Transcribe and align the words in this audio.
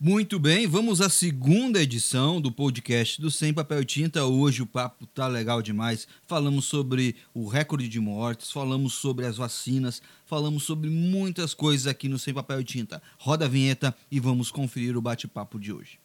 Muito 0.00 0.40
bem, 0.40 0.66
vamos 0.66 1.00
à 1.00 1.08
segunda 1.08 1.80
edição 1.80 2.40
do 2.40 2.50
podcast 2.50 3.20
do 3.20 3.30
Sem 3.30 3.54
Papel 3.54 3.80
e 3.80 3.84
Tinta. 3.84 4.24
Hoje 4.24 4.60
o 4.60 4.66
papo 4.66 5.06
tá 5.06 5.28
legal 5.28 5.62
demais. 5.62 6.08
Falamos 6.26 6.64
sobre 6.64 7.14
o 7.32 7.46
recorde 7.46 7.88
de 7.88 8.00
mortes, 8.00 8.50
falamos 8.50 8.94
sobre 8.94 9.24
as 9.24 9.36
vacinas, 9.36 10.02
falamos 10.26 10.64
sobre 10.64 10.90
muitas 10.90 11.54
coisas 11.54 11.86
aqui 11.86 12.08
no 12.08 12.18
Sem 12.18 12.34
Papel 12.34 12.60
e 12.60 12.64
Tinta. 12.64 13.00
Roda 13.18 13.44
a 13.44 13.48
vinheta 13.48 13.96
e 14.10 14.18
vamos 14.18 14.50
conferir 14.50 14.96
o 14.96 15.00
bate-papo 15.00 15.60
de 15.60 15.72
hoje. 15.72 16.03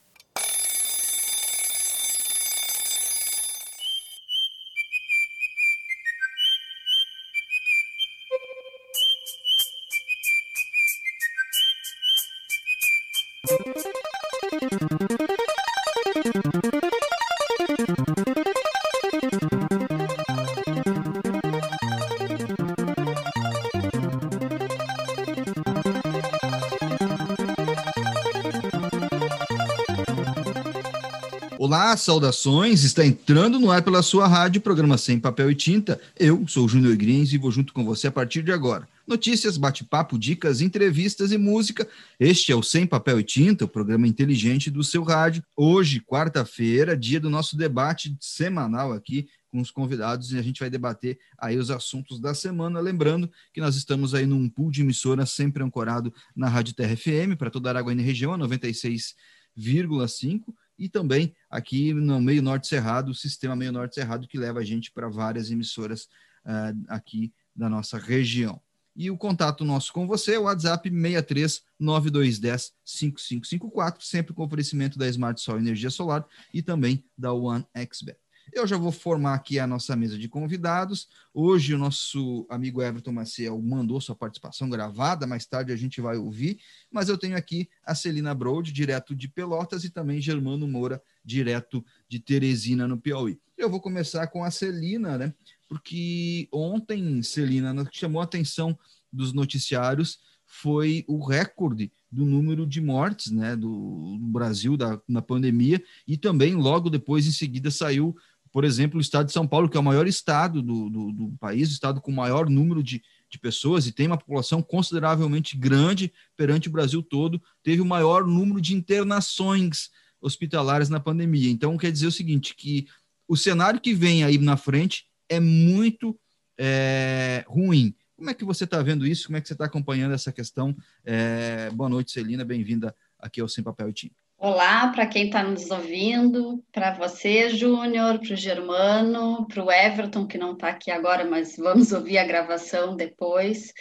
Saudações! 31.98 32.84
Está 32.84 33.06
entrando 33.06 33.60
no 33.60 33.72
ar 33.72 33.82
pela 33.82 34.04
sua 34.04 34.28
rádio, 34.28 34.62
programa 34.62 34.98
Sem 34.98 35.20
Papel 35.20 35.50
e 35.50 35.56
Tinta. 35.56 36.00
Eu 36.18 36.46
sou 36.48 36.66
o 36.66 36.70
Júnior 36.70 36.96
Grins 36.96 37.34
e 37.34 37.38
vou 37.38 37.52
junto 37.52 37.74
com 37.74 37.84
você 37.84 38.08
a 38.08 38.12
partir 38.12 38.44
de 38.44 38.52
agora. 38.52 38.88
Notícias, 39.08 39.58
bate-papo, 39.58 40.20
dicas, 40.20 40.62
entrevistas 40.62 41.32
e 41.32 41.38
música. 41.38 41.88
Este 42.20 42.52
é 42.52 42.56
o 42.56 42.62
Sem 42.62 42.86
Papel 42.86 43.20
e 43.20 43.24
Tinta, 43.24 43.66
o 43.66 43.68
programa 43.68 44.08
inteligente 44.08 44.70
do 44.70 44.84
seu 44.84 45.04
rádio. 45.04 45.44
Hoje, 45.56 46.00
quarta-feira, 46.00 46.96
dia 46.96 47.20
do 47.20 47.30
nosso 47.30 47.58
debate 47.58 48.16
semanal 48.20 48.94
aqui 48.94 49.28
com 49.52 49.60
os 49.60 49.72
convidados 49.72 50.32
e 50.32 50.38
a 50.38 50.42
gente 50.42 50.60
vai 50.60 50.70
debater 50.70 51.18
aí 51.38 51.58
os 51.58 51.72
assuntos 51.72 52.20
da 52.20 52.36
semana. 52.36 52.80
Lembrando 52.80 53.32
que 53.52 53.60
nós 53.60 53.76
estamos 53.76 54.14
aí 54.14 54.28
num 54.28 54.48
pool 54.48 54.70
de 54.70 54.82
emissora 54.82 55.26
sempre 55.26 55.64
ancorado 55.64 56.14
na 56.36 56.48
Rádio 56.48 56.76
Terra 56.76 56.96
FM 56.96 57.36
para 57.38 57.50
toda 57.50 57.70
a 57.70 57.72
Araguaína 57.72 58.04
região, 58.04 58.34
a 58.34 58.38
96,5 58.38 60.54
e 60.80 60.88
também 60.88 61.36
aqui 61.50 61.94
no 61.94 62.22
Meio 62.22 62.42
Norte 62.42 62.68
Cerrado, 62.68 63.12
o 63.12 63.16
sistema 63.16 63.56
Meio 63.56 63.72
Norte 63.72 63.96
Cerrado, 63.96 64.28
que 64.28 64.38
leva 64.38 64.60
a 64.60 64.64
gente 64.64 64.92
para 64.92 65.10
várias 65.10 65.52
emissoras 65.52 66.04
uh, 66.46 66.86
aqui 66.88 67.34
da 67.56 67.70
nossa 67.70 67.98
região. 67.98 68.62
E 68.96 69.12
o 69.12 69.18
contato 69.18 69.64
nosso 69.64 69.94
com 69.94 70.08
você 70.08 70.34
é 70.34 70.40
o 70.40 70.44
WhatsApp 70.44 70.90
63 70.90 71.62
9210 71.80 72.74
5554, 72.84 74.04
sempre 74.04 74.34
com 74.34 74.44
oferecimento 74.44 74.98
da 74.98 75.08
Smart 75.08 75.40
Sol 75.40 75.58
Energia 75.58 75.90
Solar 75.90 76.26
e 76.54 76.62
também 76.62 77.06
da 77.18 77.34
OneXBet. 77.34 78.18
Eu 78.54 78.66
já 78.66 78.78
vou 78.78 78.92
formar 78.92 79.36
aqui 79.36 79.60
a 79.60 79.68
nossa 79.68 79.96
mesa 79.96 80.18
de 80.18 80.28
convidados. 80.28 81.08
Hoje 81.34 81.74
o 81.74 81.78
nosso 81.78 82.46
amigo 82.50 82.82
Everton 82.82 83.12
Maciel 83.12 83.62
mandou 83.62 84.00
sua 84.00 84.16
participação 84.16 84.70
gravada, 84.70 85.28
mais 85.28 85.46
tarde 85.46 85.72
a 85.72 85.76
gente 85.76 86.02
vai 86.02 86.18
ouvir, 86.18 86.60
mas 86.92 87.10
eu 87.10 87.18
tenho 87.18 87.38
aqui 87.38 87.70
a 87.84 87.94
Celina 87.94 88.34
Broad, 88.34 88.72
direto 88.72 89.16
de 89.16 89.28
Pelotas, 89.28 89.84
e 89.84 89.90
também 89.90 90.22
Germano 90.22 90.68
Moura, 90.68 91.02
direto 91.24 91.84
de 92.08 92.20
Teresina, 92.20 92.88
no 92.88 92.98
Piauí. 92.98 93.40
Eu 93.58 93.70
vou 93.70 93.82
começar 93.82 94.28
com 94.28 94.44
a 94.44 94.52
Celina, 94.52 95.18
né? 95.18 95.34
Porque 95.68 96.48
ontem, 96.52 97.22
Celina, 97.22 97.88
chamou 97.92 98.22
a 98.22 98.24
atenção 98.24 98.78
dos 99.12 99.34
noticiários 99.34 100.20
foi 100.52 101.06
o 101.08 101.24
recorde 101.24 101.92
do 102.12 102.26
número 102.26 102.66
de 102.66 102.82
mortes 102.82 103.32
né, 103.32 103.56
do, 103.56 104.18
do 104.18 104.26
Brasil 104.26 104.76
da, 104.76 105.00
na 105.08 105.22
pandemia, 105.22 105.82
e 106.08 106.18
também 106.18 106.56
logo 106.56 106.90
depois, 106.90 107.28
em 107.28 107.32
seguida, 107.32 107.70
saiu 107.70 108.18
por 108.52 108.64
exemplo, 108.64 108.98
o 108.98 109.02
estado 109.02 109.28
de 109.28 109.34
São 109.34 109.48
Paulo, 109.48 109.70
que 109.70 109.78
é 109.78 109.80
o 109.80 109.84
maior 109.84 110.08
estado 110.08 110.62
do, 110.62 110.90
do, 110.90 111.12
do 111.12 111.38
país, 111.40 111.70
o 111.70 111.74
estado 111.74 112.02
com 112.02 112.12
o 112.12 112.16
maior 112.16 112.50
número 112.50 112.82
de, 112.82 113.02
de 113.30 113.40
pessoas 113.40 113.86
e 113.86 113.92
tem 113.92 114.08
uma 114.08 114.18
população 114.18 114.62
consideravelmente 114.62 115.58
grande 115.58 116.12
perante 116.36 116.68
o 116.68 116.72
Brasil 116.72 117.02
todo, 117.02 117.42
teve 117.64 117.82
o 117.82 117.86
maior 117.86 118.26
número 118.26 118.60
de 118.60 118.76
internações 118.76 119.90
hospitalares 120.22 120.90
na 120.90 121.00
pandemia. 121.00 121.50
Então, 121.50 121.78
quer 121.78 121.92
dizer 121.92 122.08
o 122.08 122.12
seguinte, 122.12 122.56
que 122.56 122.88
o 123.28 123.38
cenário 123.38 123.80
que 123.80 123.94
vem 123.94 124.24
aí 124.24 124.38
na 124.38 124.58
frente 124.58 125.06
é 125.30 125.40
muito 125.40 126.20
é, 126.58 127.46
ruim. 127.48 127.96
Como 128.16 128.30
é 128.30 128.34
que 128.34 128.44
você 128.44 128.66
está 128.66 128.82
vendo 128.82 129.08
isso? 129.08 129.28
Como 129.28 129.38
é 129.38 129.42
que 129.42 129.48
você 129.48 129.54
está 129.54 129.66
acompanhando 129.66 130.14
essa 130.14 130.32
questão? 130.32 130.76
É, 131.06 131.70
boa 131.70 131.90
noite, 131.90 132.12
Celina, 132.12 132.44
bem-vinda 132.44 132.94
aqui 133.18 133.40
ao 133.40 133.48
Sem 133.48 133.64
Papel 133.64 133.90
e 133.90 133.94
Tinta. 133.94 134.29
Olá 134.42 134.88
para 134.94 135.06
quem 135.06 135.26
está 135.26 135.44
nos 135.44 135.70
ouvindo, 135.70 136.64
para 136.72 136.94
você, 136.94 137.50
Júnior, 137.50 138.20
para 138.20 138.34
o 138.34 138.38
Germano, 138.38 139.46
para 139.46 139.62
o 139.62 139.70
Everton, 139.70 140.26
que 140.26 140.38
não 140.38 140.54
está 140.54 140.70
aqui 140.70 140.90
agora, 140.90 141.26
mas 141.26 141.58
vamos 141.58 141.92
ouvir 141.92 142.18
a 142.18 142.24
gravação 142.24 142.96
depois. 142.96 143.74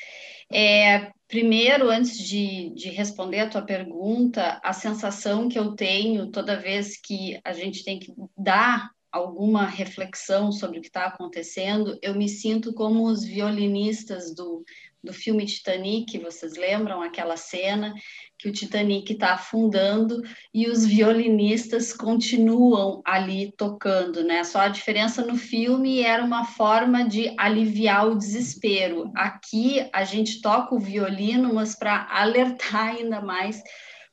É, 0.52 1.12
primeiro, 1.28 1.88
antes 1.88 2.18
de, 2.18 2.70
de 2.70 2.88
responder 2.88 3.38
a 3.38 3.48
tua 3.48 3.62
pergunta, 3.62 4.60
a 4.64 4.72
sensação 4.72 5.48
que 5.48 5.56
eu 5.56 5.76
tenho 5.76 6.32
toda 6.32 6.58
vez 6.60 7.00
que 7.00 7.38
a 7.44 7.52
gente 7.52 7.84
tem 7.84 8.00
que 8.00 8.12
dar 8.36 8.90
alguma 9.12 9.64
reflexão 9.64 10.50
sobre 10.50 10.78
o 10.78 10.82
que 10.82 10.88
está 10.88 11.04
acontecendo, 11.04 11.96
eu 12.02 12.16
me 12.16 12.28
sinto 12.28 12.74
como 12.74 13.06
os 13.06 13.24
violinistas 13.24 14.34
do, 14.34 14.64
do 15.08 15.14
filme 15.14 15.46
Titanic, 15.46 16.18
vocês 16.18 16.54
lembram 16.54 17.00
aquela 17.00 17.34
cena 17.34 17.94
que 18.38 18.46
o 18.46 18.52
Titanic 18.52 19.10
está 19.10 19.32
afundando 19.32 20.22
e 20.52 20.68
os 20.68 20.84
violinistas 20.84 21.94
continuam 21.94 23.00
ali 23.06 23.50
tocando, 23.56 24.22
né? 24.22 24.44
Só 24.44 24.60
a 24.60 24.68
diferença 24.68 25.24
no 25.24 25.34
filme 25.34 26.02
era 26.02 26.22
uma 26.22 26.44
forma 26.44 27.08
de 27.08 27.34
aliviar 27.38 28.06
o 28.06 28.18
desespero. 28.18 29.10
Aqui 29.16 29.88
a 29.94 30.04
gente 30.04 30.42
toca 30.42 30.74
o 30.74 30.78
violino, 30.78 31.54
mas 31.54 31.74
para 31.74 32.06
alertar 32.10 32.96
ainda 32.96 33.22
mais 33.22 33.62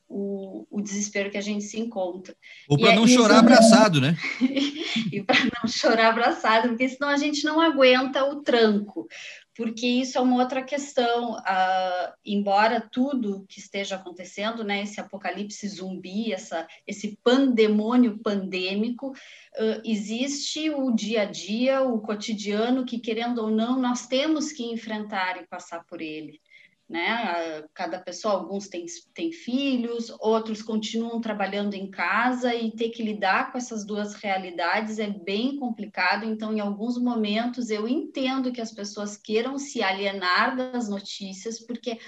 o, 0.07 0.66
o, 0.72 0.81
desespero 0.81 1.29
que 1.29 1.38
a 1.38 1.41
gente 1.41 1.66
se 1.66 1.78
encontra. 1.78 2.34
Ou 2.69 2.78
para 2.78 2.94
é 2.94 2.95
não 2.95 3.07
chorar 3.07 3.39
abraçado, 3.39 4.00
né? 4.00 4.16
e 5.11 5.22
para 5.22 5.44
não 5.44 5.67
chorar 5.67 6.07
abraçado, 6.07 6.69
porque 6.69 6.88
senão 6.88 7.09
a 7.09 7.17
gente 7.17 7.44
não 7.44 7.59
aguenta 7.59 8.23
o 8.23 8.41
tranco 8.41 9.07
porque 9.55 9.88
isso 9.88 10.17
é 10.17 10.21
uma 10.21 10.41
outra 10.41 10.61
questão. 10.61 11.33
Uh, 11.38 12.13
embora 12.25 12.81
tudo 12.81 13.45
que 13.47 13.59
esteja 13.59 13.95
acontecendo, 13.95 14.63
né, 14.63 14.83
esse 14.83 14.99
apocalipse 14.99 15.67
zumbi, 15.67 16.33
essa, 16.33 16.67
esse 16.85 17.17
pandemônio 17.23 18.19
pandêmico, 18.19 19.11
uh, 19.11 19.81
existe 19.83 20.69
o 20.69 20.91
dia 20.91 21.21
a 21.21 21.25
dia, 21.25 21.81
o 21.81 22.01
cotidiano, 22.01 22.85
que 22.85 22.99
querendo 22.99 23.39
ou 23.39 23.49
não, 23.49 23.79
nós 23.79 24.07
temos 24.07 24.51
que 24.51 24.63
enfrentar 24.66 25.41
e 25.41 25.47
passar 25.47 25.85
por 25.85 26.01
ele 26.01 26.41
né? 26.88 27.63
Cada 27.73 28.00
pessoa, 28.00 28.35
alguns 28.35 28.68
têm, 28.68 28.85
têm 29.13 29.31
filhos, 29.31 30.09
outros 30.19 30.62
continuam 30.62 31.19
trabalhando 31.19 31.73
em 31.73 31.90
casa 31.90 32.53
e 32.53 32.72
ter 32.72 32.90
que 32.90 33.03
lidar 33.03 33.51
com 33.51 33.57
essas 33.57 33.85
duas 33.85 34.13
realidades 34.13 35.00
é 35.00 35.09
bem 35.09 35.57
complicado. 35.57 36.25
Então, 36.25 36.53
em 36.53 36.59
alguns 36.59 36.97
momentos, 36.97 37.69
eu 37.69 37.88
entendo 37.88 38.51
que 38.51 38.62
as 38.62 38.72
pessoas 38.72 39.18
queiram 39.18 39.57
se 39.57 39.81
alienar 39.81 40.56
das 40.56 40.88
notícias, 40.88 41.59
porque 41.59 41.91
é 41.91 42.00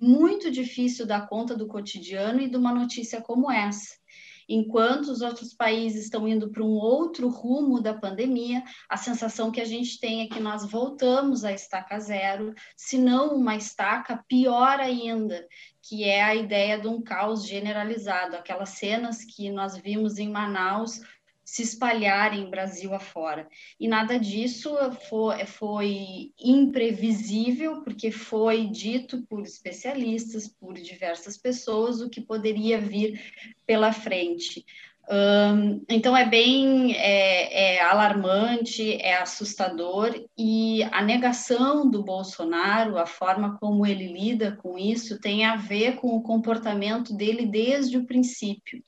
muito 0.00 0.50
difícil 0.50 1.04
dar 1.06 1.28
conta 1.28 1.56
do 1.56 1.66
cotidiano 1.66 2.40
e 2.40 2.48
de 2.48 2.56
uma 2.56 2.72
notícia 2.72 3.20
como 3.20 3.50
essa. 3.50 3.99
Enquanto 4.52 5.12
os 5.12 5.20
outros 5.20 5.54
países 5.54 6.06
estão 6.06 6.26
indo 6.26 6.50
para 6.50 6.64
um 6.64 6.72
outro 6.72 7.28
rumo 7.28 7.80
da 7.80 7.94
pandemia, 7.94 8.64
a 8.88 8.96
sensação 8.96 9.52
que 9.52 9.60
a 9.60 9.64
gente 9.64 10.00
tem 10.00 10.22
é 10.22 10.26
que 10.26 10.40
nós 10.40 10.68
voltamos 10.68 11.44
à 11.44 11.52
estaca 11.52 12.00
zero, 12.00 12.52
se 12.76 12.98
não 12.98 13.36
uma 13.36 13.54
estaca 13.54 14.24
pior 14.26 14.80
ainda, 14.80 15.46
que 15.80 16.02
é 16.02 16.20
a 16.20 16.34
ideia 16.34 16.80
de 16.80 16.88
um 16.88 17.00
caos 17.00 17.46
generalizado, 17.46 18.34
aquelas 18.34 18.70
cenas 18.70 19.24
que 19.24 19.48
nós 19.52 19.76
vimos 19.76 20.18
em 20.18 20.28
Manaus 20.28 21.00
se 21.50 21.62
espalharem 21.62 22.48
Brasil 22.48 22.94
afora. 22.94 23.48
E 23.78 23.88
nada 23.88 24.20
disso 24.20 24.72
foi, 25.08 25.44
foi 25.46 26.32
imprevisível, 26.38 27.82
porque 27.82 28.12
foi 28.12 28.68
dito 28.68 29.26
por 29.28 29.42
especialistas, 29.42 30.46
por 30.46 30.74
diversas 30.74 31.36
pessoas, 31.36 32.00
o 32.00 32.08
que 32.08 32.20
poderia 32.20 32.80
vir 32.80 33.20
pela 33.66 33.92
frente. 33.92 34.64
Então 35.88 36.16
é 36.16 36.24
bem 36.24 36.94
é, 36.94 37.78
é, 37.78 37.82
alarmante, 37.82 38.94
é 39.02 39.16
assustador 39.16 40.24
e 40.38 40.84
a 40.84 41.02
negação 41.02 41.90
do 41.90 42.00
Bolsonaro, 42.00 42.96
a 42.96 43.06
forma 43.06 43.58
como 43.58 43.84
ele 43.84 44.06
lida 44.06 44.56
com 44.62 44.78
isso, 44.78 45.20
tem 45.20 45.44
a 45.44 45.56
ver 45.56 45.96
com 45.96 46.14
o 46.14 46.22
comportamento 46.22 47.12
dele 47.12 47.44
desde 47.44 47.98
o 47.98 48.06
princípio 48.06 48.84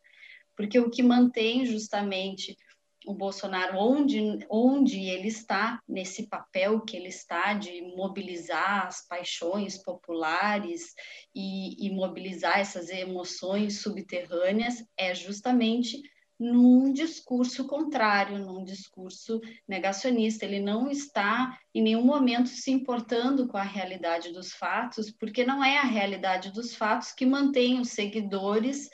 porque 0.63 0.79
o 0.79 0.89
que 0.89 1.03
mantém 1.03 1.67
justamente 1.67 2.57
o 3.05 3.13
Bolsonaro 3.13 3.79
onde, 3.79 4.47
onde 4.49 5.01
ele 5.01 5.27
está, 5.27 5.81
nesse 5.89 6.29
papel 6.29 6.83
que 6.83 6.97
ele 6.97 7.09
está 7.09 7.53
de 7.53 7.83
mobilizar 7.97 8.87
as 8.87 9.05
paixões 9.09 9.77
populares 9.77 10.95
e, 11.35 11.85
e 11.85 11.91
mobilizar 11.91 12.61
essas 12.61 12.91
emoções 12.91 13.83
subterrâneas, 13.83 14.85
é 14.97 15.13
justamente 15.17 16.01
num 16.39 16.93
discurso 16.93 17.67
contrário, 17.67 18.39
num 18.39 18.63
discurso 18.63 19.41
negacionista. 19.67 20.45
Ele 20.45 20.61
não 20.61 20.89
está 20.89 21.59
em 21.75 21.83
nenhum 21.83 22.05
momento 22.05 22.49
se 22.49 22.71
importando 22.71 23.49
com 23.49 23.57
a 23.57 23.65
realidade 23.65 24.33
dos 24.33 24.53
fatos, 24.53 25.11
porque 25.11 25.45
não 25.45 25.63
é 25.65 25.79
a 25.79 25.85
realidade 25.85 26.53
dos 26.53 26.73
fatos 26.73 27.11
que 27.11 27.27
mantém 27.27 27.81
os 27.81 27.89
seguidores 27.89 28.89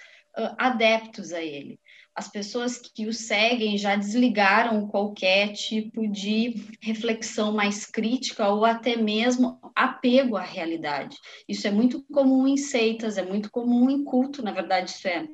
adeptos 0.56 1.32
a 1.32 1.42
ele 1.42 1.78
as 2.18 2.26
pessoas 2.26 2.78
que 2.78 3.06
o 3.06 3.12
seguem 3.12 3.78
já 3.78 3.94
desligaram 3.94 4.88
qualquer 4.88 5.52
tipo 5.52 6.08
de 6.08 6.66
reflexão 6.80 7.52
mais 7.52 7.86
crítica 7.86 8.48
ou 8.48 8.64
até 8.64 8.96
mesmo 8.96 9.60
apego 9.72 10.36
à 10.36 10.42
realidade. 10.42 11.16
Isso 11.48 11.68
é 11.68 11.70
muito 11.70 12.02
comum 12.12 12.48
em 12.48 12.56
seitas, 12.56 13.18
é 13.18 13.24
muito 13.24 13.48
comum 13.52 13.88
em 13.88 14.02
culto, 14.02 14.42
na 14.42 14.50
verdade, 14.50 14.90
isso 14.90 15.06
é 15.06 15.28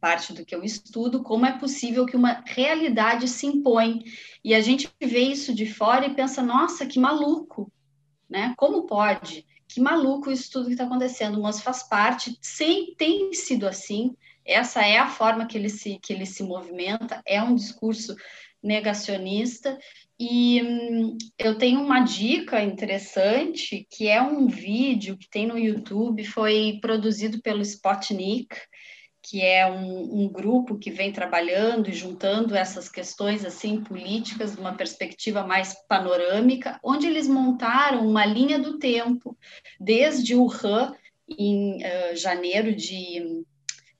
parte 0.00 0.32
do 0.32 0.42
que 0.42 0.54
eu 0.54 0.64
estudo, 0.64 1.22
como 1.22 1.44
é 1.44 1.58
possível 1.58 2.06
que 2.06 2.16
uma 2.16 2.42
realidade 2.46 3.28
se 3.28 3.44
impõe. 3.44 4.02
E 4.42 4.54
a 4.54 4.62
gente 4.62 4.88
vê 4.98 5.20
isso 5.20 5.54
de 5.54 5.66
fora 5.66 6.06
e 6.06 6.14
pensa, 6.14 6.42
nossa, 6.42 6.86
que 6.86 6.98
maluco, 6.98 7.70
né? 8.26 8.54
Como 8.56 8.86
pode? 8.86 9.46
Que 9.72 9.80
maluco 9.80 10.32
isso 10.32 10.50
tudo 10.50 10.66
que 10.66 10.72
está 10.72 10.84
acontecendo, 10.84 11.40
mas 11.40 11.60
faz 11.60 11.84
parte, 11.84 12.36
sem, 12.42 12.92
tem 12.96 13.32
sido 13.32 13.68
assim, 13.68 14.16
essa 14.44 14.84
é 14.84 14.98
a 14.98 15.08
forma 15.08 15.46
que 15.46 15.56
ele 15.56 15.68
se, 15.68 15.96
que 16.02 16.12
ele 16.12 16.26
se 16.26 16.42
movimenta, 16.42 17.22
é 17.24 17.40
um 17.40 17.54
discurso 17.54 18.16
negacionista. 18.60 19.78
E 20.18 20.60
hum, 20.60 21.16
eu 21.38 21.56
tenho 21.56 21.80
uma 21.80 22.00
dica 22.00 22.60
interessante, 22.60 23.86
que 23.88 24.08
é 24.08 24.20
um 24.20 24.48
vídeo 24.48 25.16
que 25.16 25.30
tem 25.30 25.46
no 25.46 25.56
YouTube, 25.56 26.24
foi 26.24 26.80
produzido 26.82 27.40
pelo 27.40 27.62
Spotnik, 27.62 28.56
que 29.22 29.42
é 29.42 29.70
um, 29.70 30.22
um, 30.22 30.28
grupo 30.28 30.78
que 30.78 30.90
vem 30.90 31.12
trabalhando 31.12 31.88
e 31.88 31.92
juntando 31.92 32.54
essas 32.54 32.88
questões 32.88 33.44
assim 33.44 33.82
políticas 33.82 34.54
de 34.54 34.60
uma 34.60 34.74
perspectiva 34.74 35.46
mais 35.46 35.74
panorâmica, 35.86 36.80
onde 36.82 37.06
eles 37.06 37.28
montaram 37.28 38.06
uma 38.06 38.24
linha 38.24 38.58
do 38.58 38.78
tempo 38.78 39.36
desde 39.78 40.34
o 40.34 40.50
Han 40.50 40.94
em 41.28 41.76
uh, 41.76 42.16
janeiro 42.16 42.74
de 42.74 43.44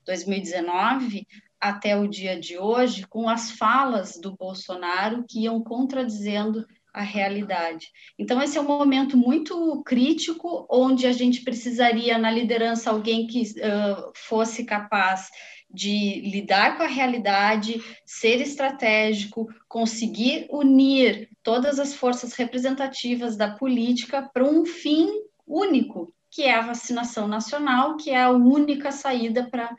2019 0.05 1.27
até 1.59 1.95
o 1.95 2.07
dia 2.07 2.39
de 2.39 2.57
hoje, 2.57 3.05
com 3.05 3.29
as 3.29 3.51
falas 3.51 4.17
do 4.19 4.35
Bolsonaro 4.35 5.23
que 5.29 5.43
iam 5.43 5.63
contradizendo 5.63 6.65
a 6.93 7.01
realidade. 7.01 7.87
Então, 8.19 8.41
esse 8.41 8.57
é 8.57 8.61
um 8.61 8.65
momento 8.65 9.17
muito 9.17 9.81
crítico, 9.83 10.67
onde 10.69 11.07
a 11.07 11.11
gente 11.11 11.41
precisaria, 11.41 12.17
na 12.17 12.29
liderança, 12.29 12.89
alguém 12.89 13.27
que 13.27 13.41
uh, 13.41 14.11
fosse 14.15 14.65
capaz 14.65 15.29
de 15.73 16.21
lidar 16.21 16.75
com 16.75 16.83
a 16.83 16.87
realidade, 16.87 17.81
ser 18.05 18.41
estratégico, 18.41 19.47
conseguir 19.69 20.47
unir 20.49 21.29
todas 21.41 21.79
as 21.79 21.93
forças 21.93 22.33
representativas 22.33 23.37
da 23.37 23.51
política 23.51 24.29
para 24.33 24.43
um 24.43 24.65
fim 24.65 25.09
único, 25.47 26.13
que 26.29 26.43
é 26.43 26.53
a 26.53 26.61
vacinação 26.61 27.27
nacional, 27.27 27.95
que 27.95 28.09
é 28.09 28.21
a 28.21 28.31
única 28.31 28.91
saída 28.91 29.49
para 29.49 29.73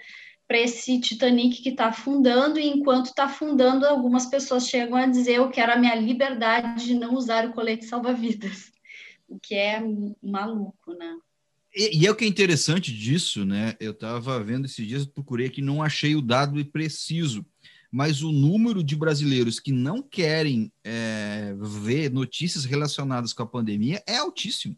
para 0.52 0.60
esse 0.60 1.00
Titanic 1.00 1.62
que 1.62 1.70
está 1.70 1.86
afundando, 1.86 2.60
e 2.60 2.66
enquanto 2.68 3.06
está 3.06 3.24
afundando, 3.24 3.86
algumas 3.86 4.26
pessoas 4.26 4.68
chegam 4.68 4.96
a 4.96 5.06
dizer: 5.06 5.36
Eu 5.36 5.48
quero 5.48 5.72
a 5.72 5.78
minha 5.78 5.94
liberdade 5.94 6.84
de 6.84 6.94
não 6.94 7.14
usar 7.14 7.48
o 7.48 7.54
colete 7.54 7.86
salva-vidas, 7.86 8.70
o 9.26 9.40
que 9.40 9.54
é 9.54 9.82
maluco, 10.22 10.92
né? 10.92 11.16
E, 11.74 12.02
e, 12.02 12.06
é 12.06 12.10
o 12.10 12.14
que 12.14 12.26
é 12.26 12.28
interessante 12.28 12.92
disso, 12.92 13.46
né? 13.46 13.74
Eu 13.80 13.92
estava 13.92 14.44
vendo 14.44 14.66
esses 14.66 14.86
dias, 14.86 15.06
procurei 15.06 15.46
aqui, 15.46 15.62
não 15.62 15.82
achei 15.82 16.14
o 16.14 16.20
dado 16.20 16.62
preciso, 16.66 17.46
mas 17.90 18.22
o 18.22 18.30
número 18.30 18.84
de 18.84 18.94
brasileiros 18.94 19.58
que 19.58 19.72
não 19.72 20.02
querem 20.02 20.70
é, 20.84 21.54
ver 21.58 22.10
notícias 22.10 22.66
relacionadas 22.66 23.32
com 23.32 23.42
a 23.42 23.46
pandemia 23.46 24.02
é 24.06 24.18
altíssimo 24.18 24.76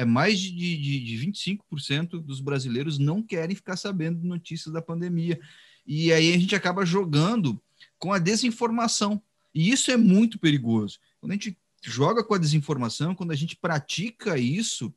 é 0.00 0.04
mais 0.06 0.40
de, 0.40 0.50
de, 0.50 1.00
de 1.00 1.26
25% 1.26 2.22
dos 2.22 2.40
brasileiros 2.40 2.98
não 2.98 3.22
querem 3.22 3.54
ficar 3.54 3.76
sabendo 3.76 4.26
notícias 4.26 4.72
da 4.72 4.80
pandemia. 4.80 5.38
E 5.86 6.10
aí 6.10 6.32
a 6.32 6.38
gente 6.38 6.56
acaba 6.56 6.86
jogando 6.86 7.60
com 7.98 8.10
a 8.10 8.18
desinformação. 8.18 9.22
E 9.54 9.70
isso 9.70 9.90
é 9.90 9.98
muito 9.98 10.38
perigoso. 10.38 10.98
Quando 11.20 11.32
a 11.32 11.34
gente 11.34 11.54
joga 11.82 12.24
com 12.24 12.32
a 12.32 12.38
desinformação, 12.38 13.14
quando 13.14 13.30
a 13.30 13.36
gente 13.36 13.54
pratica 13.54 14.38
isso, 14.38 14.90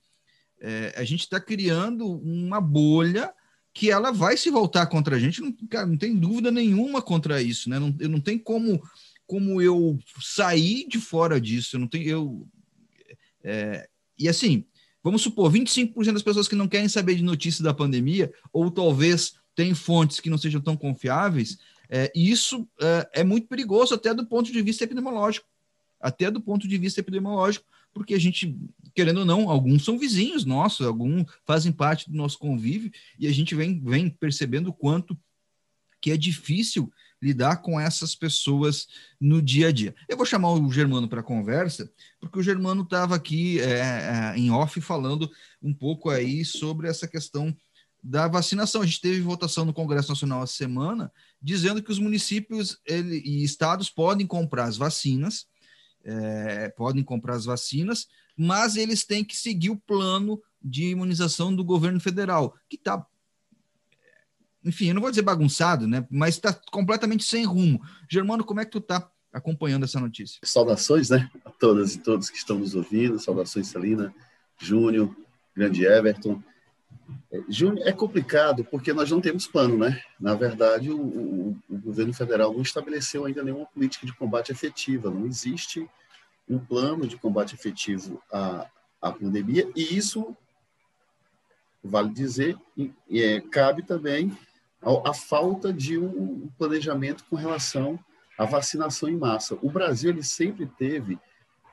é, 0.62 0.94
a 0.96 1.04
gente 1.04 1.24
está 1.24 1.38
criando 1.38 2.08
uma 2.08 2.62
bolha 2.62 3.34
que 3.74 3.92
ela 3.92 4.10
vai 4.10 4.38
se 4.38 4.50
voltar 4.50 4.86
contra 4.86 5.18
a 5.18 5.20
gente. 5.20 5.42
Não, 5.42 5.52
cara, 5.70 5.86
não 5.86 5.98
tem 5.98 6.16
dúvida 6.16 6.50
nenhuma 6.50 7.02
contra 7.02 7.42
isso, 7.42 7.70
né? 7.70 7.78
Não, 7.78 7.94
eu 8.00 8.08
não 8.08 8.22
tem 8.22 8.38
como, 8.38 8.82
como 9.28 9.62
eu 9.62 10.00
sair 10.22 10.88
de 10.88 10.98
fora 10.98 11.42
disso. 11.42 11.76
Eu 11.76 11.82
não 11.82 11.88
tenho. 11.90 12.08
Eu, 12.08 12.48
é, 13.44 13.90
e 14.18 14.30
assim, 14.30 14.66
Vamos 15.04 15.22
supor, 15.22 15.52
25% 15.52 16.14
das 16.14 16.24
pessoas 16.24 16.48
que 16.48 16.56
não 16.56 16.68
querem 16.68 16.88
saber 16.88 17.16
de 17.16 17.24
notícias 17.24 17.62
da 17.62 17.74
pandemia, 17.74 18.34
ou 18.54 18.72
talvez 18.72 19.36
têm 19.54 19.74
fontes 19.74 20.20
que 20.20 20.30
não 20.30 20.38
sejam 20.38 20.62
tão 20.62 20.78
confiáveis, 20.78 21.58
é, 21.90 22.12
isso 22.16 22.68
é, 22.82 23.10
é 23.22 23.24
muito 23.24 23.48
perigoso 23.48 23.94
até 23.94 24.14
do 24.14 24.26
ponto 24.26 24.52
de 24.52 24.62
vista 24.62 24.84
epidemiológico. 24.84 25.46
Até 26.00 26.32
do 26.32 26.42
ponto 26.42 26.68
de 26.68 26.78
vista 26.78 27.02
epidemiológico, 27.02 27.66
porque 27.94 28.14
a 28.14 28.20
gente, 28.20 28.58
querendo 28.96 29.20
ou 29.20 29.26
não, 29.26 29.50
alguns 29.50 29.86
são 29.86 30.00
vizinhos 30.00 30.44
nossos, 30.44 30.86
alguns 30.86 31.26
fazem 31.46 31.72
parte 31.72 32.10
do 32.10 32.18
nosso 32.18 32.40
convívio, 32.40 32.92
e 33.20 33.28
a 33.28 33.32
gente 33.32 33.54
vem, 33.56 33.80
vem 33.80 34.10
percebendo 34.10 34.70
o 34.70 34.74
quanto 34.74 35.18
que 36.02 36.12
é 36.12 36.18
difícil 36.18 36.92
lidar 37.24 37.58
com 37.62 37.80
essas 37.80 38.14
pessoas 38.14 38.86
no 39.20 39.42
dia 39.42 39.70
a 39.70 39.72
dia. 39.72 39.96
Eu 40.10 40.18
vou 40.18 40.26
chamar 40.26 40.52
o 40.52 40.72
Germano 40.72 41.08
para 41.08 41.24
conversa, 41.24 41.90
porque 42.20 42.38
o 42.38 42.44
Germano 42.44 42.84
estava 42.84 43.16
aqui 43.16 43.62
é, 43.62 43.80
é, 43.80 44.38
em 44.38 44.52
off 44.52 44.82
falando 44.82 45.32
um 45.62 45.74
pouco 45.74 46.10
aí 46.10 46.44
sobre 46.44 46.90
essa 46.90 47.08
questão 47.08 47.56
da 48.04 48.28
vacinação. 48.28 48.82
A 48.82 48.86
gente 48.86 49.00
teve 49.00 49.22
votação 49.22 49.64
no 49.64 49.74
Congresso 49.74 50.10
Nacional 50.10 50.44
essa 50.44 50.54
semana 50.54 51.10
dizendo 51.42 51.82
que 51.82 51.92
os 51.92 52.00
municípios 52.00 52.78
ele, 52.86 53.22
e 53.24 53.42
estados 53.44 53.90
podem 53.90 54.28
comprar 54.28 54.66
as 54.66 54.76
vacinas, 54.76 55.46
é, 56.04 56.68
podem 56.76 57.04
comprar 57.04 57.36
as 57.36 57.46
vacinas, 57.46 58.08
mas 58.38 58.76
eles 58.76 59.06
têm 59.06 59.24
que 59.24 59.38
seguir 59.38 59.70
o 59.70 59.80
plano 59.80 60.42
de 60.62 60.90
imunização 60.90 61.56
do 61.56 61.64
governo 61.64 62.02
federal, 62.02 62.54
que 62.70 62.76
está 62.76 63.06
enfim, 64.64 64.88
eu 64.88 64.94
não 64.94 65.02
vou 65.02 65.10
dizer 65.10 65.24
bagunçado, 65.24 65.88
né? 65.88 66.06
Mas 66.10 66.36
está 66.36 66.54
completamente 66.72 67.26
sem 67.26 67.46
rumo. 67.46 67.82
Germano, 68.10 68.44
como 68.44 68.62
é 68.62 68.66
que 68.66 68.72
tu 68.72 68.78
está 68.78 69.10
acompanhando 69.32 69.84
essa 69.84 70.00
notícia? 70.00 70.40
Saudações, 70.44 71.10
né? 71.10 71.30
A 71.44 71.50
todas 71.50 71.96
e 71.96 72.00
todos 72.00 72.30
que 72.30 72.38
estão 72.38 72.60
nos 72.60 72.74
ouvindo. 72.76 73.20
Saudações, 73.20 73.68
Celina, 73.68 74.14
Júnior, 74.58 75.14
grande 75.56 75.86
Everton. 75.86 76.42
É, 77.32 77.42
Júnior, 77.50 77.86
é 77.86 77.92
complicado 77.92 78.64
porque 78.64 78.94
nós 78.94 79.12
não 79.12 79.20
temos 79.20 79.46
plano, 79.48 79.78
né? 79.78 80.02
Na 80.20 80.34
verdade, 80.34 80.90
o, 80.90 81.00
o, 81.00 81.58
o, 81.70 81.78
governo 81.78 82.14
federal 82.14 82.54
não 82.54 82.62
estabeleceu 82.62 83.26
ainda 83.26 83.44
nenhuma 83.44 83.66
política 83.66 84.06
de 84.06 84.14
combate 84.14 84.52
efetiva. 84.52 85.10
Não 85.10 85.26
existe 85.26 85.88
um 86.48 86.58
plano 86.58 87.06
de 87.06 87.18
combate 87.18 87.56
efetivo 87.56 88.22
à, 88.32 88.68
à 89.02 89.12
pandemia 89.12 89.70
e 89.76 89.98
isso, 89.98 90.36
vale 91.84 92.10
dizer, 92.14 92.58
é, 93.12 93.42
cabe 93.42 93.84
também 93.84 94.32
a, 94.84 95.14
falta 95.14 95.72
de 95.72 95.98
um 95.98 96.50
planejamento 96.58 97.24
com 97.30 97.36
relação 97.36 98.00
à 98.38 98.46
vacinação 98.46 99.10
em 99.10 99.18
massa. 99.18 99.58
O 99.62 99.70
Brasil 99.70 100.10
ele 100.10 100.24
sempre 100.24 100.66
teve 100.66 101.18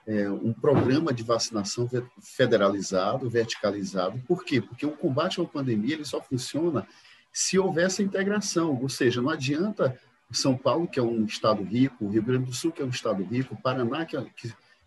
é, 0.07 0.31
um 0.31 0.53
programa 0.53 1.13
de 1.13 1.23
vacinação 1.23 1.89
federalizado, 2.21 3.29
verticalizado. 3.29 4.21
Por 4.27 4.45
quê? 4.45 4.61
Porque 4.61 4.87
o 4.87 4.97
combate 4.97 5.41
à 5.41 5.45
pandemia 5.45 5.95
ele 5.95 6.05
só 6.05 6.21
funciona 6.21 6.87
se 7.33 7.59
houver 7.59 7.87
essa 7.87 8.03
integração, 8.03 8.79
ou 8.81 8.89
seja, 8.89 9.23
não 9.23 9.31
adianta 9.31 9.99
São 10.33 10.57
Paulo, 10.57 10.89
que 10.89 10.99
é 10.99 11.03
um 11.03 11.25
estado 11.25 11.63
rico, 11.63 12.05
o 12.05 12.11
Rio 12.11 12.23
Grande 12.23 12.47
do 12.47 12.53
Sul, 12.53 12.73
que 12.73 12.83
é 12.83 12.85
um 12.85 12.91
estado 12.91 13.23
rico, 13.23 13.55
o 13.55 13.61
Paraná, 13.61 14.05
que 14.05 14.17
é 14.17 14.25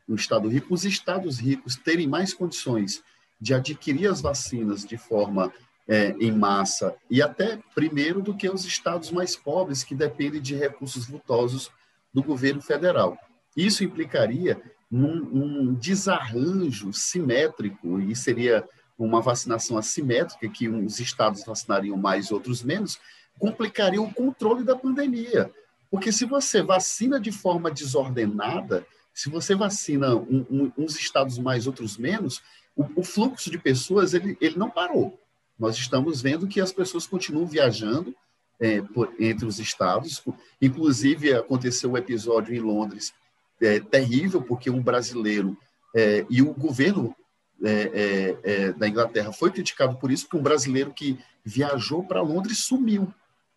um 0.07 0.15
estado 0.15 0.49
rico, 0.49 0.73
os 0.73 0.83
estados 0.83 1.39
ricos 1.39 1.75
terem 1.75 2.07
mais 2.07 2.33
condições 2.33 3.03
de 3.39 3.53
adquirir 3.53 4.07
as 4.07 4.21
vacinas 4.21 4.85
de 4.85 4.97
forma 4.97 5.51
é, 5.87 6.11
em 6.19 6.31
massa 6.31 6.95
e 7.09 7.21
até 7.21 7.59
primeiro 7.75 8.21
do 8.21 8.35
que 8.35 8.49
os 8.49 8.65
estados 8.65 9.11
mais 9.11 9.35
pobres 9.35 9.83
que 9.83 9.93
dependem 9.93 10.41
de 10.41 10.55
recursos 10.55 11.05
vultosos 11.05 11.69
do 12.13 12.23
governo 12.23 12.61
federal. 12.61 13.17
Isso 13.55 13.83
implicaria 13.83 14.61
num, 14.89 15.73
desarranjo 15.73 16.93
simétrico 16.93 17.99
e 17.99 18.15
seria 18.15 18.63
uma 18.97 19.21
vacinação 19.21 19.77
assimétrica 19.77 20.47
que 20.47 20.69
uns 20.69 20.99
estados 20.99 21.43
vacinariam 21.43 21.97
mais, 21.97 22.31
outros 22.31 22.63
menos, 22.63 22.99
complicaria 23.39 24.01
o 24.01 24.13
controle 24.13 24.63
da 24.63 24.75
pandemia. 24.75 25.51
Porque 25.89 26.11
se 26.11 26.25
você 26.25 26.61
vacina 26.61 27.19
de 27.19 27.31
forma 27.31 27.71
desordenada, 27.71 28.85
se 29.13 29.29
você 29.29 29.55
vacina 29.55 30.15
um, 30.15 30.45
um, 30.49 30.71
uns 30.77 30.95
estados 30.95 31.37
mais, 31.37 31.67
outros 31.67 31.97
menos, 31.97 32.41
o, 32.75 33.01
o, 33.01 33.03
fluxo 33.03 33.51
de 33.51 33.57
pessoas 33.57 34.13
ele, 34.13 34.37
ele 34.41 34.57
não 34.57 34.69
parou. 34.69 35.19
Nós 35.63 35.77
estamos 35.77 36.21
vendo 36.21 36.45
que 36.45 36.59
as 36.59 36.73
pessoas 36.73 37.07
continuam 37.07 37.45
viajando 37.45 38.13
é, 38.59 38.81
por, 38.81 39.13
entre 39.17 39.45
os 39.45 39.59
estados. 39.59 40.21
Inclusive, 40.61 41.33
aconteceu 41.33 41.89
um 41.89 41.95
episódio 41.95 42.53
em 42.53 42.59
Londres 42.59 43.13
é, 43.61 43.79
terrível, 43.79 44.41
porque 44.41 44.69
um 44.69 44.83
brasileiro 44.83 45.57
é, 45.95 46.25
e 46.29 46.41
o 46.41 46.53
governo 46.53 47.15
é, 47.63 47.71
é, 47.71 48.37
é, 48.43 48.73
da 48.73 48.89
Inglaterra 48.89 49.31
foi 49.31 49.51
criticado 49.51 49.95
por 49.95 50.11
isso, 50.11 50.25
porque 50.25 50.35
um 50.35 50.43
brasileiro 50.43 50.91
que 50.91 51.17
viajou 51.45 52.03
para 52.03 52.21
Londres 52.21 52.57
sumiu. 52.57 53.13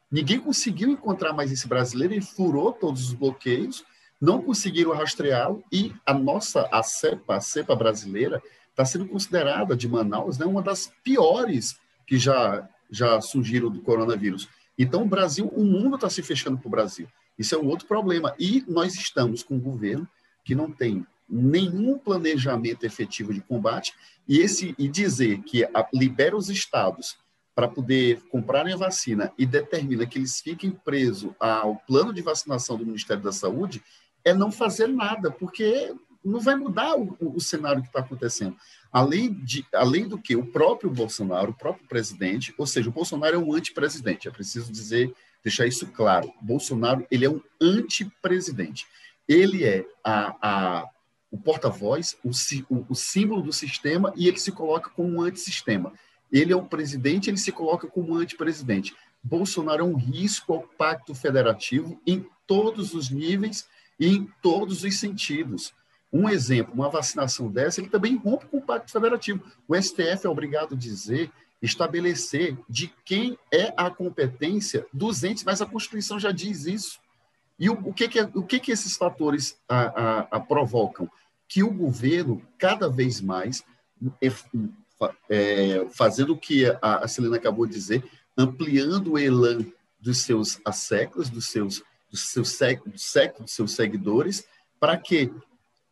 Ninguém 0.08 0.38
conseguiu 0.38 0.88
encontrar 0.88 1.32
mais 1.32 1.50
esse 1.50 1.66
brasileiro, 1.66 2.14
ele 2.14 2.22
furou 2.22 2.72
todos 2.72 3.08
os 3.08 3.14
bloqueios, 3.14 3.84
não 4.20 4.40
conseguiram 4.40 4.92
rastreá-lo 4.92 5.64
e 5.72 5.92
a 6.06 6.14
nossa, 6.14 6.68
a 6.70 6.84
cepa, 6.84 7.34
a 7.34 7.40
cepa 7.40 7.74
brasileira, 7.74 8.40
está 8.70 8.84
sendo 8.84 9.08
considerada 9.08 9.76
de 9.76 9.88
Manaus 9.88 10.38
né, 10.38 10.46
uma 10.46 10.62
das 10.62 10.92
piores 11.02 11.84
que 12.06 12.18
já, 12.18 12.68
já 12.90 13.20
surgiram 13.20 13.70
do 13.70 13.80
coronavírus. 13.80 14.48
Então, 14.78 15.02
o 15.02 15.08
Brasil, 15.08 15.46
o 15.48 15.64
mundo 15.64 15.96
está 15.96 16.08
se 16.08 16.22
fechando 16.22 16.58
para 16.58 16.68
o 16.68 16.70
Brasil. 16.70 17.08
Isso 17.38 17.54
é 17.54 17.58
um 17.58 17.66
outro 17.66 17.86
problema. 17.86 18.34
E 18.38 18.64
nós 18.68 18.94
estamos 18.94 19.42
com 19.42 19.56
um 19.56 19.60
governo 19.60 20.08
que 20.44 20.54
não 20.54 20.70
tem 20.70 21.06
nenhum 21.28 21.98
planejamento 21.98 22.84
efetivo 22.84 23.34
de 23.34 23.40
combate 23.40 23.94
e 24.28 24.38
esse 24.38 24.74
e 24.78 24.88
dizer 24.88 25.42
que 25.42 25.64
a, 25.64 25.88
libera 25.92 26.36
os 26.36 26.48
estados 26.48 27.16
para 27.54 27.66
poder 27.66 28.22
comprarem 28.30 28.74
a 28.74 28.76
vacina 28.76 29.32
e 29.36 29.46
determina 29.46 30.06
que 30.06 30.18
eles 30.18 30.40
fiquem 30.40 30.70
presos 30.70 31.32
ao 31.40 31.76
plano 31.76 32.12
de 32.12 32.22
vacinação 32.22 32.76
do 32.76 32.86
Ministério 32.86 33.22
da 33.22 33.32
Saúde 33.32 33.82
é 34.24 34.34
não 34.34 34.52
fazer 34.52 34.86
nada, 34.88 35.30
porque 35.30 35.94
não 36.24 36.40
vai 36.40 36.54
mudar 36.54 36.96
o, 36.96 37.16
o 37.20 37.40
cenário 37.40 37.80
que 37.80 37.88
está 37.88 38.00
acontecendo. 38.00 38.56
Além, 38.96 39.30
de, 39.30 39.62
além 39.74 40.08
do 40.08 40.16
que 40.16 40.34
o 40.34 40.46
próprio 40.46 40.88
Bolsonaro, 40.88 41.50
o 41.50 41.54
próprio 41.54 41.86
presidente, 41.86 42.54
ou 42.56 42.66
seja, 42.66 42.88
o 42.88 42.92
Bolsonaro 42.92 43.36
é 43.36 43.38
um 43.38 43.52
antipresidente, 43.52 44.26
é 44.26 44.30
preciso 44.30 44.72
dizer, 44.72 45.12
deixar 45.44 45.66
isso 45.66 45.86
claro. 45.88 46.32
Bolsonaro 46.40 47.06
ele 47.10 47.26
é 47.26 47.28
um 47.28 47.42
antipresidente. 47.60 48.86
Ele 49.28 49.64
é 49.64 49.84
a, 50.02 50.36
a 50.40 50.88
o 51.30 51.36
porta-voz, 51.36 52.16
o, 52.24 52.30
o, 52.74 52.86
o, 52.88 52.94
símbolo 52.94 53.42
do 53.42 53.52
sistema, 53.52 54.14
e 54.16 54.28
ele 54.28 54.38
se 54.38 54.50
coloca 54.50 54.88
como 54.88 55.18
um 55.18 55.20
antissistema. 55.20 55.92
Ele 56.32 56.54
é 56.54 56.56
um 56.56 56.66
presidente, 56.66 57.28
ele 57.28 57.36
se 57.36 57.52
coloca 57.52 57.86
como 57.86 58.14
um 58.14 58.16
antipresidente. 58.16 58.96
Bolsonaro 59.22 59.82
é 59.82 59.84
um 59.84 59.96
risco 59.96 60.54
ao 60.54 60.62
pacto 60.62 61.14
federativo 61.14 62.00
em 62.06 62.26
todos 62.46 62.94
os 62.94 63.10
níveis 63.10 63.68
e 64.00 64.06
em 64.06 64.26
todos 64.40 64.84
os 64.84 64.98
sentidos. 64.98 65.74
Um 66.16 66.28
exemplo, 66.28 66.72
uma 66.72 66.88
vacinação 66.88 67.50
dessa, 67.50 67.80
ele 67.80 67.90
também 67.90 68.16
rompe 68.16 68.46
com 68.46 68.58
o 68.58 68.62
pacto 68.62 68.90
federativo. 68.90 69.42
O 69.68 69.76
STF 69.76 70.26
é 70.26 70.28
obrigado 70.28 70.74
a 70.74 70.78
dizer, 70.78 71.30
estabelecer 71.60 72.56
de 72.68 72.92
quem 73.04 73.38
é 73.52 73.74
a 73.76 73.90
competência 73.90 74.86
dos 74.92 75.22
entes, 75.24 75.44
mas 75.44 75.60
a 75.60 75.66
Constituição 75.66 76.18
já 76.18 76.32
diz 76.32 76.64
isso. 76.64 76.98
E 77.58 77.68
o, 77.68 77.74
o, 77.74 77.92
que, 77.92 78.08
que, 78.08 78.20
o 78.20 78.42
que, 78.42 78.58
que 78.58 78.72
esses 78.72 78.96
fatores 78.96 79.58
a, 79.68 79.80
a, 79.80 80.18
a 80.32 80.40
provocam? 80.40 81.10
Que 81.46 81.62
o 81.62 81.70
governo, 81.70 82.42
cada 82.58 82.88
vez 82.88 83.20
mais, 83.20 83.62
é, 84.22 84.28
é, 85.28 85.86
fazendo 85.90 86.32
o 86.32 86.38
que 86.38 86.66
a, 86.66 87.04
a 87.04 87.08
Celina 87.08 87.36
acabou 87.36 87.66
de 87.66 87.72
dizer, 87.74 88.04
ampliando 88.36 89.12
o 89.12 89.18
elan 89.18 89.64
dos 90.00 90.18
seus 90.18 90.60
asseclas, 90.64 91.28
dos 91.28 91.48
seus, 91.48 91.82
dos 92.10 92.22
seus, 92.28 92.58
dos 92.88 93.52
seus 93.52 93.72
seguidores, 93.72 94.46
para 94.80 94.96
quê? 94.96 95.30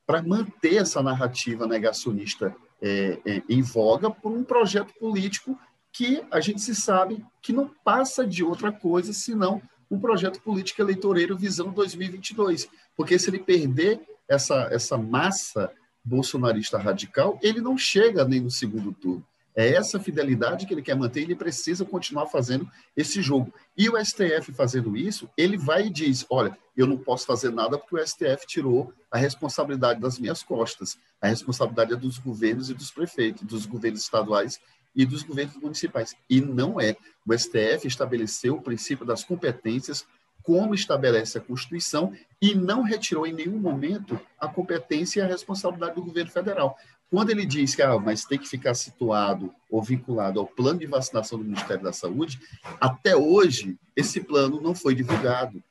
Para 0.07 0.23
manter 0.23 0.77
essa 0.77 1.03
narrativa 1.03 1.67
negacionista 1.67 2.55
é, 2.83 3.19
é, 3.25 3.43
em 3.49 3.63
voga 3.63 4.11
por 4.11 4.31
um 4.33 4.45
projeto 4.45 4.93
político 4.99 5.59
que 5.93 6.23
a 6.31 6.41
gente 6.41 6.61
se 6.61 6.75
sabe 6.75 7.25
que 7.41 7.53
não 7.53 7.71
passa 7.85 8.27
de 8.27 8.43
outra 8.45 8.73
coisa 8.73 9.13
senão 9.13 9.63
um 9.91 9.99
projeto 9.99 10.41
político 10.41 10.83
eleitoreiro 10.83 11.37
visão 11.37 11.73
2022. 11.73 12.69
Porque 12.97 13.19
se 13.19 13.31
ele 13.31 13.39
perder 13.39 14.01
essa, 14.29 14.69
essa 14.71 14.99
massa 14.99 15.71
bolsonarista 16.05 16.77
radical, 16.77 17.39
ele 17.43 17.61
não 17.61 17.79
chega 17.79 18.25
nem 18.25 18.41
no 18.41 18.51
segundo 18.51 18.93
turno. 18.93 19.25
É 19.57 19.75
essa 19.75 20.01
fidelidade 20.01 20.67
que 20.67 20.75
ele 20.75 20.83
quer 20.83 20.97
manter, 20.97 21.23
ele 21.23 21.37
precisa 21.37 21.85
continuar 21.85 22.27
fazendo 22.27 22.69
esse 22.97 23.23
jogo. 23.23 23.55
E 23.77 23.89
o 23.89 24.05
STF 24.05 24.53
fazendo 24.53 24.97
isso, 24.97 25.31
ele 25.37 25.57
vai 25.57 25.87
e 25.87 25.91
diz: 25.91 26.27
olha, 26.29 26.57
eu 26.77 26.87
não 26.87 26.97
posso 26.97 27.25
fazer 27.25 27.51
nada 27.51 27.79
porque 27.79 27.95
o 27.95 28.07
STF 28.07 28.47
tirou 28.47 28.93
a 29.11 29.19
responsabilidade 29.19 30.01
das 30.01 30.19
minhas 30.19 30.43
costas. 30.43 30.99
A 31.21 31.29
responsabilidade 31.29 31.93
é 31.93 31.97
dos 31.97 32.19
governos 32.19 32.69
e 32.69 32.75
dos 32.75 32.91
prefeitos, 32.91 33.43
dos 33.43 33.65
governos 33.65 34.01
estaduais 34.01 34.61
e 34.95 35.07
dos 35.07 35.23
governos 35.23 35.57
municipais. 35.57 36.17
E 36.29 36.41
não 36.41 36.81
é. 36.81 36.97
O 37.27 37.37
STF 37.37 37.87
estabeleceu 37.87 38.57
o 38.57 38.63
princípio 38.63 39.07
das 39.07 39.25
competências, 39.25 40.05
como 40.43 40.75
estabelece 40.75 41.39
a 41.39 41.41
Constituição, 41.41 42.13
e 42.41 42.55
não 42.55 42.83
retirou 42.83 43.27
em 43.27 43.33
nenhum 43.33 43.59
momento 43.59 44.21
a 44.39 44.47
competência 44.47 45.21
e 45.21 45.23
a 45.23 45.27
responsabilidade 45.27 45.95
do 45.95 46.05
governo 46.05 46.31
federal. 46.31 46.77
Quando 47.15 47.31
ele 47.31 47.47
diz 47.47 47.77
que 47.77 47.83
ah, 47.83 47.97
mas 47.97 48.25
tem 48.25 48.37
que 48.37 48.49
ficar 48.49 48.75
situado 48.75 49.55
ou 49.71 49.81
vinculado 49.81 50.41
ao 50.41 50.49
plano 50.49 50.81
de 50.81 50.87
vacinação 50.87 51.39
do 51.39 51.45
Ministério 51.45 51.81
da 51.81 51.93
Saúde, 51.93 52.41
até 52.81 53.15
hoje 53.15 53.79
esse 53.95 54.21
plano 54.21 54.61
não 54.61 54.75
foi 54.75 54.97
divulgado. 54.97 55.63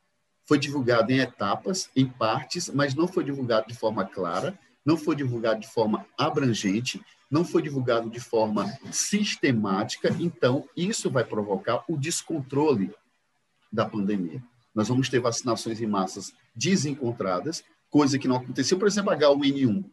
Foi 0.45 0.57
divulgado 0.57 1.12
em 1.12 1.19
etapas, 1.19 1.89
em 1.97 2.05
partes, 2.05 2.69
mas 2.69 2.95
não 2.95 3.09
foi 3.09 3.25
divulgado 3.25 3.67
de 3.67 3.75
forma 3.75 4.05
clara, 4.05 4.57
não 4.85 4.95
foi 4.95 5.17
divulgado 5.17 5.59
de 5.59 5.67
forma 5.67 6.05
abrangente, 6.17 7.01
não 7.29 7.43
foi 7.43 7.62
divulgado 7.62 8.09
de 8.09 8.21
forma 8.21 8.65
sistemática, 8.89 10.15
então 10.21 10.63
isso 10.77 11.12
vai 11.12 11.25
provocar 11.25 11.83
o 11.89 11.97
descontrole 11.97 12.89
da 13.69 13.85
pandemia. 13.85 14.41
Nós 14.73 14.88
vamos 14.88 15.09
ter 15.09 15.19
vacinações 15.19 15.81
em 15.81 15.88
massas 15.88 16.33
desencontradas, 16.55 17.65
coisa 17.89 18.17
que 18.17 18.29
não 18.29 18.38
aconteceu, 18.38 18.79
por 18.79 18.88
exemplo, 18.88 19.12
H1N1. 19.12 19.83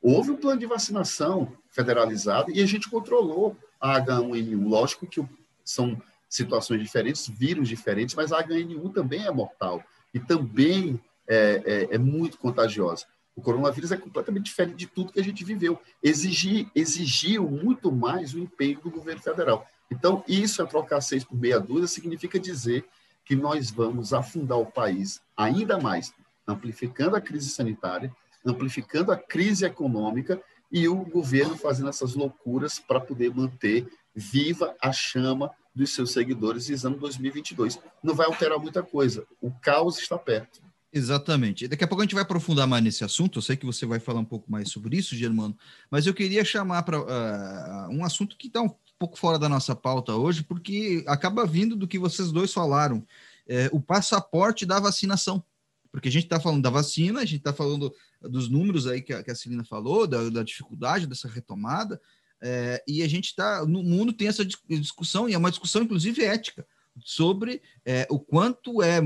Houve 0.00 0.30
um 0.30 0.36
plano 0.36 0.60
de 0.60 0.66
vacinação 0.66 1.52
federalizado 1.70 2.50
e 2.52 2.62
a 2.62 2.66
gente 2.66 2.88
controlou 2.88 3.56
a 3.80 4.00
H1N1. 4.00 4.68
Lógico 4.68 5.06
que 5.06 5.24
são 5.64 6.00
situações 6.28 6.80
diferentes, 6.80 7.28
vírus 7.28 7.68
diferentes, 7.68 8.14
mas 8.14 8.32
a 8.32 8.42
H1N1 8.42 8.92
também 8.92 9.26
é 9.26 9.30
mortal 9.30 9.82
e 10.12 10.20
também 10.20 11.00
é, 11.26 11.62
é, 11.90 11.94
é 11.94 11.98
muito 11.98 12.38
contagiosa. 12.38 13.06
O 13.34 13.40
coronavírus 13.40 13.92
é 13.92 13.96
completamente 13.96 14.46
diferente 14.46 14.76
de 14.76 14.86
tudo 14.86 15.12
que 15.12 15.20
a 15.20 15.24
gente 15.24 15.44
viveu. 15.44 15.80
Exigir, 16.02 16.68
exigiu 16.74 17.48
muito 17.48 17.92
mais 17.92 18.34
o 18.34 18.38
empenho 18.38 18.80
do 18.80 18.90
governo 18.90 19.22
federal. 19.22 19.64
Então, 19.90 20.24
isso 20.26 20.60
é 20.60 20.66
trocar 20.66 21.00
seis 21.00 21.24
por 21.24 21.38
meia 21.38 21.60
dúzia, 21.60 21.86
significa 21.86 22.38
dizer 22.38 22.84
que 23.24 23.36
nós 23.36 23.70
vamos 23.70 24.12
afundar 24.12 24.58
o 24.58 24.66
país 24.66 25.20
ainda 25.36 25.78
mais, 25.78 26.12
amplificando 26.46 27.14
a 27.14 27.20
crise 27.20 27.50
sanitária, 27.50 28.12
amplificando 28.50 29.12
a 29.12 29.16
crise 29.16 29.64
econômica 29.64 30.40
e 30.70 30.86
o 30.88 30.96
governo 30.96 31.56
fazendo 31.56 31.88
essas 31.88 32.14
loucuras 32.14 32.78
para 32.78 33.00
poder 33.00 33.34
manter 33.34 33.86
viva 34.14 34.74
a 34.80 34.92
chama 34.92 35.50
dos 35.74 35.94
seus 35.94 36.12
seguidores 36.12 36.68
visando 36.68 36.98
2022. 36.98 37.78
Não 38.02 38.14
vai 38.14 38.26
alterar 38.26 38.58
muita 38.58 38.82
coisa. 38.82 39.24
O 39.40 39.50
caos 39.50 39.98
está 39.98 40.18
perto. 40.18 40.60
Exatamente. 40.92 41.68
Daqui 41.68 41.84
a 41.84 41.88
pouco 41.88 42.02
a 42.02 42.04
gente 42.04 42.14
vai 42.14 42.22
aprofundar 42.22 42.66
mais 42.66 42.82
nesse 42.82 43.04
assunto. 43.04 43.38
Eu 43.38 43.42
sei 43.42 43.56
que 43.56 43.66
você 43.66 43.86
vai 43.86 44.00
falar 44.00 44.20
um 44.20 44.24
pouco 44.24 44.50
mais 44.50 44.70
sobre 44.70 44.96
isso, 44.96 45.14
Germano, 45.14 45.56
mas 45.90 46.06
eu 46.06 46.14
queria 46.14 46.44
chamar 46.44 46.82
para 46.82 47.00
uh, 47.00 47.06
ah, 47.08 47.88
um 47.90 48.04
assunto 48.04 48.36
que 48.36 48.48
está 48.48 48.62
um 48.62 48.74
pouco 48.98 49.18
fora 49.18 49.38
da 49.38 49.48
nossa 49.48 49.76
pauta 49.76 50.14
hoje, 50.14 50.42
porque 50.42 51.04
acaba 51.06 51.46
vindo 51.46 51.76
do 51.76 51.86
que 51.86 51.98
vocês 51.98 52.32
dois 52.32 52.52
falaram: 52.52 53.06
é, 53.46 53.68
o 53.72 53.80
passaporte 53.80 54.64
da 54.66 54.80
vacinação. 54.80 55.44
Porque 55.90 56.08
a 56.08 56.12
gente 56.12 56.24
está 56.24 56.38
falando 56.38 56.62
da 56.62 56.70
vacina, 56.70 57.20
a 57.20 57.24
gente 57.24 57.38
está 57.38 57.52
falando 57.52 57.94
dos 58.20 58.48
números 58.48 58.86
aí 58.86 59.00
que 59.00 59.12
a, 59.12 59.22
que 59.22 59.30
a 59.30 59.34
Celina 59.34 59.64
falou, 59.64 60.06
da, 60.06 60.28
da 60.28 60.42
dificuldade 60.42 61.06
dessa 61.06 61.28
retomada, 61.28 62.00
é, 62.40 62.82
e 62.86 63.02
a 63.02 63.08
gente 63.08 63.26
está. 63.26 63.64
No 63.66 63.82
mundo 63.82 64.12
tem 64.12 64.28
essa 64.28 64.44
discussão, 64.44 65.28
e 65.28 65.34
é 65.34 65.38
uma 65.38 65.50
discussão, 65.50 65.82
inclusive, 65.82 66.24
ética, 66.24 66.66
sobre 67.04 67.60
é, 67.84 68.06
o 68.10 68.18
quanto 68.18 68.82
é 68.82 69.00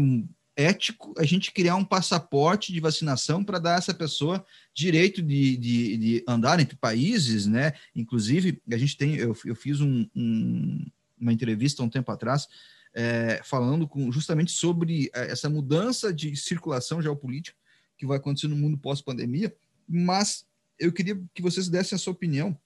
ético 0.54 1.14
a 1.16 1.24
gente 1.24 1.50
criar 1.50 1.76
um 1.76 1.84
passaporte 1.84 2.72
de 2.72 2.80
vacinação 2.80 3.42
para 3.42 3.58
dar 3.58 3.74
a 3.74 3.78
essa 3.78 3.94
pessoa 3.94 4.44
direito 4.74 5.22
de, 5.22 5.56
de, 5.56 5.96
de, 5.96 6.24
andar 6.28 6.60
entre 6.60 6.76
países, 6.76 7.46
né? 7.46 7.72
Inclusive, 7.94 8.60
a 8.70 8.76
gente 8.76 8.96
tem, 8.96 9.16
eu, 9.16 9.34
eu 9.46 9.56
fiz 9.56 9.80
um, 9.80 10.06
um, 10.14 10.84
uma 11.18 11.32
entrevista 11.32 11.82
um 11.82 11.88
tempo 11.88 12.12
atrás 12.12 12.48
é, 12.94 13.40
falando 13.42 13.88
com, 13.88 14.12
justamente 14.12 14.52
sobre 14.52 15.10
é, 15.14 15.32
essa 15.32 15.48
mudança 15.48 16.12
de 16.12 16.36
circulação 16.36 17.00
geopolítica 17.00 17.56
que 18.02 18.06
vai 18.06 18.16
acontecer 18.16 18.48
no 18.48 18.56
mundo 18.56 18.76
pós-pandemia, 18.76 19.54
mas 19.88 20.44
eu 20.76 20.90
queria 20.90 21.22
que 21.32 21.40
vocês 21.40 21.68
dessem 21.68 21.94
a 21.94 21.98
sua 21.98 22.12
opinião 22.12 22.58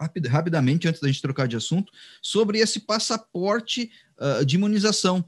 rapid, 0.00 0.26
rapidamente, 0.26 0.88
antes 0.88 1.02
da 1.02 1.06
gente 1.06 1.20
trocar 1.20 1.46
de 1.46 1.54
assunto, 1.54 1.92
sobre 2.22 2.60
esse 2.60 2.80
passaporte 2.80 3.90
uh, 4.18 4.44
de 4.44 4.56
imunização 4.56 5.22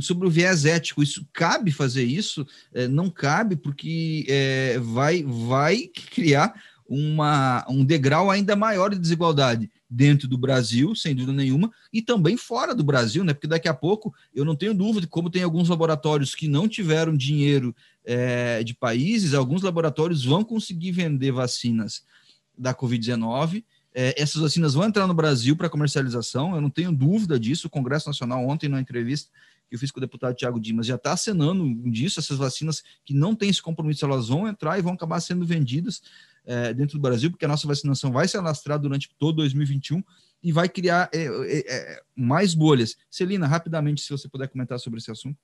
sobre 0.00 0.26
o 0.26 0.30
viés 0.30 0.64
ético, 0.64 1.02
isso 1.02 1.26
cabe 1.32 1.70
fazer 1.70 2.02
isso? 2.02 2.46
É, 2.74 2.88
não 2.88 3.08
cabe, 3.08 3.56
porque 3.56 4.26
é, 4.28 4.78
vai, 4.78 5.22
vai 5.22 5.86
criar 5.86 6.52
uma, 6.86 7.64
um 7.68 7.84
degrau 7.84 8.30
ainda 8.30 8.56
maior 8.56 8.90
de 8.90 8.98
desigualdade 8.98 9.70
dentro 9.92 10.26
do 10.26 10.38
Brasil, 10.38 10.94
sem 10.96 11.14
dúvida 11.14 11.34
nenhuma, 11.34 11.70
e 11.92 12.00
também 12.00 12.34
fora 12.36 12.74
do 12.74 12.82
Brasil, 12.82 13.22
né? 13.22 13.34
Porque 13.34 13.46
daqui 13.46 13.68
a 13.68 13.74
pouco 13.74 14.14
eu 14.34 14.42
não 14.42 14.56
tenho 14.56 14.72
dúvida, 14.72 15.06
como 15.06 15.28
tem 15.28 15.42
alguns 15.42 15.68
laboratórios 15.68 16.34
que 16.34 16.48
não 16.48 16.66
tiveram 16.66 17.14
dinheiro 17.14 17.76
é, 18.04 18.64
de 18.64 18.74
países, 18.74 19.34
alguns 19.34 19.60
laboratórios 19.60 20.24
vão 20.24 20.42
conseguir 20.42 20.92
vender 20.92 21.30
vacinas 21.30 22.04
da 22.56 22.74
Covid-19. 22.74 23.62
É, 23.94 24.14
essas 24.20 24.40
vacinas 24.40 24.72
vão 24.72 24.84
entrar 24.84 25.06
no 25.06 25.12
Brasil 25.12 25.54
para 25.54 25.68
comercialização, 25.68 26.54
eu 26.54 26.60
não 26.62 26.70
tenho 26.70 26.90
dúvida 26.90 27.38
disso. 27.38 27.66
O 27.66 27.70
Congresso 27.70 28.08
Nacional, 28.08 28.48
ontem, 28.48 28.68
numa 28.68 28.80
entrevista 28.80 29.30
que 29.68 29.76
eu 29.76 29.78
fiz 29.78 29.90
com 29.90 29.98
o 29.98 30.00
deputado 30.00 30.34
Tiago 30.34 30.58
Dimas, 30.58 30.86
já 30.86 30.94
está 30.94 31.12
acenando 31.12 31.66
disso. 31.90 32.18
Essas 32.18 32.38
vacinas 32.38 32.82
que 33.04 33.12
não 33.12 33.34
têm 33.34 33.50
esse 33.50 33.60
compromisso, 33.60 34.06
elas 34.06 34.28
vão 34.28 34.48
entrar 34.48 34.78
e 34.78 34.82
vão 34.82 34.94
acabar 34.94 35.20
sendo 35.20 35.44
vendidas 35.44 36.02
é, 36.44 36.74
dentro 36.74 36.98
do 36.98 37.02
Brasil, 37.02 37.30
porque 37.30 37.44
a 37.44 37.48
nossa 37.48 37.66
vacinação 37.66 38.10
vai 38.10 38.26
se 38.26 38.36
alastrar 38.36 38.78
durante 38.78 39.10
todo 39.18 39.36
2021 39.36 40.02
e 40.42 40.52
vai 40.52 40.68
criar 40.68 41.08
é, 41.12 41.24
é, 41.24 41.64
é, 41.68 42.02
mais 42.16 42.54
bolhas. 42.54 42.96
Celina, 43.10 43.46
rapidamente, 43.46 44.02
se 44.02 44.10
você 44.10 44.28
puder 44.28 44.48
comentar 44.48 44.78
sobre 44.78 44.98
esse 44.98 45.10
assunto. 45.10 45.38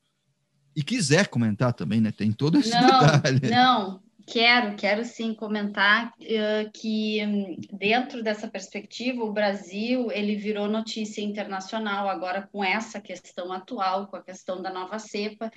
E 0.74 0.82
quiser 0.82 1.28
comentar 1.28 1.72
também, 1.72 2.00
né? 2.00 2.12
Tem 2.12 2.30
todo 2.30 2.58
esse 2.58 2.70
não, 2.70 2.80
detalhe. 2.82 3.50
Não, 3.50 4.02
Quero, 4.30 4.76
quero 4.76 5.06
sim 5.06 5.32
comentar 5.32 6.08
uh, 6.08 6.70
que 6.74 7.24
um, 7.24 7.56
dentro 7.72 8.22
dessa 8.22 8.46
perspectiva 8.46 9.24
o 9.24 9.32
Brasil 9.32 10.12
ele 10.12 10.36
virou 10.36 10.68
notícia 10.68 11.22
internacional 11.22 12.06
agora 12.10 12.46
com 12.52 12.62
essa 12.62 13.00
questão 13.00 13.50
atual, 13.50 14.06
com 14.06 14.16
a 14.16 14.22
questão 14.22 14.60
da 14.60 14.70
nova 14.70 14.98
cepa. 14.98 15.50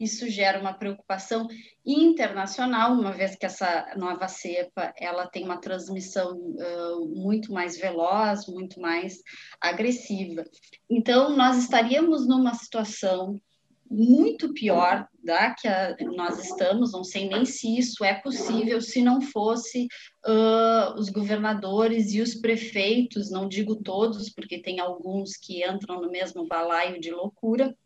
Isso 0.00 0.28
gera 0.28 0.58
uma 0.58 0.74
preocupação 0.74 1.46
internacional, 1.84 2.94
uma 2.94 3.12
vez 3.12 3.36
que 3.36 3.46
essa 3.46 3.94
nova 3.96 4.26
cepa 4.26 4.92
ela 4.98 5.28
tem 5.28 5.44
uma 5.44 5.60
transmissão 5.60 6.36
uh, 6.36 7.08
muito 7.14 7.52
mais 7.52 7.78
veloz, 7.78 8.48
muito 8.48 8.80
mais 8.80 9.22
agressiva. 9.60 10.42
Então 10.90 11.36
nós 11.36 11.58
estaríamos 11.58 12.26
numa 12.26 12.54
situação 12.54 13.40
muito 13.88 14.52
pior 14.52 15.06
da 15.26 15.50
que 15.50 15.68
a, 15.68 15.94
nós 16.14 16.38
estamos, 16.38 16.92
não 16.92 17.04
sei 17.04 17.28
nem 17.28 17.44
se 17.44 17.76
isso 17.76 18.04
é 18.04 18.14
possível 18.14 18.80
se 18.80 19.02
não 19.02 19.20
fosse 19.20 19.88
uh, 20.24 20.98
os 20.98 21.10
governadores 21.10 22.14
e 22.14 22.22
os 22.22 22.34
prefeitos, 22.34 23.30
não 23.30 23.48
digo 23.48 23.76
todos, 23.82 24.30
porque 24.30 24.62
tem 24.62 24.80
alguns 24.80 25.36
que 25.36 25.68
entram 25.68 26.00
no 26.00 26.10
mesmo 26.10 26.46
balaio 26.46 27.00
de 27.00 27.10
loucura, 27.10 27.76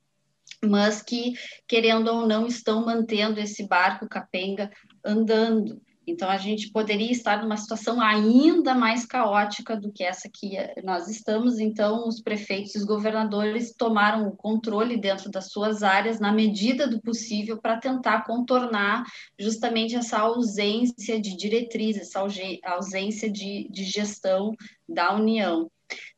mas 0.62 1.02
que, 1.02 1.32
querendo 1.66 2.08
ou 2.08 2.26
não, 2.26 2.46
estão 2.46 2.84
mantendo 2.84 3.40
esse 3.40 3.66
barco 3.66 4.08
capenga 4.08 4.70
andando. 5.04 5.80
Então, 6.10 6.28
a 6.28 6.36
gente 6.36 6.70
poderia 6.70 7.10
estar 7.10 7.42
numa 7.42 7.56
situação 7.56 8.00
ainda 8.00 8.74
mais 8.74 9.06
caótica 9.06 9.76
do 9.76 9.92
que 9.92 10.02
essa 10.02 10.28
que 10.32 10.56
nós 10.82 11.08
estamos. 11.08 11.58
Então, 11.58 12.06
os 12.06 12.20
prefeitos 12.20 12.74
e 12.74 12.78
os 12.78 12.84
governadores 12.84 13.74
tomaram 13.74 14.26
o 14.26 14.36
controle 14.36 14.96
dentro 14.96 15.30
das 15.30 15.50
suas 15.50 15.82
áreas, 15.82 16.18
na 16.18 16.32
medida 16.32 16.86
do 16.86 17.00
possível, 17.00 17.58
para 17.60 17.78
tentar 17.78 18.24
contornar 18.24 19.04
justamente 19.38 19.94
essa 19.94 20.18
ausência 20.18 21.20
de 21.20 21.36
diretriz, 21.36 21.96
essa 21.96 22.20
ausência 22.64 23.30
de, 23.30 23.68
de 23.70 23.84
gestão 23.84 24.54
da 24.88 25.14
União. 25.14 25.70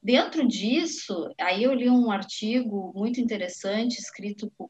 Dentro 0.03 0.47
disso, 0.47 1.31
aí 1.41 1.63
eu 1.63 1.73
li 1.73 1.89
um 1.89 2.11
artigo 2.11 2.93
muito 2.95 3.21
interessante 3.21 3.99
escrito 3.99 4.53
por, 4.57 4.69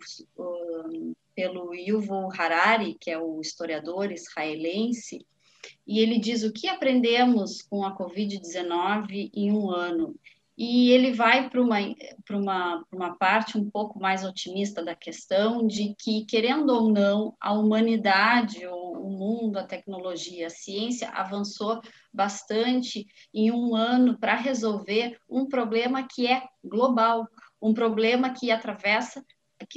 pelo 1.35 1.75
Yuval 1.75 2.31
Harari, 2.33 2.97
que 3.01 3.11
é 3.11 3.19
o 3.19 3.41
historiador 3.41 4.11
israelense, 4.13 5.27
e 5.87 6.01
ele 6.01 6.19
diz 6.19 6.43
o 6.43 6.53
que 6.53 6.69
aprendemos 6.69 7.63
com 7.63 7.85
a 7.85 7.97
Covid-19 7.97 9.31
em 9.35 9.53
um 9.53 9.71
ano. 9.71 10.15
E 10.57 10.91
ele 10.91 11.13
vai 11.13 11.49
para 11.49 11.61
uma, 11.61 11.79
uma, 12.31 12.85
uma 12.93 13.17
parte 13.17 13.57
um 13.57 13.69
pouco 13.71 13.99
mais 13.99 14.23
otimista 14.23 14.85
da 14.85 14.95
questão 14.95 15.67
de 15.67 15.95
que, 15.99 16.27
querendo 16.27 16.71
ou 16.71 16.91
não, 16.91 17.35
a 17.41 17.53
humanidade, 17.53 18.67
o 18.67 19.09
mundo, 19.11 19.57
a 19.57 19.65
tecnologia, 19.65 20.49
a 20.49 20.51
ciência 20.51 21.09
avançou 21.11 21.81
bastante 22.13 23.07
em 23.33 23.51
um 23.51 23.75
ano 23.75 24.19
para 24.19 24.37
resolver 24.37 25.19
um 25.29 25.47
problema 25.47 26.07
que 26.07 26.27
é 26.27 26.43
global, 26.63 27.27
um 27.61 27.73
problema 27.73 28.31
que 28.31 28.51
atravessa 28.51 29.25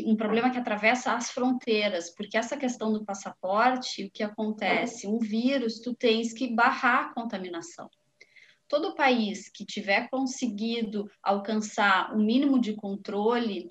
um 0.05 0.15
problema 0.15 0.49
que 0.49 0.57
atravessa 0.57 1.13
as 1.13 1.31
fronteiras, 1.31 2.13
porque 2.13 2.37
essa 2.37 2.57
questão 2.57 2.91
do 2.91 3.03
passaporte, 3.03 4.05
o 4.05 4.11
que 4.11 4.23
acontece? 4.23 5.07
Um 5.07 5.19
vírus, 5.19 5.79
tu 5.79 5.93
tens 5.93 6.33
que 6.33 6.53
barrar 6.53 7.05
a 7.05 7.13
contaminação. 7.13 7.89
Todo 8.67 8.95
país 8.95 9.49
que 9.49 9.65
tiver 9.65 10.09
conseguido 10.09 11.09
alcançar 11.21 12.13
o 12.13 12.17
um 12.17 12.25
mínimo 12.25 12.59
de 12.59 12.73
controle 12.73 13.69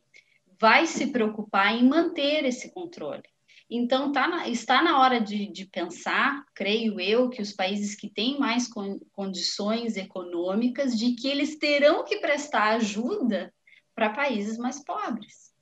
vai 0.61 0.87
se 0.87 1.09
preocupar 1.09 1.75
em 1.75 1.89
manter 1.89 2.45
esse 2.45 2.73
controle. 2.73 3.25
Então, 3.69 4.13
tá 4.13 4.29
na, 4.29 4.49
está 4.49 4.83
na 4.83 5.01
hora 5.01 5.21
de, 5.21 5.51
de, 5.51 5.67
pensar, 5.67 6.45
creio 6.55 7.01
eu, 7.01 7.29
que 7.31 7.41
os 7.41 7.53
países 7.53 7.97
que 7.97 8.09
têm 8.09 8.39
mais 8.39 8.69
con, 8.69 9.01
condições 9.11 9.97
econômicas, 9.97 10.97
de 10.97 11.15
que 11.15 11.27
eles 11.27 11.59
terão 11.59 12.05
que 12.05 12.19
prestar 12.19 12.75
ajuda 12.75 13.53
para 13.95 14.11
países 14.11 14.59
mais 14.59 14.85
pobres 14.85 15.54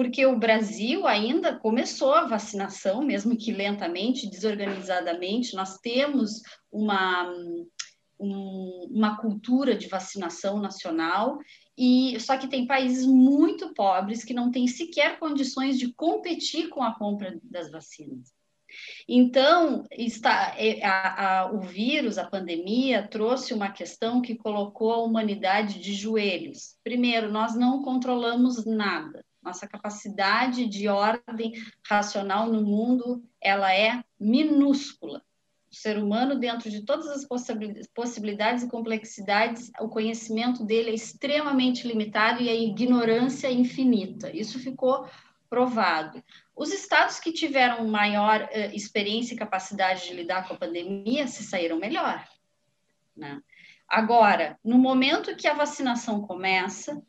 porque 0.00 0.24
o 0.24 0.38
Brasil 0.38 1.06
ainda 1.06 1.54
começou 1.58 2.14
a 2.14 2.24
vacinação, 2.24 3.02
mesmo 3.02 3.36
que 3.36 3.52
lentamente, 3.52 4.30
desorganizadamente. 4.30 5.54
Nós 5.54 5.76
temos 5.76 6.40
uma, 6.72 7.30
um, 8.18 8.88
uma 8.90 9.18
cultura 9.18 9.76
de 9.76 9.88
vacinação 9.88 10.58
nacional, 10.58 11.36
e 11.76 12.18
só 12.18 12.38
que 12.38 12.48
tem 12.48 12.66
países 12.66 13.04
muito 13.04 13.74
pobres 13.74 14.24
que 14.24 14.32
não 14.32 14.50
têm 14.50 14.66
sequer 14.66 15.18
condições 15.18 15.78
de 15.78 15.92
competir 15.92 16.70
com 16.70 16.82
a 16.82 16.94
compra 16.94 17.38
das 17.42 17.70
vacinas. 17.70 18.32
Então, 19.06 19.84
está, 19.90 20.54
é, 20.56 20.82
a, 20.82 21.40
a, 21.40 21.52
o 21.52 21.60
vírus, 21.60 22.16
a 22.16 22.26
pandemia, 22.26 23.06
trouxe 23.06 23.52
uma 23.52 23.70
questão 23.70 24.22
que 24.22 24.34
colocou 24.34 24.94
a 24.94 25.02
humanidade 25.02 25.78
de 25.78 25.92
joelhos. 25.92 26.74
Primeiro, 26.82 27.30
nós 27.30 27.54
não 27.54 27.82
controlamos 27.82 28.64
nada. 28.64 29.22
Nossa 29.42 29.66
capacidade 29.66 30.66
de 30.66 30.88
ordem 30.88 31.52
racional 31.86 32.46
no 32.46 32.62
mundo, 32.62 33.22
ela 33.40 33.74
é 33.74 34.04
minúscula. 34.18 35.22
O 35.70 35.74
ser 35.74 35.98
humano, 35.98 36.38
dentro 36.38 36.68
de 36.68 36.82
todas 36.82 37.06
as 37.06 37.24
possibilidades 37.94 38.64
e 38.64 38.68
complexidades, 38.68 39.70
o 39.80 39.88
conhecimento 39.88 40.64
dele 40.64 40.90
é 40.90 40.94
extremamente 40.94 41.86
limitado 41.86 42.42
e 42.42 42.48
a 42.48 42.54
ignorância 42.54 43.46
é 43.46 43.52
infinita. 43.52 44.34
Isso 44.36 44.58
ficou 44.58 45.08
provado. 45.48 46.22
Os 46.56 46.72
estados 46.72 47.20
que 47.20 47.32
tiveram 47.32 47.86
maior 47.86 48.42
uh, 48.42 48.74
experiência 48.74 49.34
e 49.34 49.38
capacidade 49.38 50.06
de 50.06 50.14
lidar 50.14 50.46
com 50.46 50.54
a 50.54 50.58
pandemia 50.58 51.26
se 51.26 51.44
saíram 51.44 51.78
melhor. 51.78 52.24
Né? 53.16 53.40
Agora, 53.88 54.58
no 54.64 54.78
momento 54.78 55.36
que 55.36 55.48
a 55.48 55.54
vacinação 55.54 56.22
começa, 56.22 57.02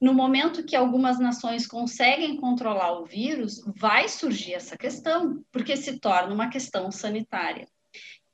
no 0.00 0.12
momento 0.12 0.64
que 0.64 0.76
algumas 0.76 1.18
nações 1.18 1.66
conseguem 1.66 2.36
controlar 2.36 2.98
o 2.98 3.04
vírus, 3.04 3.62
vai 3.76 4.08
surgir 4.08 4.54
essa 4.54 4.76
questão, 4.76 5.44
porque 5.50 5.76
se 5.76 5.98
torna 5.98 6.34
uma 6.34 6.48
questão 6.48 6.90
sanitária. 6.90 7.66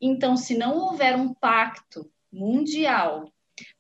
Então, 0.01 0.37
se 0.37 0.57
não 0.57 0.79
houver 0.79 1.17
um 1.17 1.35
pacto 1.35 2.11
mundial 2.33 3.31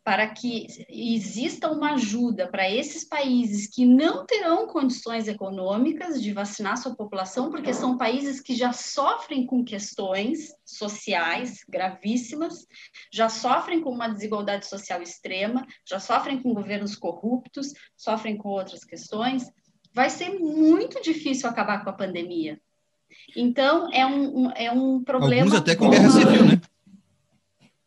para 0.03 0.27
que 0.29 0.67
exista 0.89 1.71
uma 1.71 1.93
ajuda 1.93 2.49
para 2.49 2.69
esses 2.71 3.05
países 3.05 3.67
que 3.67 3.85
não 3.85 4.25
terão 4.25 4.67
condições 4.67 5.29
econômicas 5.29 6.23
de 6.23 6.33
vacinar 6.33 6.79
sua 6.79 6.97
população, 6.97 7.51
porque 7.51 7.75
são 7.75 7.99
países 7.99 8.41
que 8.41 8.55
já 8.55 8.73
sofrem 8.73 9.45
com 9.45 9.63
questões 9.63 10.55
sociais 10.65 11.59
gravíssimas, 11.69 12.67
já 13.13 13.29
sofrem 13.29 13.83
com 13.83 13.91
uma 13.91 14.09
desigualdade 14.09 14.67
social 14.67 15.03
extrema, 15.03 15.67
já 15.87 16.01
sofrem 16.01 16.43
com 16.43 16.55
governos 16.55 16.97
corruptos, 16.97 17.75
sofrem 17.95 18.39
com 18.39 18.49
outras 18.49 18.85
questões, 18.85 19.51
vai 19.93 20.09
ser 20.09 20.39
muito 20.39 21.03
difícil 21.03 21.49
acabar 21.49 21.85
com 21.85 21.91
a 21.91 21.95
pandemia. 21.95 22.59
Então, 23.37 23.93
é 23.93 24.07
um, 24.07 24.47
um 24.47 24.51
é 24.53 24.73
um 24.73 25.03
problema. 25.03 25.43
Alguns 25.43 25.61
até 25.61 25.77
com 25.77 25.91
guerra 25.91 26.11
civil, 26.11 26.45
né? 26.47 26.61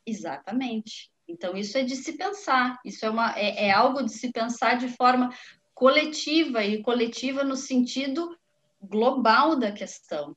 Exatamente. 0.06 1.12
Então, 1.27 1.55
isso 1.55 1.77
é 1.77 1.83
de 1.83 1.95
se 1.95 2.13
pensar, 2.13 2.79
isso 2.83 3.05
é, 3.05 3.09
uma, 3.09 3.38
é, 3.38 3.67
é 3.67 3.71
algo 3.71 4.03
de 4.03 4.12
se 4.12 4.31
pensar 4.31 4.77
de 4.77 4.89
forma 4.89 5.29
coletiva, 5.73 6.63
e 6.63 6.81
coletiva 6.81 7.43
no 7.43 7.55
sentido 7.55 8.38
global 8.81 9.57
da 9.57 9.71
questão, 9.71 10.36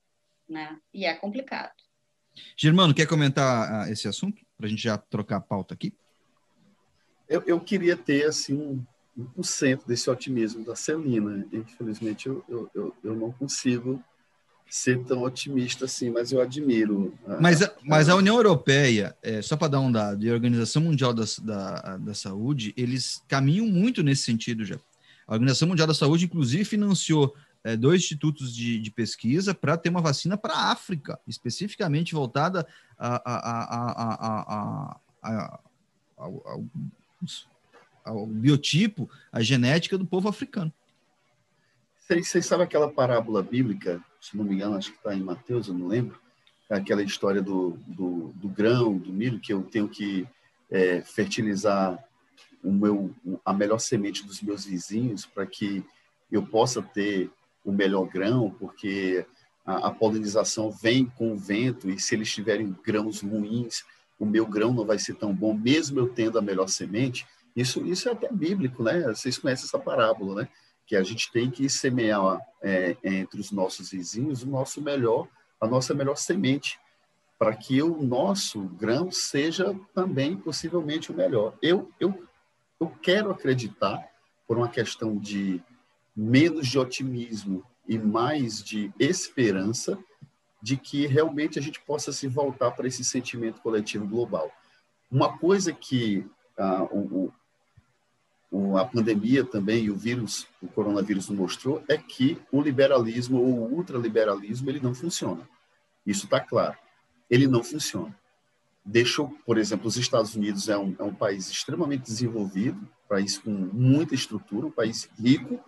né? 0.49 0.79
E 0.95 1.05
é 1.05 1.15
complicado. 1.15 1.73
Germano, 2.57 2.95
quer 2.95 3.07
comentar 3.07 3.87
uh, 3.87 3.93
esse 3.93 4.07
assunto? 4.07 4.45
Para 4.57 4.67
a 4.67 4.69
gente 4.69 4.83
já 4.83 4.97
trocar 4.97 5.37
a 5.37 5.41
pauta 5.41 5.75
aqui? 5.75 5.93
Eu, 7.29 7.43
eu 7.47 7.61
queria 7.61 7.97
ter, 7.97 8.27
assim, 8.27 8.55
um, 8.55 8.85
1% 9.39 9.87
desse 9.87 10.09
otimismo 10.11 10.65
da 10.65 10.77
Celina. 10.77 11.47
Infelizmente, 11.53 12.29
eu, 12.29 12.71
eu, 12.75 12.95
eu 13.03 13.15
não 13.15 13.33
consigo 13.33 14.03
ser 14.69 15.03
tão 15.05 15.23
otimista 15.23 15.85
assim, 15.85 16.11
mas 16.11 16.33
eu 16.33 16.41
admiro. 16.41 17.15
A, 17.27 17.41
mas, 17.41 17.63
a, 17.63 17.73
mas 17.85 18.09
a 18.09 18.17
União 18.17 18.37
Europeia, 18.37 19.17
é, 19.23 19.41
só 19.41 19.57
para 19.57 19.69
dar 19.69 19.81
um 19.81 19.91
dado, 19.91 20.25
e 20.25 20.31
a 20.31 20.35
Organização 20.35 20.83
Mundial 20.83 21.15
da, 21.15 21.25
da, 21.43 21.97
da 21.99 22.15
Saúde, 22.15 22.75
eles 22.77 23.23
caminham 23.29 23.67
muito 23.67 24.03
nesse 24.03 24.23
sentido 24.23 24.65
já. 24.65 24.77
A 25.27 25.33
Organização 25.33 25.69
Mundial 25.69 25.89
da 25.89 25.95
Saúde, 25.95 26.25
inclusive, 26.25 26.65
financiou 26.65 27.35
é, 27.65 27.77
dois 27.77 28.03
institutos 28.03 28.55
de, 28.55 28.79
de 28.79 28.91
pesquisa 28.91 29.55
para 29.55 29.77
ter 29.77 29.89
uma 29.89 30.01
vacina 30.01 30.37
para 30.37 30.55
a 30.55 30.73
África, 30.73 31.19
especificamente 31.27 32.15
voltada 32.15 32.67
a, 32.99 33.17
a, 33.25 35.01
a, 35.23 35.71
ao, 36.17 36.69
ao 38.05 38.27
biotipo, 38.27 39.11
a 39.33 39.43
genética 39.43 39.99
do 39.99 40.07
povo 40.07 40.29
africano. 40.29 40.73
Vocês 42.09 42.47
sabem 42.47 42.65
aquela 42.65 42.89
parábola 42.89 43.43
bíblica, 43.43 44.01
se 44.21 44.37
não 44.37 44.45
me 44.45 44.55
engano, 44.55 44.77
acho 44.77 44.93
que 44.93 44.97
está 44.97 45.13
em 45.13 45.23
Mateus, 45.23 45.67
eu 45.67 45.75
não 45.75 45.89
lembro, 45.89 46.17
aquela 46.71 47.03
história 47.03 47.43
do, 47.43 47.79
do, 47.87 48.33
do 48.35 48.49
grão, 48.49 48.97
do 48.97 49.13
milho, 49.13 49.41
que 49.41 49.53
eu 49.53 49.63
tenho 49.63 49.89
que 49.89 50.27
é, 50.71 51.01
fertilizar 51.03 51.99
o 52.63 52.71
meu, 52.71 53.15
a 53.45 53.53
melhor 53.53 53.79
semente 53.79 54.25
dos 54.25 54.41
meus 54.41 54.65
vizinhos 54.65 55.27
para 55.27 55.47
que 55.47 55.85
eu 56.31 56.47
possa 56.47 56.81
ter 56.81 57.31
o 57.65 57.73
melhor 57.73 58.07
grão, 58.09 58.51
porque 58.51 59.27
a, 59.65 59.89
a, 59.89 59.91
polinização 59.91 60.71
vem 60.71 61.07
com 61.07 61.33
o 61.33 61.37
vento 61.37 61.91
e 61.91 61.99
se 61.99 62.15
eles 62.15 62.33
tiverem 62.33 62.77
grãos 62.85 63.21
ruins, 63.21 63.85
o 64.19 64.25
meu 64.25 64.47
grão 64.47 64.73
não 64.73 64.85
vai 64.85 64.99
ser 64.99 65.15
tão 65.15 65.35
bom, 65.35 65.53
mesmo 65.53 65.99
eu 65.99 66.09
tendo 66.09 66.39
a 66.39 66.43
melhor 66.43 66.69
semente. 66.69 67.27
Isso, 67.55 67.85
isso 67.85 68.09
é 68.09 68.13
até 68.13 68.33
bíblico, 68.33 68.83
né? 68.83 69.03
Vocês 69.09 69.39
conhecem 69.39 69.67
essa 69.67 69.79
parábola, 69.79 70.43
né? 70.43 70.49
Que 70.87 70.95
a 70.95 71.03
gente 71.03 71.31
tem 71.33 71.51
que 71.51 71.69
semear 71.69 72.41
é, 72.63 72.97
entre 73.03 73.41
os 73.41 73.51
nossos 73.51 73.91
vizinhos 73.91 74.43
o 74.43 74.49
nosso 74.49 74.81
melhor, 74.81 75.29
a 75.61 75.67
nossa 75.67 75.93
melhor 75.93 76.17
semente, 76.17 76.79
para 77.39 77.55
que 77.55 77.83
o 77.83 78.03
nosso 78.03 78.63
grão 78.63 79.11
seja 79.11 79.79
também 79.95 80.37
possivelmente 80.37 81.11
o 81.11 81.15
melhor. 81.15 81.55
Eu, 81.61 81.91
eu, 82.01 82.27
eu 82.81 82.89
quero 83.03 83.31
acreditar, 83.31 84.09
por 84.47 84.57
uma 84.57 84.69
questão 84.69 85.19
de 85.19 85.61
menos 86.15 86.69
de 86.69 86.79
otimismo 86.79 87.65
e 87.87 87.99
mais 87.99 88.63
de 88.63 88.93
esperança, 88.99 89.99
de 90.63 90.77
que 90.77 91.07
realmente 91.07 91.59
a 91.59 91.63
gente 91.63 91.81
possa 91.81 92.13
se 92.13 92.27
voltar 92.27 92.71
para 92.71 92.87
esse 92.87 93.05
sentimento 93.05 93.61
coletivo 93.61 94.07
global. 94.07 94.51
Uma 95.11 95.37
coisa 95.37 95.73
que 95.73 96.27
ah, 96.57 96.85
o, 96.91 97.33
a 98.77 98.85
pandemia 98.85 99.45
também 99.45 99.85
e 99.85 99.91
o 99.91 99.97
vírus, 99.97 100.47
o 100.63 100.69
coronavírus 100.69 101.29
mostrou, 101.29 101.83
é 101.89 101.97
que 101.97 102.39
o 102.53 102.61
liberalismo 102.61 103.39
ou 103.39 103.59
o 103.59 103.75
ultraliberalismo 103.75 104.71
ele 104.71 104.81
não 104.81 104.95
funciona. 104.95 105.49
Isso 106.07 106.27
está 106.27 106.41
claro. 106.41 106.77
Ele 107.29 107.47
não 107.47 107.63
funciona. 107.63 108.17
Deixou, 108.85 109.29
por 109.45 109.59
exemplo, 109.59 109.89
os 109.89 109.97
Estados 109.97 110.37
Unidos 110.37 110.69
é 110.69 110.79
um, 110.79 110.95
é 110.99 111.03
um 111.03 111.13
país 111.13 111.51
extremamente 111.51 112.05
desenvolvido, 112.05 112.89
país 113.09 113.37
com 113.37 113.51
muita 113.51 114.15
estrutura, 114.15 114.67
um 114.67 114.71
país 114.71 115.09
rico, 115.19 115.61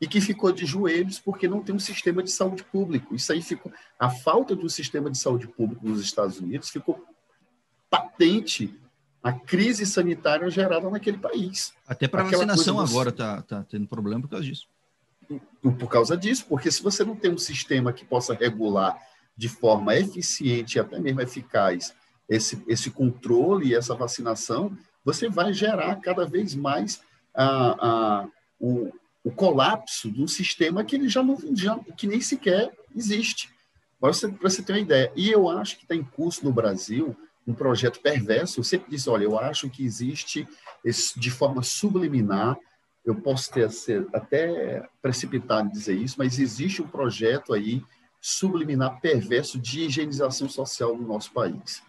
e 0.00 0.06
que 0.06 0.20
ficou 0.20 0.52
de 0.52 0.64
joelhos 0.64 1.18
porque 1.18 1.48
não 1.48 1.62
tem 1.62 1.74
um 1.74 1.78
sistema 1.78 2.22
de 2.22 2.30
saúde 2.30 2.64
público. 2.64 3.14
Isso 3.14 3.32
aí 3.32 3.42
ficou. 3.42 3.72
A 3.98 4.10
falta 4.10 4.56
de 4.56 4.64
um 4.64 4.68
sistema 4.68 5.10
de 5.10 5.18
saúde 5.18 5.46
público 5.46 5.86
nos 5.86 6.00
Estados 6.00 6.38
Unidos 6.40 6.70
ficou 6.70 7.04
patente 7.88 8.78
a 9.22 9.32
crise 9.32 9.84
sanitária 9.84 10.48
gerada 10.50 10.88
naquele 10.88 11.18
país. 11.18 11.72
Até 11.86 12.08
para 12.08 12.22
a 12.22 12.24
vacinação 12.24 12.76
você... 12.76 12.92
agora 12.92 13.10
está 13.10 13.42
tá 13.42 13.64
tendo 13.68 13.86
problema 13.86 14.22
por 14.22 14.28
causa 14.28 14.44
disso. 14.44 14.66
Por 15.62 15.88
causa 15.88 16.16
disso, 16.16 16.46
porque 16.48 16.70
se 16.70 16.82
você 16.82 17.04
não 17.04 17.14
tem 17.14 17.30
um 17.30 17.38
sistema 17.38 17.92
que 17.92 18.04
possa 18.04 18.34
regular 18.34 18.98
de 19.36 19.48
forma 19.48 19.94
eficiente 19.96 20.76
e 20.76 20.80
até 20.80 20.98
mesmo 20.98 21.20
eficaz 21.20 21.94
esse, 22.28 22.62
esse 22.66 22.90
controle 22.90 23.68
e 23.68 23.74
essa 23.74 23.94
vacinação, 23.94 24.76
você 25.04 25.28
vai 25.28 25.52
gerar 25.52 25.96
cada 25.96 26.26
vez 26.26 26.54
mais 26.54 27.00
a, 27.34 27.88
a, 27.88 28.28
o, 28.58 28.92
o 29.22 29.30
colapso 29.30 30.10
de 30.10 30.22
um 30.22 30.28
sistema 30.28 30.84
que 30.84 30.96
ele 30.96 31.08
já 31.08 31.22
não 31.22 31.38
já, 31.54 31.78
que 31.96 32.06
nem 32.06 32.20
sequer 32.20 32.72
existe. 32.94 33.50
Para 34.00 34.12
você, 34.12 34.28
você 34.28 34.62
ter 34.62 34.72
uma 34.72 34.80
ideia. 34.80 35.12
E 35.14 35.30
eu 35.30 35.48
acho 35.48 35.76
que 35.76 35.84
está 35.84 35.94
em 35.94 36.02
curso 36.02 36.44
no 36.44 36.52
Brasil 36.52 37.16
um 37.50 37.54
projeto 37.54 38.00
perverso. 38.00 38.60
Eu 38.60 38.64
sempre 38.64 38.90
disse, 38.90 39.10
olha, 39.10 39.24
eu 39.24 39.38
acho 39.38 39.68
que 39.68 39.84
existe 39.84 40.46
esse, 40.84 41.18
de 41.18 41.30
forma 41.30 41.62
subliminar, 41.62 42.56
eu 43.04 43.14
posso 43.14 43.50
ter 43.50 43.70
ser 43.70 44.06
até 44.12 44.88
precipitado 45.02 45.68
em 45.68 45.72
dizer 45.72 45.96
isso, 45.96 46.16
mas 46.18 46.38
existe 46.38 46.82
um 46.82 46.86
projeto 46.86 47.52
aí 47.52 47.82
subliminar 48.20 49.00
perverso 49.00 49.58
de 49.58 49.80
higienização 49.80 50.48
social 50.48 50.96
no 50.96 51.06
nosso 51.06 51.32
país. 51.32 51.82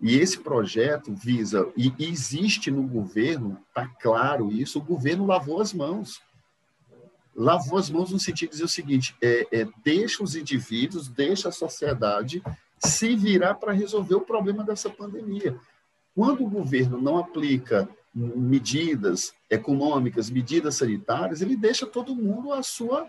E 0.00 0.16
esse 0.16 0.38
projeto 0.38 1.12
visa, 1.14 1.72
e 1.76 1.92
existe 1.98 2.70
no 2.70 2.82
governo, 2.82 3.58
está 3.68 3.86
claro 3.86 4.52
isso, 4.52 4.78
o 4.78 4.82
governo 4.82 5.26
lavou 5.26 5.60
as 5.60 5.72
mãos. 5.72 6.20
Lavou 7.34 7.78
as 7.78 7.90
mãos 7.90 8.12
no 8.12 8.20
sentido 8.20 8.50
de 8.50 8.52
dizer 8.52 8.64
o 8.64 8.68
seguinte: 8.68 9.16
é, 9.20 9.46
é, 9.50 9.68
deixa 9.82 10.22
os 10.22 10.36
indivíduos, 10.36 11.08
deixa 11.08 11.48
a 11.48 11.52
sociedade 11.52 12.42
se 12.84 13.16
virar 13.16 13.54
para 13.54 13.72
resolver 13.72 14.14
o 14.14 14.20
problema 14.20 14.62
dessa 14.62 14.88
pandemia. 14.90 15.58
Quando 16.14 16.44
o 16.44 16.50
governo 16.50 17.00
não 17.00 17.18
aplica 17.18 17.88
medidas 18.14 19.34
econômicas, 19.50 20.30
medidas 20.30 20.76
sanitárias, 20.76 21.42
ele 21.42 21.56
deixa 21.56 21.86
todo 21.86 22.14
mundo 22.14 22.52
a 22.52 22.62
sua, 22.62 23.06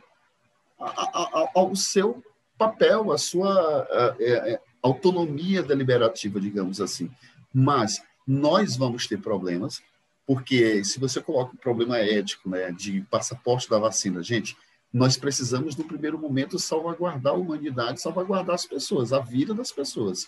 a, 0.79 0.85
a, 0.85 1.49
ao 1.53 1.75
seu 1.75 2.23
papel, 2.57 3.11
a 3.11 3.17
sua 3.17 3.51
a, 3.51 4.15
é, 4.19 4.53
é, 4.53 4.61
autonomia 4.81 5.61
deliberativa, 5.61 6.39
digamos 6.39 6.81
assim. 6.81 7.11
Mas 7.53 8.01
nós 8.25 8.75
vamos 8.75 9.05
ter 9.05 9.21
problemas, 9.21 9.83
porque 10.25 10.83
se 10.83 10.99
você 10.99 11.21
coloca 11.21 11.53
o 11.53 11.59
problema 11.59 11.99
ético 11.99 12.49
né, 12.49 12.71
de 12.71 13.01
passaporte 13.01 13.69
da 13.69 13.77
vacina, 13.77 14.23
gente, 14.23 14.57
nós 14.95 15.17
precisamos, 15.17 15.75
no 15.75 15.84
primeiro 15.84 16.17
momento, 16.17 16.58
salvaguardar 16.58 17.34
a 17.34 17.36
humanidade, 17.36 18.01
salvaguardar 18.01 18.55
as 18.55 18.65
pessoas, 18.65 19.12
a 19.12 19.19
vida 19.19 19.53
das 19.53 19.69
pessoas. 19.69 20.25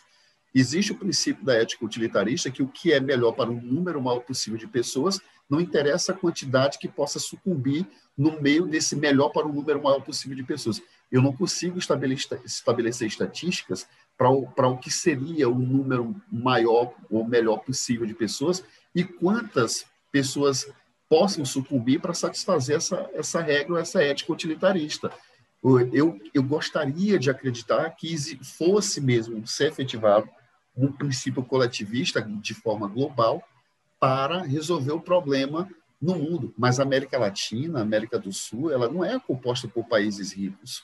Existe 0.54 0.92
o 0.92 0.98
princípio 0.98 1.46
da 1.46 1.54
ética 1.54 1.86
utilitarista 1.86 2.52
que 2.52 2.62
o 2.62 2.68
que 2.68 2.92
é 2.92 3.00
melhor 3.00 3.32
para 3.32 3.50
um 3.50 3.62
número 3.62 4.02
maior 4.02 4.20
possível 4.20 4.60
de 4.60 4.68
pessoas 4.68 5.22
não 5.50 5.62
interessa 5.62 6.12
a 6.12 6.16
quantidade 6.16 6.80
que 6.80 6.90
possa 6.90 7.18
sucumbir 7.18 7.88
no 8.18 8.42
meio 8.42 8.66
desse 8.66 8.94
melhor 8.94 9.30
para 9.30 9.48
um 9.48 9.54
número 9.54 9.82
maior 9.82 10.02
possível 10.02 10.36
de 10.36 10.44
pessoas. 10.44 10.82
Eu 11.10 11.22
não 11.22 11.32
consigo 11.32 11.80
estabelecer, 11.80 12.42
estabelecer 12.44 13.08
estatísticas 13.08 13.88
para 14.18 14.30
o, 14.30 14.48
para 14.48 14.68
o 14.68 14.78
que 14.78 14.92
seria 14.92 15.48
o 15.48 15.58
número 15.58 16.14
maior 16.30 16.94
ou 17.10 17.26
melhor 17.26 17.60
possível 17.60 18.06
de 18.06 18.14
pessoas 18.14 18.62
e 18.94 19.02
quantas 19.02 19.86
pessoas 20.12 20.70
possam 21.10 21.46
sucumbir 21.46 22.00
para 22.00 22.14
satisfazer 22.14 22.78
essa, 22.78 23.10
essa 23.14 23.42
regra, 23.42 23.80
essa 23.80 24.02
ética 24.02 24.34
utilitarista. 24.34 25.12
Eu, 25.92 26.20
eu 26.34 26.44
gostaria 26.44 27.18
de 27.18 27.30
acreditar 27.30 27.90
que 27.92 28.16
fosse 28.44 29.02
mesmo 29.02 29.46
ser 29.48 29.70
efetivado 29.70 30.30
um 30.76 30.92
princípio 30.92 31.44
coletivista 31.44 32.22
de 32.22 32.54
forma 32.54 32.88
global 32.88 33.44
para 34.00 34.44
resolver 34.44 34.92
o 34.92 35.02
problema 35.02 35.68
no 36.00 36.16
mundo. 36.16 36.54
Mas 36.58 36.80
a 36.80 36.84
América 36.84 37.18
Latina, 37.18 37.80
a 37.80 37.82
América 37.82 38.20
do 38.20 38.32
Sul, 38.32 38.72
ela 38.72 38.88
não 38.88 39.04
é 39.04 39.20
composta 39.20 39.68
por 39.68 39.86
países 39.86 40.32
ricos. 40.32 40.84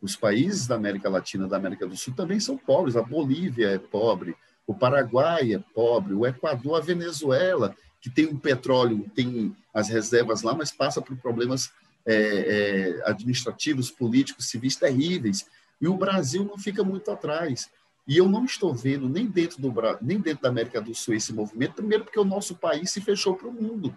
Os 0.00 0.14
países 0.14 0.68
da 0.68 0.76
América 0.76 1.08
Latina, 1.08 1.48
da 1.48 1.56
América 1.56 1.86
do 1.86 1.96
Sul 1.96 2.14
também 2.14 2.38
são 2.38 2.56
pobres. 2.56 2.96
A 2.96 3.02
Bolívia 3.02 3.70
é 3.70 3.78
pobre, 3.78 4.36
o 4.64 4.72
Paraguai 4.72 5.52
é 5.52 5.58
pobre, 5.74 6.14
o 6.14 6.24
Equador, 6.24 6.76
a 6.76 6.84
Venezuela 6.84 7.74
que 8.00 8.10
tem 8.10 8.26
um 8.26 8.38
petróleo, 8.38 9.10
tem 9.14 9.56
as 9.74 9.88
reservas 9.88 10.42
lá, 10.42 10.54
mas 10.54 10.70
passa 10.70 11.00
por 11.00 11.16
problemas 11.16 11.70
é, 12.06 12.14
é, 12.14 13.02
administrativos, 13.10 13.90
políticos, 13.90 14.48
civis 14.48 14.76
terríveis. 14.76 15.46
E 15.80 15.88
o 15.88 15.96
Brasil 15.96 16.44
não 16.44 16.56
fica 16.56 16.82
muito 16.82 17.10
atrás. 17.10 17.70
E 18.06 18.16
eu 18.16 18.28
não 18.28 18.44
estou 18.44 18.74
vendo 18.74 19.08
nem 19.08 19.26
dentro, 19.26 19.60
do, 19.60 19.72
nem 20.00 20.18
dentro 20.18 20.42
da 20.42 20.48
América 20.48 20.80
do 20.80 20.94
Sul 20.94 21.14
esse 21.14 21.32
movimento, 21.32 21.74
primeiro 21.74 22.04
porque 22.04 22.18
o 22.18 22.24
nosso 22.24 22.54
país 22.56 22.90
se 22.90 23.00
fechou 23.00 23.36
para 23.36 23.48
o 23.48 23.52
mundo. 23.52 23.96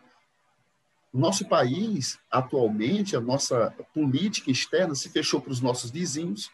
O 1.13 1.17
nosso 1.17 1.47
país, 1.47 2.19
atualmente, 2.29 3.15
a 3.15 3.21
nossa 3.21 3.73
política 3.93 4.51
externa 4.51 4.95
se 4.95 5.09
fechou 5.09 5.41
para 5.41 5.51
os 5.51 5.61
nossos 5.61 5.91
vizinhos, 5.91 6.49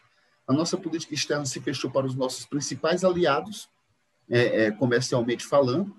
a 0.46 0.52
nossa 0.52 0.76
política 0.76 1.14
externa 1.14 1.44
se 1.44 1.60
fechou 1.60 1.90
para 1.90 2.06
os 2.06 2.14
nossos 2.14 2.46
principais 2.46 3.04
aliados, 3.04 3.68
é, 4.30 4.66
é, 4.66 4.70
comercialmente 4.70 5.44
falando, 5.44 5.94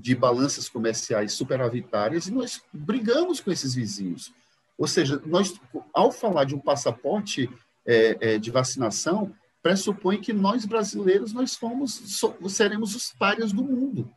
de 0.00 0.14
balanças 0.14 0.68
comerciais 0.68 1.34
superavitárias 1.34 2.26
e 2.26 2.32
nós 2.32 2.60
brigamos 2.72 3.38
com 3.38 3.52
esses 3.52 3.74
vizinhos. 3.74 4.32
Ou 4.76 4.88
seja, 4.88 5.22
nós, 5.24 5.54
ao 5.92 6.10
falar 6.10 6.44
de 6.44 6.54
um 6.54 6.58
passaporte 6.58 7.48
é, 7.86 8.16
é, 8.20 8.38
de 8.38 8.50
vacinação, 8.50 9.32
pressupõe 9.62 10.20
que 10.20 10.32
nós 10.32 10.64
brasileiros 10.64 11.32
nós 11.32 11.54
fomos, 11.54 11.94
so, 11.94 12.34
seremos 12.48 12.96
os 12.96 13.12
párias 13.12 13.52
do 13.52 13.62
mundo 13.62 14.10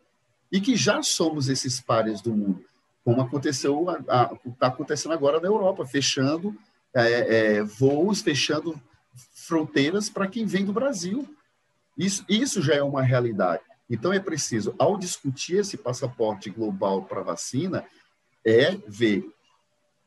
e 0.52 0.60
que 0.60 0.76
já 0.76 1.04
somos 1.04 1.48
esses 1.48 1.80
párias 1.80 2.22
do 2.22 2.34
mundo. 2.34 2.66
como 3.04 3.22
aconteceu, 3.22 3.86
está 4.46 4.68
acontecendo 4.68 5.14
agora 5.14 5.40
na 5.40 5.48
Europa, 5.48 5.86
fechando 5.86 6.58
é, 6.94 7.58
é, 7.58 7.64
voos, 7.64 8.22
fechando 8.22 8.82
fronteiras 9.34 10.10
para 10.10 10.28
quem 10.28 10.46
vem 10.46 10.66
do 10.66 10.74
Brasil. 10.74 11.28
Isso, 11.98 12.26
isso 12.28 12.62
já 12.62 12.76
é 12.76 12.84
uma 12.84 13.02
realidade. 13.02 13.64
Então, 13.90 14.12
é 14.12 14.20
preciso, 14.20 14.76
ao 14.78 14.98
discutir 14.98 15.60
esse 15.60 15.78
passaporte 15.78 16.50
global 16.50 17.04
para 17.04 17.22
vacina, 17.22 17.86
é 18.46 18.76
ver 18.88 19.26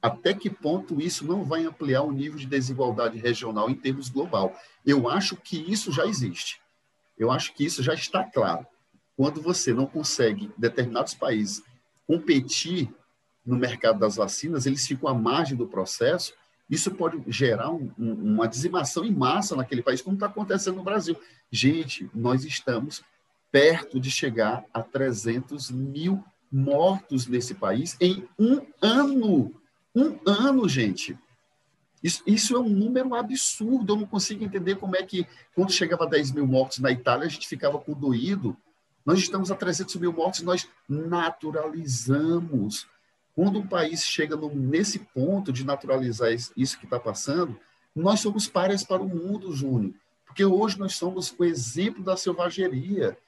até 0.02 0.32
que 0.32 0.48
ponto 0.48 1.00
isso 1.00 1.26
não 1.26 1.44
vai 1.44 1.64
ampliar 1.64 2.02
o 2.02 2.12
nível 2.12 2.38
de 2.38 2.46
desigualdade 2.46 3.18
regional 3.18 3.68
em 3.68 3.74
termos 3.74 4.08
global. 4.08 4.56
Eu 4.84 5.08
acho 5.08 5.36
que 5.36 5.58
isso 5.70 5.92
já 5.92 6.06
existe. 6.06 6.60
Eu 7.18 7.30
acho 7.30 7.52
que 7.52 7.64
isso 7.64 7.82
já 7.82 7.92
está 7.92 8.24
claro. 8.24 8.66
Quando 9.16 9.42
você 9.42 9.74
não 9.74 9.86
consegue, 9.86 10.50
determinados 10.56 11.12
países, 11.12 11.62
competir 12.06 12.88
no 13.44 13.56
mercado 13.56 13.98
das 13.98 14.16
vacinas, 14.16 14.64
eles 14.64 14.86
ficam 14.86 15.08
à 15.08 15.14
margem 15.14 15.56
do 15.56 15.66
processo, 15.66 16.32
isso 16.68 16.90
pode 16.92 17.22
gerar 17.26 17.70
um, 17.70 17.92
um, 17.98 18.12
uma 18.34 18.48
dizimação 18.48 19.04
em 19.04 19.12
massa 19.12 19.56
naquele 19.56 19.82
país, 19.82 20.00
como 20.00 20.16
está 20.16 20.26
acontecendo 20.26 20.76
no 20.76 20.84
Brasil. 20.84 21.16
Gente, 21.50 22.08
nós 22.14 22.44
estamos 22.44 23.02
perto 23.50 23.98
de 24.00 24.10
chegar 24.10 24.64
a 24.72 24.82
300 24.82 25.70
mil 25.70 26.24
mortos 26.50 27.26
nesse 27.26 27.54
país 27.54 27.96
em 28.00 28.26
um 28.38 28.60
ano. 28.80 29.54
Um 29.94 30.18
ano, 30.26 30.68
gente. 30.68 31.18
Isso, 32.02 32.22
isso, 32.26 32.56
é 32.56 32.58
um 32.58 32.68
número 32.68 33.14
absurdo. 33.14 33.92
Eu 33.92 33.98
não 33.98 34.06
consigo 34.06 34.42
entender 34.42 34.76
como 34.76 34.96
é 34.96 35.02
que, 35.02 35.26
quando 35.54 35.72
chegava 35.72 36.04
a 36.04 36.08
10 36.08 36.32
mil 36.32 36.46
mortos 36.46 36.78
na 36.78 36.90
Itália, 36.90 37.26
a 37.26 37.30
gente 37.30 37.46
ficava 37.46 37.78
condoído. 37.78 38.56
Nós 39.04 39.18
estamos 39.18 39.50
a 39.50 39.54
300 39.54 39.96
mil 39.96 40.12
mortos, 40.12 40.40
nós 40.42 40.66
naturalizamos. 40.88 42.86
Quando 43.34 43.58
um 43.58 43.66
país 43.66 44.04
chega 44.04 44.36
no, 44.36 44.54
nesse 44.54 44.98
ponto 44.98 45.52
de 45.52 45.64
naturalizar 45.64 46.32
isso 46.32 46.78
que 46.78 46.84
está 46.84 46.98
passando, 46.98 47.58
nós 47.94 48.20
somos 48.20 48.46
páreas 48.46 48.82
para 48.82 49.02
o 49.02 49.08
mundo, 49.08 49.52
Júnior. 49.52 49.92
Porque 50.24 50.44
hoje 50.44 50.78
nós 50.78 50.94
somos 50.94 51.34
o 51.36 51.44
exemplo 51.44 52.02
da 52.02 52.16
selvageria 52.16 53.18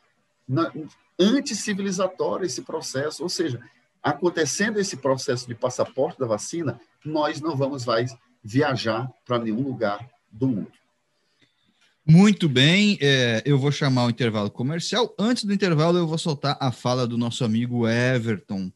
anticivilizatório 1.18 2.46
esse 2.46 2.62
processo, 2.62 3.22
ou 3.22 3.28
seja, 3.28 3.60
acontecendo 4.02 4.78
esse 4.78 4.96
processo 4.96 5.46
de 5.46 5.54
passaporte 5.54 6.18
da 6.18 6.26
vacina, 6.26 6.80
nós 7.04 7.40
não 7.40 7.56
vamos 7.56 7.86
mais 7.86 8.14
viajar 8.42 9.08
para 9.24 9.38
nenhum 9.38 9.62
lugar 9.62 10.08
do 10.30 10.48
mundo. 10.48 10.72
Muito 12.04 12.48
bem, 12.48 12.98
é, 13.00 13.42
eu 13.46 13.56
vou 13.56 13.70
chamar 13.70 14.06
o 14.06 14.10
intervalo 14.10 14.50
comercial. 14.50 15.14
Antes 15.16 15.44
do 15.44 15.54
intervalo, 15.54 15.98
eu 15.98 16.06
vou 16.06 16.18
soltar 16.18 16.56
a 16.60 16.72
fala 16.72 17.06
do 17.06 17.16
nosso 17.16 17.44
amigo 17.44 17.86
Everton, 17.86 18.72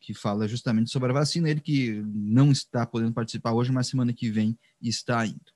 que 0.00 0.14
fala 0.14 0.48
justamente 0.48 0.90
sobre 0.90 1.10
a 1.10 1.14
vacina. 1.14 1.50
Ele 1.50 1.60
que 1.60 2.02
não 2.06 2.50
está 2.50 2.86
podendo 2.86 3.12
participar 3.12 3.52
hoje, 3.52 3.70
mas 3.70 3.86
semana 3.86 4.14
que 4.14 4.30
vem 4.30 4.58
está 4.80 5.26
indo. 5.26 5.52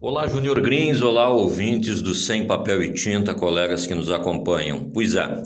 Olá, 0.00 0.28
Júnior 0.28 0.60
Grins, 0.60 1.02
olá, 1.02 1.28
ouvintes 1.28 2.00
do 2.00 2.14
Sem 2.14 2.46
Papel 2.46 2.84
e 2.84 2.92
Tinta, 2.92 3.34
colegas 3.34 3.84
que 3.84 3.96
nos 3.96 4.12
acompanham. 4.12 4.88
Pois 4.94 5.16
é, 5.16 5.42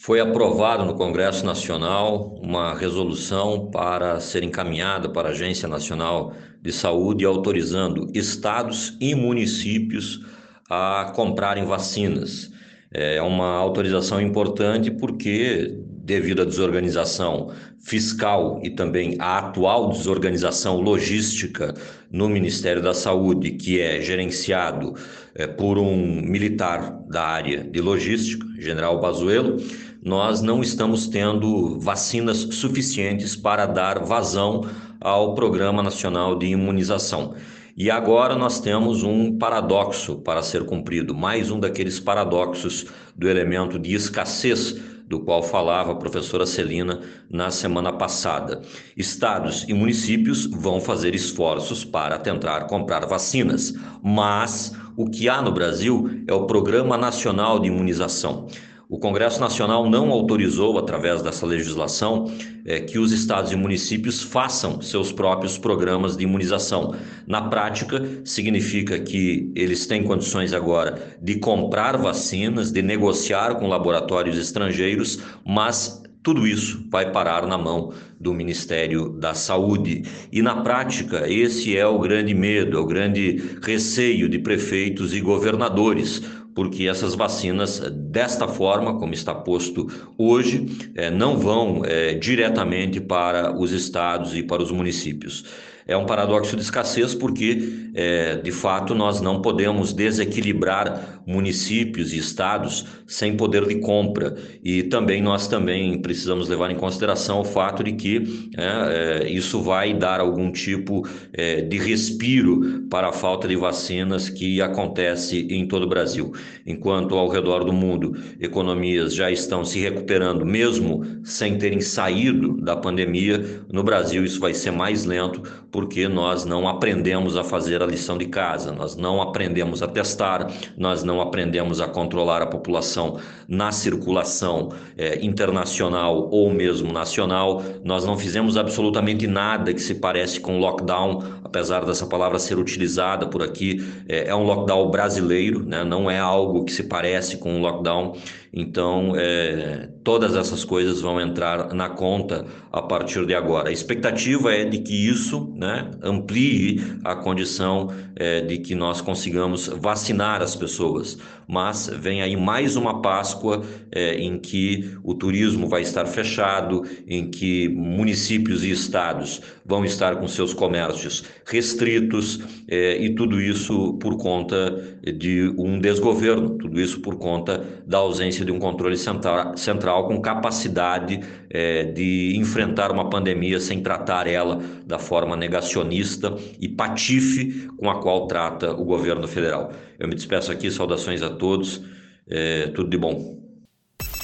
foi 0.00 0.18
aprovado 0.18 0.84
no 0.84 0.96
Congresso 0.96 1.46
Nacional 1.46 2.34
uma 2.42 2.74
resolução 2.74 3.70
para 3.70 4.18
ser 4.18 4.42
encaminhada 4.42 5.08
para 5.08 5.28
a 5.28 5.30
Agência 5.30 5.68
Nacional 5.68 6.34
de 6.60 6.72
Saúde, 6.72 7.24
autorizando 7.24 8.10
estados 8.12 8.96
e 9.00 9.14
municípios 9.14 10.20
a 10.68 11.12
comprarem 11.14 11.64
vacinas. 11.64 12.50
É 12.92 13.22
uma 13.22 13.54
autorização 13.56 14.20
importante 14.20 14.90
porque 14.90 15.78
devido 16.06 16.42
à 16.42 16.44
desorganização 16.44 17.52
fiscal 17.80 18.60
e 18.62 18.70
também 18.70 19.16
à 19.18 19.38
atual 19.38 19.90
desorganização 19.90 20.80
logística 20.80 21.74
no 22.10 22.28
Ministério 22.28 22.82
da 22.82 22.94
Saúde, 22.94 23.52
que 23.52 23.80
é 23.80 24.00
gerenciado 24.00 24.94
é, 25.34 25.46
por 25.46 25.78
um 25.78 25.96
militar 26.22 27.02
da 27.08 27.22
área 27.22 27.62
de 27.64 27.80
logística, 27.80 28.46
General 28.58 29.00
Bazuelo, 29.00 29.56
nós 30.02 30.40
não 30.40 30.62
estamos 30.62 31.08
tendo 31.08 31.78
vacinas 31.80 32.38
suficientes 32.52 33.34
para 33.34 33.66
dar 33.66 34.04
vazão 34.04 34.64
ao 35.00 35.34
Programa 35.34 35.82
Nacional 35.82 36.38
de 36.38 36.46
Imunização. 36.46 37.34
E 37.76 37.90
agora 37.90 38.36
nós 38.36 38.58
temos 38.58 39.02
um 39.02 39.36
paradoxo 39.36 40.16
para 40.16 40.42
ser 40.42 40.64
cumprido, 40.64 41.14
mais 41.14 41.50
um 41.50 41.60
daqueles 41.60 42.00
paradoxos 42.00 42.86
do 43.14 43.28
elemento 43.28 43.78
de 43.78 43.94
escassez 43.94 44.76
do 45.06 45.20
qual 45.20 45.42
falava 45.42 45.92
a 45.92 45.96
professora 45.96 46.44
Celina 46.44 47.00
na 47.30 47.50
semana 47.50 47.92
passada. 47.92 48.62
Estados 48.96 49.64
e 49.68 49.72
municípios 49.72 50.46
vão 50.46 50.80
fazer 50.80 51.14
esforços 51.14 51.84
para 51.84 52.18
tentar 52.18 52.66
comprar 52.66 53.06
vacinas, 53.06 53.74
mas 54.02 54.72
o 54.96 55.08
que 55.08 55.28
há 55.28 55.40
no 55.40 55.52
Brasil 55.52 56.24
é 56.26 56.34
o 56.34 56.46
Programa 56.46 56.96
Nacional 56.96 57.60
de 57.60 57.68
Imunização. 57.68 58.48
O 58.88 59.00
Congresso 59.00 59.40
Nacional 59.40 59.90
não 59.90 60.12
autorizou, 60.12 60.78
através 60.78 61.20
dessa 61.20 61.44
legislação, 61.44 62.30
é, 62.64 62.78
que 62.78 63.00
os 63.00 63.10
estados 63.10 63.50
e 63.50 63.56
municípios 63.56 64.22
façam 64.22 64.80
seus 64.80 65.10
próprios 65.10 65.58
programas 65.58 66.16
de 66.16 66.22
imunização. 66.22 66.94
Na 67.26 67.42
prática, 67.42 68.00
significa 68.24 69.00
que 69.00 69.50
eles 69.56 69.86
têm 69.86 70.04
condições 70.04 70.52
agora 70.52 71.16
de 71.20 71.34
comprar 71.40 71.96
vacinas, 71.96 72.70
de 72.70 72.80
negociar 72.80 73.56
com 73.56 73.66
laboratórios 73.66 74.38
estrangeiros, 74.38 75.18
mas 75.44 76.00
tudo 76.22 76.46
isso 76.46 76.84
vai 76.88 77.10
parar 77.10 77.44
na 77.44 77.58
mão 77.58 77.92
do 78.20 78.32
Ministério 78.32 79.10
da 79.10 79.34
Saúde. 79.34 80.04
E 80.30 80.42
na 80.42 80.62
prática, 80.62 81.28
esse 81.28 81.76
é 81.76 81.86
o 81.86 81.98
grande 81.98 82.34
medo, 82.34 82.76
é 82.76 82.80
o 82.80 82.86
grande 82.86 83.58
receio 83.62 84.28
de 84.28 84.38
prefeitos 84.38 85.12
e 85.12 85.20
governadores 85.20 86.22
porque 86.56 86.88
essas 86.88 87.14
vacinas, 87.14 87.78
desta 87.92 88.48
forma, 88.48 88.98
como 88.98 89.12
está 89.12 89.34
posto 89.34 89.86
hoje, 90.16 90.66
é, 90.94 91.10
não 91.10 91.36
vão 91.36 91.84
é, 91.84 92.14
diretamente 92.14 92.98
para 92.98 93.54
os 93.54 93.72
estados 93.72 94.34
e 94.34 94.42
para 94.42 94.62
os 94.62 94.72
municípios 94.72 95.44
é 95.86 95.96
um 95.96 96.04
paradoxo 96.04 96.56
de 96.56 96.62
escassez 96.62 97.14
porque, 97.14 97.90
é, 97.94 98.36
de 98.36 98.50
fato, 98.50 98.94
nós 98.94 99.20
não 99.20 99.40
podemos 99.40 99.92
desequilibrar 99.92 101.22
municípios 101.24 102.12
e 102.12 102.18
estados 102.18 102.84
sem 103.06 103.36
poder 103.36 103.66
de 103.66 103.76
compra. 103.76 104.36
E 104.64 104.82
também 104.84 105.22
nós 105.22 105.46
também 105.46 105.98
precisamos 106.00 106.48
levar 106.48 106.70
em 106.70 106.76
consideração 106.76 107.40
o 107.40 107.44
fato 107.44 107.84
de 107.84 107.92
que 107.92 108.50
é, 108.56 109.24
é, 109.24 109.30
isso 109.30 109.62
vai 109.62 109.94
dar 109.94 110.20
algum 110.20 110.50
tipo 110.50 111.06
é, 111.32 111.60
de 111.60 111.78
respiro 111.78 112.86
para 112.90 113.08
a 113.08 113.12
falta 113.12 113.46
de 113.46 113.56
vacinas 113.56 114.28
que 114.28 114.60
acontece 114.60 115.46
em 115.50 115.66
todo 115.68 115.84
o 115.84 115.88
Brasil. 115.88 116.32
Enquanto 116.66 117.16
ao 117.16 117.28
redor 117.28 117.64
do 117.64 117.72
mundo 117.72 118.16
economias 118.40 119.14
já 119.14 119.30
estão 119.30 119.64
se 119.64 119.78
recuperando, 119.78 120.44
mesmo 120.44 121.04
sem 121.24 121.58
terem 121.58 121.80
saído 121.80 122.60
da 122.60 122.76
pandemia, 122.76 123.64
no 123.72 123.82
Brasil 123.84 124.24
isso 124.24 124.40
vai 124.40 124.52
ser 124.52 124.72
mais 124.72 125.04
lento 125.04 125.42
porque 125.76 126.08
nós 126.08 126.46
não 126.46 126.66
aprendemos 126.66 127.36
a 127.36 127.44
fazer 127.44 127.82
a 127.82 127.86
lição 127.86 128.16
de 128.16 128.24
casa, 128.24 128.72
nós 128.72 128.96
não 128.96 129.20
aprendemos 129.20 129.82
a 129.82 129.86
testar, 129.86 130.50
nós 130.74 131.04
não 131.04 131.20
aprendemos 131.20 131.82
a 131.82 131.86
controlar 131.86 132.40
a 132.40 132.46
população 132.46 133.20
na 133.46 133.70
circulação 133.70 134.70
é, 134.96 135.22
internacional 135.22 136.30
ou 136.32 136.48
mesmo 136.50 136.90
nacional, 136.94 137.62
nós 137.84 138.06
não 138.06 138.16
fizemos 138.16 138.56
absolutamente 138.56 139.26
nada 139.26 139.74
que 139.74 139.82
se 139.82 139.96
parece 139.96 140.40
com 140.40 140.58
lockdown, 140.58 141.22
apesar 141.44 141.84
dessa 141.84 142.06
palavra 142.06 142.38
ser 142.38 142.58
utilizada 142.58 143.26
por 143.26 143.42
aqui, 143.42 143.86
é, 144.08 144.28
é 144.28 144.34
um 144.34 144.44
lockdown 144.44 144.90
brasileiro, 144.90 145.62
né? 145.62 145.84
não 145.84 146.10
é 146.10 146.18
algo 146.18 146.64
que 146.64 146.72
se 146.72 146.84
parece 146.84 147.36
com 147.36 147.52
um 147.52 147.60
lockdown. 147.60 148.16
Então, 148.52 149.12
é, 149.16 149.88
todas 150.02 150.34
essas 150.34 150.64
coisas 150.64 151.00
vão 151.00 151.20
entrar 151.20 151.74
na 151.74 151.88
conta 151.88 152.46
a 152.72 152.80
partir 152.80 153.26
de 153.26 153.34
agora. 153.34 153.68
A 153.68 153.72
expectativa 153.72 154.52
é 154.52 154.64
de 154.64 154.78
que 154.78 155.08
isso 155.08 155.52
né, 155.56 155.90
amplie 156.02 156.80
a 157.04 157.14
condição 157.14 157.90
é, 158.14 158.40
de 158.40 158.58
que 158.58 158.74
nós 158.74 159.00
consigamos 159.00 159.68
vacinar 159.68 160.42
as 160.42 160.56
pessoas. 160.56 161.18
Mas 161.46 161.88
vem 161.88 162.22
aí 162.22 162.36
mais 162.36 162.76
uma 162.76 163.00
Páscoa 163.00 163.62
é, 163.92 164.14
em 164.14 164.38
que 164.38 164.96
o 165.04 165.14
turismo 165.14 165.68
vai 165.68 165.82
estar 165.82 166.06
fechado, 166.06 166.84
em 167.06 167.30
que 167.30 167.68
municípios 167.68 168.64
e 168.64 168.70
estados 168.70 169.40
vão 169.66 169.84
estar 169.84 170.16
com 170.16 170.28
seus 170.28 170.54
comércios 170.54 171.24
restritos, 171.44 172.40
é, 172.68 172.96
e 172.98 173.14
tudo 173.14 173.40
isso 173.40 173.94
por 173.94 174.16
conta 174.16 174.98
de 175.02 175.52
um 175.58 175.78
desgoverno, 175.78 176.50
tudo 176.56 176.80
isso 176.80 177.00
por 177.00 177.16
conta 177.16 177.64
da 177.86 177.98
ausência 177.98 178.44
de 178.44 178.52
um 178.52 178.58
controle 178.58 178.96
central, 178.96 179.56
central 179.56 180.06
com 180.06 180.20
capacidade 180.20 181.20
é, 181.50 181.84
de 181.84 182.36
enfrentar 182.36 182.92
uma 182.92 183.10
pandemia 183.10 183.58
sem 183.58 183.82
tratar 183.82 184.26
ela 184.26 184.60
da 184.86 184.98
forma 184.98 185.36
negacionista 185.36 186.36
e 186.60 186.68
patife 186.68 187.68
com 187.76 187.90
a 187.90 188.00
qual 188.00 188.26
trata 188.26 188.72
o 188.72 188.84
governo 188.84 189.26
federal. 189.26 189.72
Eu 189.98 190.06
me 190.06 190.14
despeço 190.14 190.52
aqui, 190.52 190.70
saudações 190.70 191.22
a 191.22 191.30
todos, 191.30 191.82
é, 192.28 192.68
tudo 192.68 192.88
de 192.88 192.98
bom. 192.98 193.36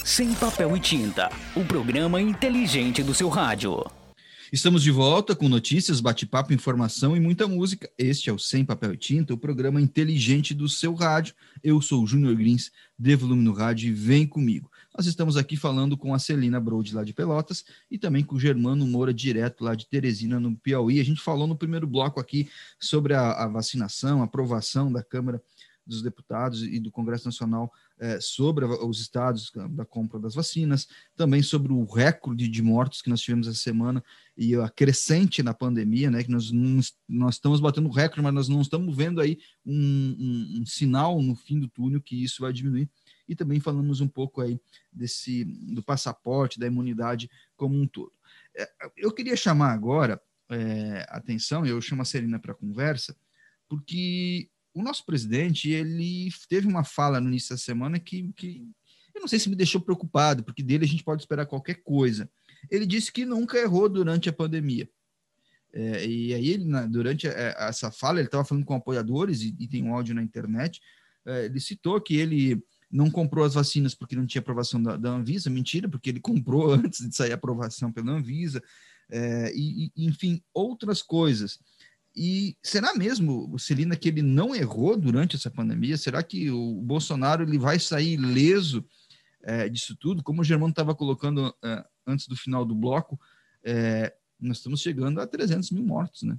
Sem 0.05 0.35
papel 0.35 0.77
e 0.77 0.81
tinta, 0.81 1.31
o 1.57 1.65
programa 1.65 2.21
inteligente 2.21 3.03
do 3.03 3.15
seu 3.15 3.29
rádio. 3.29 3.85
Estamos 4.53 4.83
de 4.83 4.91
volta 4.91 5.35
com 5.35 5.49
notícias, 5.49 5.99
bate-papo, 5.99 6.53
informação 6.53 7.17
e 7.17 7.21
muita 7.21 7.49
música. 7.49 7.91
Este 7.97 8.29
é 8.29 8.33
o 8.35 8.39
Sem 8.39 8.67
Papel 8.67 8.93
e 8.93 8.99
Tinta, 8.99 9.33
o 9.33 9.39
programa 9.39 9.81
inteligente 9.81 10.53
do 10.53 10.69
seu 10.69 10.93
rádio. 10.93 11.35
Eu 11.65 11.81
sou 11.81 12.03
o 12.03 12.07
Júnior 12.07 12.37
Grins, 12.37 12.71
dê 12.99 13.17
volume 13.17 13.43
no 13.43 13.55
rádio 13.55 13.89
e 13.89 13.95
vem 13.95 14.27
comigo. 14.27 14.71
Nós 14.95 15.07
estamos 15.07 15.39
aqui 15.39 15.57
falando 15.57 15.97
com 15.97 16.13
a 16.13 16.19
Celina 16.19 16.61
Brode, 16.61 16.95
lá 16.95 17.03
de 17.03 17.15
Pelotas, 17.15 17.65
e 17.91 17.97
também 17.97 18.23
com 18.23 18.37
o 18.37 18.39
Germano 18.39 18.87
Moura, 18.87 19.15
direto 19.15 19.65
lá 19.65 19.75
de 19.75 19.87
Teresina, 19.87 20.39
no 20.39 20.55
Piauí. 20.55 21.01
A 21.01 21.05
gente 21.05 21.23
falou 21.23 21.47
no 21.47 21.57
primeiro 21.57 21.87
bloco 21.87 22.21
aqui 22.21 22.51
sobre 22.79 23.15
a, 23.15 23.33
a 23.33 23.49
vacinação, 23.49 24.21
a 24.21 24.25
aprovação 24.25 24.93
da 24.93 25.03
Câmara 25.03 25.43
dos 25.87 26.03
Deputados 26.03 26.63
e 26.63 26.79
do 26.79 26.91
Congresso 26.91 27.25
Nacional 27.25 27.73
é, 27.99 28.21
sobre 28.21 28.65
os 28.65 29.01
estados 29.01 29.51
da 29.71 29.85
compra 29.85 30.19
das 30.19 30.35
vacinas, 30.35 30.89
também 31.17 31.43
sobre 31.43 31.73
o 31.73 31.85
recorde 31.85 32.49
de 32.49 32.63
mortos 32.63 33.01
que 33.01 33.11
nós 33.11 33.21
tivemos 33.21 33.47
essa 33.47 33.59
semana 33.59 34.03
e 34.37 34.55
a 34.57 34.69
crescente 34.69 35.43
na 35.43 35.55
pandemia, 35.55 36.11
né, 36.11 36.23
que 36.23 36.31
nós, 36.31 36.51
nós 37.09 37.35
estamos 37.35 37.61
batendo 37.61 37.89
recorde, 37.89 38.23
mas 38.23 38.35
nós 38.35 38.49
não 38.49 38.61
estamos 38.61 38.97
vendo 38.97 39.21
aí 39.21 39.39
um, 39.65 39.75
um, 39.75 40.61
um 40.61 40.67
sinal 40.67 41.21
no 41.23 41.37
fim 41.37 41.61
do 41.61 41.69
túnel 41.69 42.01
que 42.01 42.23
isso 42.23 42.43
vai 42.43 42.53
diminuir. 42.53 42.89
E 43.29 43.37
também 43.37 43.61
falamos 43.61 44.01
um 44.01 44.09
pouco 44.09 44.41
aí 44.41 44.61
desse 44.93 45.45
do 45.45 45.83
passaporte, 45.83 46.59
da 46.59 46.67
imunidade 46.67 47.31
como 47.57 47.81
um 47.81 47.87
todo. 47.87 48.13
É, 48.55 48.69
eu 48.97 49.13
queria 49.13 49.37
chamar 49.37 49.73
agora 49.73 50.21
é, 50.51 51.07
atenção, 51.09 51.65
eu 51.65 51.81
chamo 51.81 52.03
a 52.03 52.05
Serena 52.05 52.39
para 52.39 52.55
conversa, 52.55 53.17
porque 53.69 54.51
o 54.75 54.83
nosso 54.83 55.05
presidente, 55.05 55.71
ele 55.71 56.29
teve 56.49 56.67
uma 56.67 56.85
fala 56.85 57.21
no 57.21 57.29
início 57.29 57.51
da 57.51 57.59
semana 57.59 57.99
que, 57.99 58.33
que 58.35 58.67
eu 59.15 59.21
não 59.21 59.29
sei 59.29 59.39
se 59.39 59.49
me 59.49 59.57
deixou 59.57 59.81
preocupado, 59.81 60.43
porque 60.43 60.63
dele 60.63 60.85
a 60.85 60.89
gente 60.89 61.05
pode 61.05 61.23
esperar 61.23 61.47
qualquer 61.47 61.83
coisa. 61.83 62.31
Ele 62.71 62.87
disse 62.87 63.13
que 63.13 63.27
nunca 63.27 63.59
errou 63.59 63.89
durante 63.89 64.29
a 64.29 64.33
pandemia. 64.33 64.89
É, 65.73 66.07
e 66.07 66.35
aí, 66.35 66.51
ele, 66.51 66.65
na, 66.65 66.87
durante 66.87 67.27
a, 67.27 67.31
é, 67.31 67.55
essa 67.59 67.91
fala, 67.91 68.19
ele 68.19 68.29
estava 68.29 68.45
falando 68.45 68.65
com 68.65 68.75
apoiadores, 68.75 69.43
e, 69.43 69.55
e, 69.59 69.67
tem 69.67 69.83
um 69.83 69.95
áudio 69.95 70.15
na 70.15 70.23
internet, 70.23 70.81
é, 71.27 71.47
ele 71.47 71.61
citou 71.61 72.01
que 72.01 72.17
ele 72.17 72.63
não 72.91 73.11
comprou 73.11 73.45
as 73.45 73.55
vacinas 73.55 73.95
porque 73.95 74.15
não 74.15 74.27
tinha 74.27 74.41
aprovação 74.41 74.83
da, 74.83 74.97
da 74.97 75.11
Anvisa, 75.11 75.49
mentira, 75.49 75.89
porque 75.89 76.11
ele 76.11 76.21
comprou 76.21 76.73
antes 76.75 77.09
de 77.09 77.17
sair 77.17 77.33
a 77.33 77.37
aprovação 77.37 77.91
pela 77.91 78.13
Anvisa, 78.13 78.63
é, 79.11 79.53
e, 79.55 79.91
e, 79.97 80.07
enfim, 80.07 80.43
outras 80.53 81.03
coisas. 81.03 81.59
E 82.15 82.57
será 82.63 82.95
mesmo, 82.95 83.59
Celina, 83.59 83.97
que 83.97 84.09
ele 84.09 84.23
não 84.23 84.55
errou 84.55 84.97
durante 84.97 85.37
essa 85.37 85.51
pandemia? 85.51 85.97
Será 85.97 86.23
que 86.23 86.51
o 86.51 86.75
Bolsonaro 86.83 87.43
ele 87.43 87.59
vai 87.59 87.79
sair 87.79 88.15
ileso 88.15 88.85
é, 89.43 89.69
disso 89.69 89.97
tudo? 89.97 90.23
Como 90.23 90.43
o 90.43 90.45
Germano 90.45 90.71
estava 90.71 90.95
colocando 90.95 91.55
é, 91.65 91.85
antes 92.07 92.29
do 92.29 92.37
final 92.37 92.65
do 92.65 92.75
bloco, 92.75 93.19
é, 93.65 94.15
nós 94.39 94.59
estamos 94.59 94.83
chegando 94.83 95.21
a 95.21 95.27
300 95.27 95.71
mil 95.71 95.85
mortos, 95.85 96.23
né? 96.23 96.39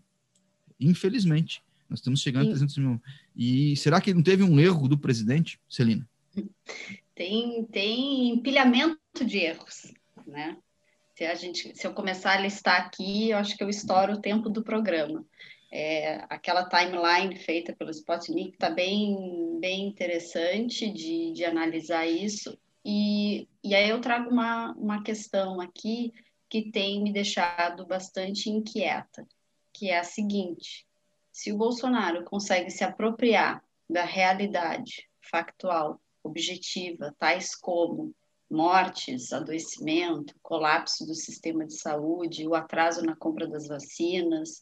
Infelizmente, 0.79 1.63
nós 1.89 1.99
estamos 1.99 2.21
chegando 2.21 2.45
Sim. 2.45 2.49
a 2.49 2.53
300 2.53 2.77
mil. 2.77 3.01
E 3.35 3.75
será 3.77 3.99
que 3.99 4.13
não 4.13 4.21
teve 4.21 4.43
um 4.43 4.59
erro 4.59 4.87
do 4.87 4.97
presidente, 4.97 5.59
Celina? 5.67 6.07
Tem, 7.15 7.63
tem 7.65 8.29
empilhamento 8.29 9.25
de 9.25 9.37
erros, 9.37 9.93
né? 10.25 10.57
Se, 11.15 11.25
a 11.25 11.35
gente, 11.35 11.77
se 11.77 11.85
eu 11.85 11.93
começar 11.93 12.37
a 12.37 12.41
listar 12.41 12.81
aqui, 12.81 13.29
eu 13.29 13.37
acho 13.37 13.55
que 13.55 13.63
eu 13.63 13.69
estouro 13.69 14.13
o 14.13 14.21
tempo 14.21 14.49
do 14.49 14.63
programa. 14.63 15.23
É, 15.75 16.23
aquela 16.29 16.69
timeline 16.69 17.35
feita 17.35 17.75
pelo 17.75 17.89
Spotnik 17.89 18.51
está 18.51 18.69
bem, 18.69 19.57
bem 19.59 19.87
interessante 19.87 20.87
de, 20.91 21.31
de 21.31 21.43
analisar 21.43 22.05
isso. 22.05 22.55
E, 22.85 23.47
e 23.63 23.73
aí 23.73 23.89
eu 23.89 23.99
trago 23.99 24.29
uma, 24.29 24.71
uma 24.73 25.01
questão 25.01 25.59
aqui 25.59 26.13
que 26.47 26.69
tem 26.69 27.01
me 27.01 27.11
deixado 27.11 27.87
bastante 27.87 28.51
inquieta, 28.51 29.27
que 29.73 29.89
é 29.89 29.97
a 29.97 30.03
seguinte: 30.03 30.85
se 31.31 31.51
o 31.51 31.57
Bolsonaro 31.57 32.23
consegue 32.23 32.69
se 32.69 32.83
apropriar 32.83 33.63
da 33.89 34.05
realidade 34.05 35.09
factual, 35.19 35.99
objetiva, 36.23 37.15
tais 37.17 37.55
como 37.55 38.13
mortes, 38.47 39.33
adoecimento, 39.33 40.35
colapso 40.43 41.03
do 41.07 41.15
sistema 41.15 41.65
de 41.65 41.75
saúde, 41.75 42.47
o 42.47 42.53
atraso 42.53 43.03
na 43.03 43.15
compra 43.15 43.47
das 43.47 43.67
vacinas, 43.67 44.61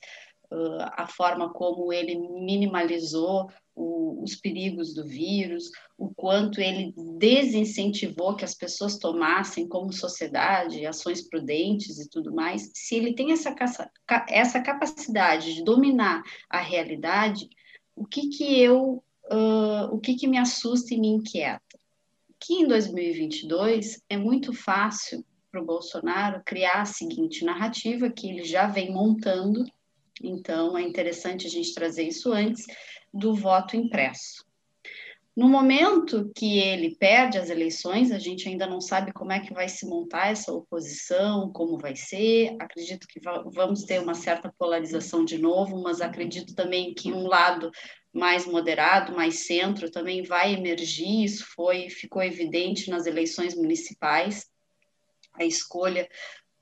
a 0.94 1.08
forma 1.08 1.52
como 1.52 1.94
ele 1.94 2.16
minimalizou 2.16 3.50
o, 3.74 4.22
os 4.22 4.36
perigos 4.36 4.94
do 4.94 5.08
vírus, 5.08 5.72
o 5.98 6.14
quanto 6.14 6.60
ele 6.60 6.94
desincentivou 7.18 8.36
que 8.36 8.44
as 8.44 8.54
pessoas 8.54 8.98
tomassem 8.98 9.68
como 9.68 9.94
sociedade 9.94 10.86
ações 10.86 11.28
prudentes 11.28 12.00
e 12.00 12.10
tudo 12.10 12.34
mais, 12.34 12.70
se 12.74 12.96
ele 12.96 13.14
tem 13.14 13.32
essa, 13.32 13.56
essa 14.28 14.62
capacidade 14.62 15.56
de 15.56 15.64
dominar 15.64 16.22
a 16.50 16.60
realidade, 16.60 17.50
o 17.96 18.06
que 18.06 18.28
que 18.28 18.60
eu, 18.60 19.04
uh, 19.32 19.86
o 19.92 20.00
que 20.00 20.16
que 20.16 20.28
me 20.28 20.38
assusta 20.38 20.94
e 20.94 21.00
me 21.00 21.08
inquieta? 21.08 21.80
Que 22.40 22.56
em 22.56 22.68
2022 22.68 24.02
é 24.10 24.18
muito 24.18 24.54
fácil 24.54 25.24
para 25.50 25.62
o 25.62 25.66
Bolsonaro 25.66 26.42
criar 26.46 26.82
a 26.82 26.86
seguinte 26.86 27.46
narrativa 27.46 28.10
que 28.10 28.28
ele 28.30 28.44
já 28.44 28.68
vem 28.68 28.92
montando 28.92 29.64
então, 30.22 30.78
é 30.78 30.82
interessante 30.82 31.48
a 31.48 31.50
gente 31.50 31.74
trazer 31.74 32.04
isso 32.04 32.32
antes 32.32 32.66
do 33.14 33.36
voto 33.36 33.76
impresso. 33.76 34.46
No 35.36 35.48
momento 35.48 36.30
que 36.36 36.60
ele 36.60 36.96
perde 36.98 37.38
as 37.38 37.50
eleições, 37.50 38.12
a 38.12 38.20
gente 38.20 38.50
ainda 38.50 38.68
não 38.68 38.82
sabe 38.82 39.14
como 39.14 39.32
é 39.32 39.40
que 39.40 39.54
vai 39.54 39.70
se 39.70 39.86
montar 39.86 40.30
essa 40.30 40.52
oposição, 40.52 41.50
como 41.54 41.78
vai 41.78 41.96
ser. 41.96 42.56
Acredito 42.60 43.08
que 43.08 43.22
vamos 43.46 43.84
ter 43.84 44.02
uma 44.02 44.14
certa 44.14 44.54
polarização 44.58 45.24
de 45.24 45.38
novo, 45.38 45.82
mas 45.82 46.02
acredito 46.02 46.54
também 46.54 46.94
que 46.94 47.14
um 47.14 47.28
lado 47.28 47.72
mais 48.14 48.46
moderado, 48.46 49.16
mais 49.16 49.46
centro, 49.46 49.90
também 49.90 50.22
vai 50.22 50.54
emergir. 50.54 51.24
Isso 51.24 51.46
foi 51.56 51.90
ficou 51.90 52.22
evidente 52.22 52.90
nas 52.90 53.06
eleições 53.06 53.56
municipais. 53.56 54.52
A 55.36 55.46
escolha 55.46 56.10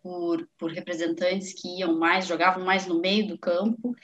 por, 0.01 0.47
por 0.57 0.71
representantes 0.71 1.53
que 1.53 1.79
iam 1.79 1.97
mais, 1.97 2.27
jogavam 2.27 2.63
mais 2.63 2.85
no 2.85 2.99
meio 2.99 3.27
do 3.27 3.37
campo. 3.37 3.95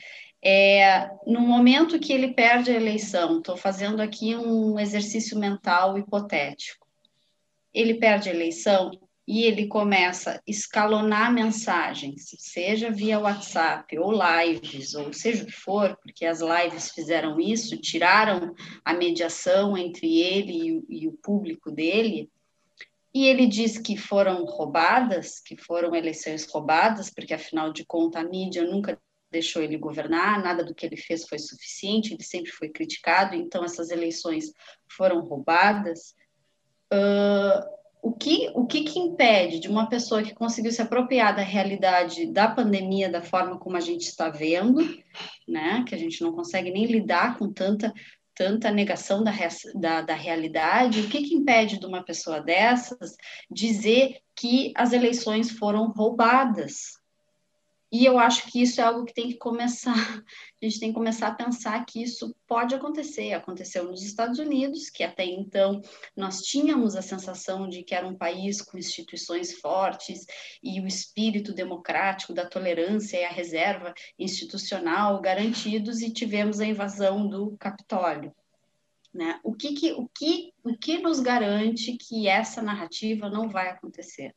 É, 0.44 1.10
no 1.26 1.42
momento 1.42 2.00
que 2.00 2.14
ele 2.14 2.34
perde 2.34 2.72
a 2.72 2.76
eleição, 2.76 3.40
estou 3.40 3.58
fazendo 3.58 4.02
aqui 4.02 4.36
um 4.36 4.80
exercício 4.80 5.38
mental 5.40 5.98
hipotético. 5.98 6.88
Ele 7.74 7.96
perde 7.96 8.30
a 8.30 8.34
eleição 8.34 8.92
e 9.28 9.44
ele 9.44 9.68
começa 9.68 10.36
a 10.36 10.42
escalonar 10.46 11.34
mensagens, 11.34 12.36
seja 12.38 12.92
via 12.92 13.20
WhatsApp 13.20 13.98
ou 13.98 14.14
lives, 14.14 14.94
ou 14.94 15.12
seja 15.12 15.44
o 15.44 15.48
que 15.48 15.52
for, 15.52 15.98
porque 15.98 16.26
as 16.26 16.42
lives 16.42 16.92
fizeram 16.92 17.40
isso, 17.40 17.76
tiraram 17.78 18.54
a 18.84 18.94
mediação 18.94 19.76
entre 19.76 20.22
ele 20.22 20.86
e, 20.90 21.04
e 21.04 21.08
o 21.08 21.14
público 21.14 21.72
dele, 21.72 22.30
e 23.16 23.28
ele 23.28 23.48
diz 23.48 23.78
que 23.78 23.96
foram 23.96 24.44
roubadas, 24.44 25.40
que 25.40 25.56
foram 25.56 25.96
eleições 25.96 26.46
roubadas, 26.46 27.10
porque 27.10 27.34
afinal 27.34 27.72
de 27.72 27.86
contas 27.86 28.22
a 28.22 28.28
mídia 28.28 28.66
nunca 28.66 29.00
deixou 29.32 29.62
ele 29.62 29.78
governar, 29.78 30.44
nada 30.44 30.66
do 30.66 30.76
que 30.76 30.86
ele 30.86 30.98
fez 30.98 31.26
foi 31.26 31.40
suficiente, 31.40 32.14
ele 32.14 32.24
sempre 32.24 32.52
foi 32.52 32.68
criticado, 32.68 33.34
então 33.34 33.64
essas 33.64 33.90
eleições 33.90 34.52
foram 34.98 35.22
roubadas. 35.22 36.14
Uh, 36.92 37.76
o 38.02 38.12
que, 38.12 38.52
o 38.54 38.68
que, 38.68 38.84
que 38.84 39.00
impede 39.00 39.60
de 39.60 39.70
uma 39.70 39.88
pessoa 39.88 40.22
que 40.22 40.36
conseguiu 40.36 40.74
se 40.74 40.82
apropriar 40.82 41.34
da 41.34 41.42
realidade 41.42 42.28
da 42.28 42.50
pandemia 42.50 43.10
da 43.10 43.22
forma 43.22 43.58
como 43.58 43.78
a 43.78 43.80
gente 43.80 44.10
está 44.10 44.30
vendo, 44.30 44.82
né, 45.48 45.86
que 45.88 45.96
a 45.96 45.98
gente 45.98 46.22
não 46.22 46.34
consegue 46.34 46.70
nem 46.70 46.86
lidar 46.86 47.38
com 47.38 47.52
tanta 47.52 47.94
tanta 48.36 48.70
negação 48.70 49.24
da, 49.24 49.32
da, 49.76 50.02
da, 50.02 50.14
realidade, 50.14 51.00
o 51.00 51.10
que, 51.10 51.24
que 51.24 51.36
impede 51.36 51.80
de 51.80 51.86
uma 51.86 52.04
pessoa 52.04 52.42
dessas 52.42 53.16
dizer 53.50 54.18
que 54.36 54.74
as 54.76 54.92
eleições 54.92 55.52
foram 55.52 55.92
roubadas? 55.92 57.00
E 57.96 58.04
eu 58.04 58.20
acho 58.20 58.52
que 58.52 58.62
isso 58.62 58.82
é 58.82 58.84
algo 58.84 59.06
que 59.06 59.14
tem 59.14 59.30
que 59.30 59.38
começar, 59.38 59.94
a 60.62 60.66
gente 60.66 60.82
tem 60.82 60.90
que 60.90 60.96
começar 60.96 61.28
a 61.28 61.34
pensar 61.34 61.86
que 61.86 62.04
isso 62.04 62.36
pode 62.46 62.76
acontecer. 62.76 63.32
Aconteceu 63.32 63.86
nos 63.86 64.04
Estados 64.04 64.38
Unidos, 64.38 64.90
que 64.90 65.02
até 65.02 65.24
então 65.24 65.82
nós 66.14 66.42
tínhamos 66.42 66.98
a 66.98 67.02
sensação 67.02 67.70
de 67.70 67.84
que 67.84 67.96
era 67.96 68.06
um 68.06 68.18
país 68.18 68.62
com 68.62 68.78
instituições 68.78 69.54
fortes 69.62 70.26
e 70.62 70.82
o 70.82 70.86
espírito 70.86 71.54
democrático 71.54 72.34
da 72.34 72.46
tolerância 72.46 73.18
e 73.18 73.24
a 73.24 73.30
reserva 73.30 73.94
institucional 74.20 75.22
garantidos, 75.22 76.02
e 76.02 76.12
tivemos 76.12 76.60
a 76.60 76.66
invasão 76.66 77.26
do 77.26 77.56
Capitólio. 77.58 78.36
Né? 79.14 79.40
O, 79.42 79.54
que, 79.54 79.74
que, 79.74 79.94
o, 79.94 80.10
que, 80.10 80.52
o 80.66 80.78
que 80.78 80.98
nos 80.98 81.22
garante 81.22 81.96
que 81.96 82.28
essa 82.28 82.62
narrativa 82.62 83.30
não 83.30 83.48
vai 83.48 83.70
acontecer? 83.70 84.36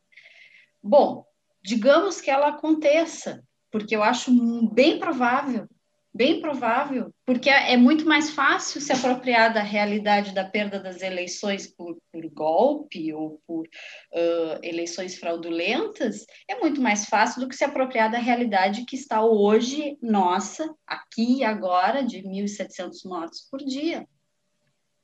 Bom, 0.81 1.25
digamos 1.61 2.21
que 2.21 2.31
ela 2.31 2.47
aconteça, 2.47 3.43
porque 3.71 3.95
eu 3.95 4.03
acho 4.03 4.31
bem 4.73 4.99
provável 4.99 5.67
Bem 6.11 6.41
provável, 6.41 7.13
porque 7.23 7.51
é 7.51 7.77
muito 7.77 8.03
mais 8.03 8.31
fácil 8.31 8.81
se 8.81 8.91
apropriar 8.91 9.53
da 9.53 9.61
realidade 9.61 10.33
da 10.33 10.43
perda 10.43 10.79
das 10.79 11.03
eleições 11.03 11.67
por, 11.67 11.97
por 12.11 12.27
golpe 12.31 13.13
ou 13.13 13.39
por 13.45 13.67
uh, 13.67 14.59
eleições 14.63 15.19
fraudulentas, 15.19 16.25
é 16.47 16.59
muito 16.59 16.81
mais 16.81 17.05
fácil 17.05 17.41
do 17.41 17.47
que 17.47 17.55
se 17.55 17.63
apropriar 17.63 18.11
da 18.11 18.17
realidade 18.17 18.85
que 18.85 18.95
está 18.95 19.23
hoje, 19.23 19.99
nossa, 20.01 20.73
aqui 20.85 21.37
e 21.37 21.43
agora, 21.43 22.03
de 22.03 22.23
1.700 22.23 23.05
mortos 23.05 23.47
por 23.49 23.59
dia. 23.59 24.07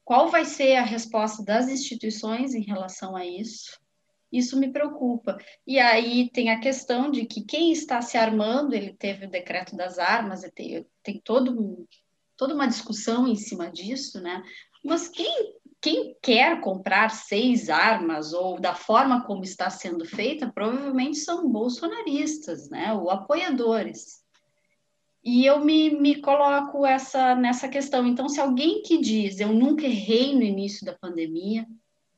Qual 0.04 0.30
vai 0.30 0.44
ser 0.44 0.76
a 0.76 0.84
resposta 0.84 1.44
das 1.44 1.70
instituições 1.70 2.56
em 2.56 2.64
relação 2.64 3.16
a 3.16 3.24
isso? 3.24 3.80
Isso 4.36 4.60
me 4.60 4.70
preocupa. 4.70 5.38
E 5.66 5.80
aí 5.80 6.30
tem 6.30 6.50
a 6.50 6.60
questão 6.60 7.10
de 7.10 7.26
que 7.26 7.42
quem 7.42 7.72
está 7.72 8.02
se 8.02 8.18
armando, 8.18 8.74
ele 8.74 8.94
teve 8.94 9.26
o 9.26 9.30
decreto 9.30 9.78
das 9.78 9.98
armas, 9.98 10.42
tem, 10.54 10.86
tem 11.02 11.22
todo, 11.24 11.88
toda 12.36 12.54
uma 12.54 12.68
discussão 12.68 13.26
em 13.28 13.36
cima 13.38 13.72
disso, 13.72 14.22
né? 14.22 14.44
Mas 14.84 15.08
quem, 15.08 15.56
quem 15.80 16.18
quer 16.22 16.60
comprar 16.60 17.10
seis 17.10 17.70
armas 17.70 18.34
ou 18.34 18.60
da 18.60 18.76
forma 18.76 19.26
como 19.26 19.44
está 19.46 19.70
sendo 19.70 20.04
feita, 20.04 20.52
provavelmente 20.52 21.18
são 21.20 21.50
bolsonaristas, 21.50 22.70
né? 22.70 22.92
Ou 22.94 23.10
apoiadores. 23.10 24.22
E 25.24 25.46
eu 25.46 25.64
me, 25.64 25.90
me 25.90 26.22
coloco 26.22 26.86
essa, 26.86 27.34
nessa 27.36 27.70
questão. 27.70 28.06
Então, 28.06 28.28
se 28.28 28.42
alguém 28.42 28.82
que 28.84 28.98
diz 28.98 29.40
eu 29.40 29.54
nunca 29.54 29.86
errei 29.86 30.36
no 30.36 30.44
início 30.44 30.86
da 30.86 30.94
pandemia, 30.94 31.66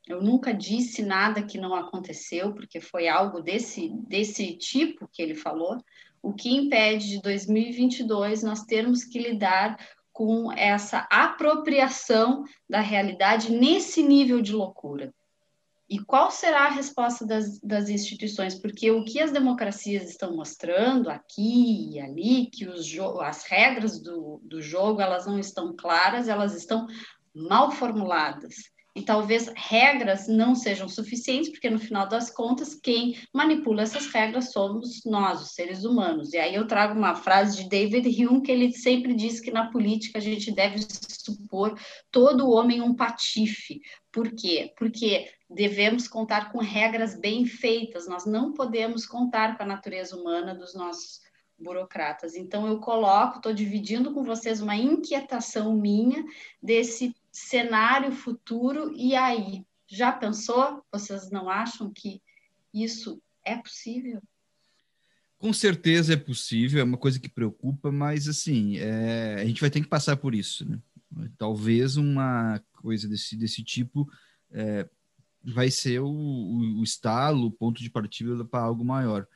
eu 0.08 0.22
nunca 0.22 0.54
disse 0.54 1.02
nada 1.02 1.42
que 1.42 1.58
não 1.58 1.74
aconteceu, 1.74 2.54
porque 2.54 2.80
foi 2.80 3.06
algo 3.06 3.42
desse, 3.42 3.90
desse 4.06 4.56
tipo 4.56 5.06
que 5.12 5.20
ele 5.20 5.34
falou. 5.34 5.76
O 6.22 6.32
que 6.32 6.48
impede 6.48 7.10
de 7.10 7.20
2022 7.20 8.42
nós 8.42 8.64
termos 8.64 9.04
que 9.04 9.18
lidar 9.18 9.76
com 10.10 10.50
essa 10.50 11.06
apropriação 11.10 12.42
da 12.68 12.80
realidade 12.80 13.52
nesse 13.52 14.02
nível 14.02 14.40
de 14.40 14.52
loucura. 14.52 15.12
E 15.88 15.98
qual 15.98 16.30
será 16.30 16.64
a 16.64 16.70
resposta 16.70 17.24
das, 17.26 17.60
das 17.60 17.88
instituições? 17.88 18.54
Porque 18.54 18.90
o 18.90 19.04
que 19.04 19.20
as 19.20 19.30
democracias 19.30 20.10
estão 20.10 20.34
mostrando 20.34 21.08
aqui 21.08 21.92
e 21.92 22.00
ali, 22.00 22.46
que 22.46 22.66
as 23.20 23.44
regras 23.44 24.00
do, 24.00 24.40
do 24.42 24.60
jogo 24.60 25.00
elas 25.00 25.26
não 25.26 25.38
estão 25.38 25.74
claras, 25.76 26.28
elas 26.28 26.54
estão 26.54 26.86
mal 27.34 27.70
formuladas 27.70 28.54
e 28.98 29.02
talvez 29.04 29.48
regras 29.54 30.26
não 30.26 30.56
sejam 30.56 30.88
suficientes, 30.88 31.50
porque 31.50 31.70
no 31.70 31.78
final 31.78 32.08
das 32.08 32.30
contas, 32.30 32.74
quem 32.74 33.16
manipula 33.32 33.82
essas 33.82 34.06
regras 34.08 34.50
somos 34.50 35.04
nós, 35.04 35.40
os 35.40 35.52
seres 35.52 35.84
humanos. 35.84 36.32
E 36.32 36.36
aí 36.36 36.56
eu 36.56 36.66
trago 36.66 36.98
uma 36.98 37.14
frase 37.14 37.62
de 37.62 37.68
David 37.68 38.08
Hume, 38.08 38.42
que 38.42 38.50
ele 38.50 38.72
sempre 38.72 39.14
diz 39.14 39.38
que 39.38 39.52
na 39.52 39.70
política 39.70 40.18
a 40.18 40.20
gente 40.20 40.50
deve 40.50 40.80
supor 40.80 41.78
todo 42.10 42.50
homem 42.50 42.82
um 42.82 42.92
patife. 42.92 43.80
Por 44.10 44.32
quê? 44.34 44.72
Porque 44.76 45.30
devemos 45.48 46.08
contar 46.08 46.50
com 46.50 46.58
regras 46.58 47.14
bem 47.14 47.46
feitas, 47.46 48.08
nós 48.08 48.26
não 48.26 48.52
podemos 48.52 49.06
contar 49.06 49.56
com 49.56 49.62
a 49.62 49.66
natureza 49.66 50.16
humana 50.16 50.56
dos 50.56 50.74
nossos 50.74 51.20
burocratas. 51.56 52.34
Então, 52.34 52.66
eu 52.66 52.80
coloco, 52.80 53.36
estou 53.36 53.52
dividindo 53.52 54.12
com 54.12 54.24
vocês 54.24 54.60
uma 54.60 54.76
inquietação 54.76 55.74
minha 55.74 56.24
desse 56.60 57.14
cenário 57.46 58.12
futuro, 58.12 58.92
e 58.96 59.14
aí? 59.14 59.64
Já 59.86 60.12
pensou? 60.12 60.84
Vocês 60.92 61.30
não 61.30 61.48
acham 61.48 61.90
que 61.90 62.20
isso 62.72 63.22
é 63.44 63.56
possível? 63.56 64.22
Com 65.38 65.52
certeza 65.52 66.14
é 66.14 66.16
possível, 66.16 66.80
é 66.80 66.84
uma 66.84 66.98
coisa 66.98 67.18
que 67.18 67.28
preocupa, 67.28 67.92
mas 67.92 68.28
assim, 68.28 68.76
é, 68.78 69.36
a 69.40 69.44
gente 69.44 69.60
vai 69.60 69.70
ter 69.70 69.80
que 69.80 69.88
passar 69.88 70.16
por 70.16 70.34
isso. 70.34 70.68
Né? 70.68 70.78
Talvez 71.38 71.96
uma 71.96 72.60
coisa 72.72 73.08
desse, 73.08 73.36
desse 73.36 73.62
tipo 73.62 74.10
é, 74.50 74.88
vai 75.42 75.70
ser 75.70 76.00
o, 76.00 76.08
o, 76.08 76.80
o 76.80 76.82
estalo, 76.82 77.46
o 77.46 77.52
ponto 77.52 77.80
de 77.80 77.88
partida 77.88 78.44
para 78.44 78.64
algo 78.64 78.84
maior. 78.84 79.26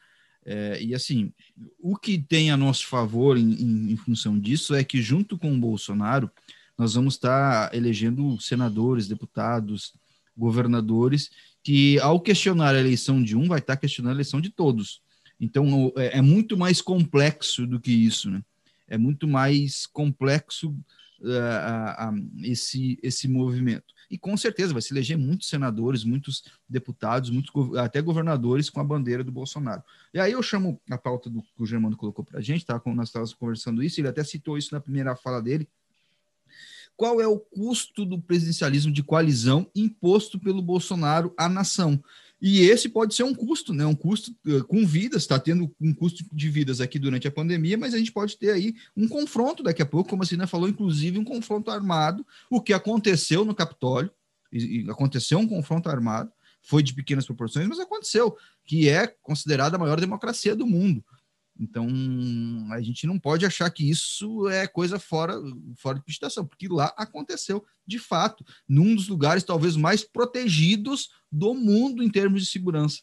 É, 0.44 0.82
e 0.82 0.92
assim, 0.92 1.32
o 1.78 1.96
que 1.96 2.18
tem 2.18 2.50
a 2.50 2.56
nosso 2.56 2.86
favor 2.88 3.38
em, 3.38 3.52
em, 3.52 3.92
em 3.92 3.96
função 3.96 4.38
disso 4.38 4.74
é 4.74 4.82
que, 4.82 5.00
junto 5.00 5.38
com 5.38 5.54
o 5.54 5.60
Bolsonaro, 5.60 6.30
nós 6.82 6.94
vamos 6.94 7.14
estar 7.14 7.72
elegendo 7.72 8.40
senadores, 8.40 9.06
deputados, 9.06 9.94
governadores, 10.36 11.30
que 11.62 11.96
ao 12.00 12.18
questionar 12.18 12.74
a 12.74 12.80
eleição 12.80 13.22
de 13.22 13.36
um, 13.36 13.46
vai 13.46 13.60
estar 13.60 13.76
questionando 13.76 14.10
a 14.10 14.16
eleição 14.16 14.40
de 14.40 14.50
todos. 14.50 15.00
Então, 15.40 15.92
é, 15.96 16.18
é 16.18 16.20
muito 16.20 16.56
mais 16.56 16.82
complexo 16.82 17.68
do 17.68 17.78
que 17.78 17.92
isso, 17.92 18.32
né? 18.32 18.42
É 18.88 18.98
muito 18.98 19.28
mais 19.28 19.86
complexo 19.86 20.70
uh, 21.20 22.14
uh, 22.14 22.30
esse, 22.42 22.98
esse 23.00 23.28
movimento. 23.28 23.94
E 24.10 24.18
com 24.18 24.36
certeza 24.36 24.72
vai 24.72 24.82
se 24.82 24.92
eleger 24.92 25.16
muitos 25.16 25.48
senadores, 25.48 26.02
muitos 26.02 26.42
deputados, 26.68 27.30
muitos 27.30 27.76
até 27.76 28.02
governadores 28.02 28.68
com 28.68 28.80
a 28.80 28.84
bandeira 28.84 29.22
do 29.22 29.30
Bolsonaro. 29.30 29.84
E 30.12 30.18
aí 30.18 30.32
eu 30.32 30.42
chamo 30.42 30.80
a 30.90 30.98
pauta 30.98 31.30
do 31.30 31.42
que 31.42 31.62
o 31.62 31.64
Germano 31.64 31.96
colocou 31.96 32.24
para 32.24 32.40
a 32.40 32.42
gente, 32.42 32.66
tá? 32.66 32.82
Nós 32.86 33.08
estávamos 33.08 33.34
conversando 33.34 33.84
isso, 33.84 34.00
ele 34.00 34.08
até 34.08 34.24
citou 34.24 34.58
isso 34.58 34.74
na 34.74 34.80
primeira 34.80 35.14
fala 35.14 35.40
dele, 35.40 35.68
qual 37.02 37.20
é 37.20 37.26
o 37.26 37.36
custo 37.36 38.06
do 38.06 38.16
presidencialismo 38.16 38.92
de 38.92 39.02
coalizão 39.02 39.68
imposto 39.74 40.38
pelo 40.38 40.62
Bolsonaro 40.62 41.34
à 41.36 41.48
nação. 41.48 42.00
E 42.40 42.60
esse 42.60 42.88
pode 42.88 43.12
ser 43.12 43.24
um 43.24 43.34
custo, 43.34 43.74
né? 43.74 43.84
Um 43.84 43.94
custo 43.94 44.30
uh, 44.46 44.62
com 44.68 44.86
vidas, 44.86 45.22
está 45.22 45.36
tendo 45.36 45.68
um 45.80 45.92
custo 45.92 46.24
de 46.32 46.48
vidas 46.48 46.80
aqui 46.80 47.00
durante 47.00 47.26
a 47.26 47.32
pandemia, 47.32 47.76
mas 47.76 47.92
a 47.92 47.98
gente 47.98 48.12
pode 48.12 48.38
ter 48.38 48.52
aí 48.52 48.76
um 48.96 49.08
confronto 49.08 49.64
daqui 49.64 49.82
a 49.82 49.86
pouco, 49.86 50.10
como 50.10 50.22
a 50.22 50.26
Cina 50.26 50.46
falou, 50.46 50.68
inclusive 50.68 51.18
um 51.18 51.24
confronto 51.24 51.72
armado, 51.72 52.24
o 52.48 52.60
que 52.60 52.72
aconteceu 52.72 53.44
no 53.44 53.52
Capitólio, 53.52 54.12
e 54.52 54.86
aconteceu 54.88 55.40
um 55.40 55.48
confronto 55.48 55.88
armado, 55.88 56.30
foi 56.62 56.84
de 56.84 56.94
pequenas 56.94 57.26
proporções, 57.26 57.66
mas 57.66 57.80
aconteceu, 57.80 58.36
que 58.64 58.88
é 58.88 59.08
considerada 59.08 59.74
a 59.74 59.80
maior 59.80 59.98
democracia 59.98 60.54
do 60.54 60.68
mundo. 60.68 61.04
Então, 61.58 61.86
a 62.72 62.80
gente 62.80 63.06
não 63.06 63.18
pode 63.18 63.44
achar 63.44 63.70
que 63.70 63.88
isso 63.88 64.48
é 64.48 64.66
coisa 64.66 64.98
fora, 64.98 65.34
fora 65.76 65.98
de 65.98 66.04
pista 66.04 66.28
porque 66.44 66.66
lá 66.66 66.92
aconteceu 66.96 67.64
de 67.86 67.98
fato, 67.98 68.44
num 68.68 68.94
dos 68.94 69.08
lugares 69.08 69.44
talvez 69.44 69.76
mais 69.76 70.02
protegidos 70.02 71.10
do 71.30 71.54
mundo 71.54 72.02
em 72.02 72.10
termos 72.10 72.42
de 72.42 72.48
segurança. 72.48 73.00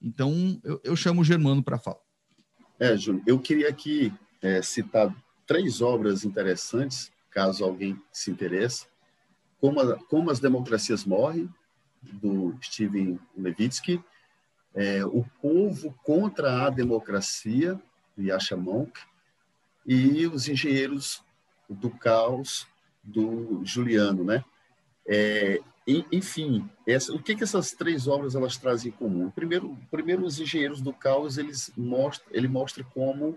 Então, 0.00 0.60
eu, 0.64 0.80
eu 0.84 0.96
chamo 0.96 1.22
o 1.22 1.24
Germano 1.24 1.62
para 1.62 1.78
falar. 1.78 2.00
É, 2.78 2.96
Júnior, 2.96 3.22
eu 3.26 3.38
queria 3.38 3.68
aqui 3.68 4.12
é, 4.42 4.62
citar 4.62 5.14
três 5.46 5.80
obras 5.80 6.24
interessantes, 6.24 7.10
caso 7.30 7.64
alguém 7.64 8.00
se 8.12 8.30
interesse. 8.30 8.86
Como, 9.60 9.80
a, 9.80 9.98
Como 10.04 10.30
as 10.30 10.40
Democracias 10.40 11.04
Morrem, 11.04 11.48
do 12.02 12.56
Steven 12.62 13.18
Levitsky, 13.36 14.02
é, 14.74 15.04
O 15.04 15.24
Povo 15.40 15.94
contra 16.04 16.66
a 16.66 16.70
Democracia, 16.70 17.80
do 18.16 18.22
Yasha 18.22 18.56
Monk, 18.56 18.92
e 19.86 20.26
Os 20.26 20.48
Engenheiros 20.48 21.22
do 21.68 21.90
Caos, 21.90 22.66
do 23.02 23.64
Juliano, 23.64 24.24
né? 24.24 24.44
É, 25.06 25.60
enfim, 26.12 26.68
essa, 26.86 27.12
o 27.12 27.20
que, 27.20 27.34
que 27.34 27.42
essas 27.42 27.72
três 27.72 28.06
obras 28.06 28.34
elas 28.34 28.56
trazem 28.56 28.90
em 28.90 28.94
comum? 28.94 29.30
Primeiro, 29.30 29.76
primeiro 29.90 30.24
os 30.24 30.38
engenheiros 30.38 30.80
do 30.80 30.92
caos 30.92 31.38
eles 31.38 31.72
mostram, 31.76 32.28
ele 32.32 32.46
mostra 32.46 32.84
como 32.84 33.36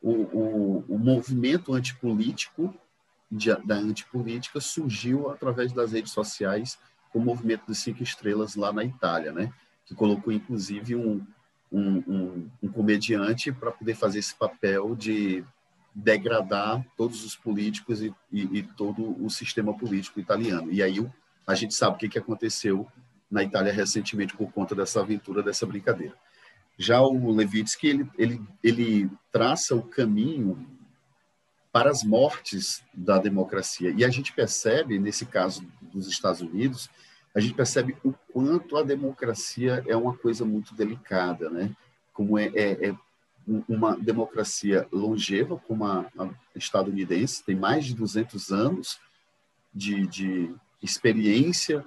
o, 0.00 0.12
o, 0.12 0.84
o 0.88 0.98
movimento 0.98 1.74
antipolítico 1.74 2.72
de, 3.30 3.54
da 3.64 3.76
antipolítica 3.76 4.60
surgiu 4.60 5.30
através 5.30 5.72
das 5.72 5.92
redes 5.92 6.12
sociais, 6.12 6.78
o 7.12 7.18
movimento 7.18 7.66
dos 7.66 7.78
cinco 7.78 8.02
estrelas 8.02 8.54
lá 8.54 8.72
na 8.72 8.84
Itália, 8.84 9.32
né? 9.32 9.52
Que 9.88 9.94
colocou 9.94 10.32
inclusive 10.32 10.94
um, 10.94 11.26
um, 11.72 11.96
um, 12.06 12.50
um 12.62 12.68
comediante 12.68 13.50
para 13.50 13.72
poder 13.72 13.94
fazer 13.94 14.18
esse 14.18 14.34
papel 14.34 14.94
de 14.94 15.42
degradar 15.94 16.84
todos 16.96 17.24
os 17.24 17.34
políticos 17.34 18.02
e, 18.02 18.14
e, 18.30 18.58
e, 18.58 18.62
todo 18.62 19.16
o 19.24 19.28
sistema 19.30 19.76
político 19.76 20.20
italiano. 20.20 20.70
E 20.70 20.82
aí 20.82 21.04
a 21.46 21.54
gente 21.54 21.74
sabe 21.74 21.96
o 21.96 21.98
que, 21.98 22.08
que 22.08 22.18
aconteceu 22.18 22.86
na 23.30 23.42
Itália 23.42 23.72
recentemente 23.72 24.36
por 24.36 24.52
conta 24.52 24.74
dessa 24.74 25.00
aventura, 25.00 25.42
dessa 25.42 25.66
brincadeira. 25.66 26.14
Já 26.76 27.00
o 27.00 27.32
Levitsky, 27.32 27.88
ele, 27.88 28.10
ele, 28.16 28.42
ele 28.62 29.10
traça 29.32 29.74
o 29.74 29.82
caminho 29.82 30.66
para 31.72 31.90
as 31.90 32.04
mortes 32.04 32.82
da 32.94 33.18
democracia. 33.18 33.92
E 33.96 34.04
a 34.04 34.08
gente 34.08 34.32
percebe, 34.32 34.98
nesse 34.98 35.26
caso 35.26 35.66
dos 35.92 36.06
Estados 36.06 36.40
Unidos, 36.40 36.88
a 37.38 37.40
gente 37.40 37.54
percebe 37.54 37.96
o 38.02 38.12
quanto 38.32 38.76
a 38.76 38.82
democracia 38.82 39.84
é 39.86 39.96
uma 39.96 40.12
coisa 40.16 40.44
muito 40.44 40.74
delicada, 40.74 41.48
né? 41.48 41.70
Como 42.12 42.36
é, 42.36 42.46
é, 42.46 42.88
é 42.88 42.94
uma 43.68 43.96
democracia 43.96 44.88
longeva, 44.90 45.56
como 45.56 45.84
a, 45.84 46.00
a, 46.18 46.28
estadunidense, 46.56 47.44
tem 47.44 47.54
mais 47.54 47.84
de 47.86 47.94
200 47.94 48.50
anos 48.50 48.98
de, 49.72 50.04
de 50.08 50.52
experiência, 50.82 51.84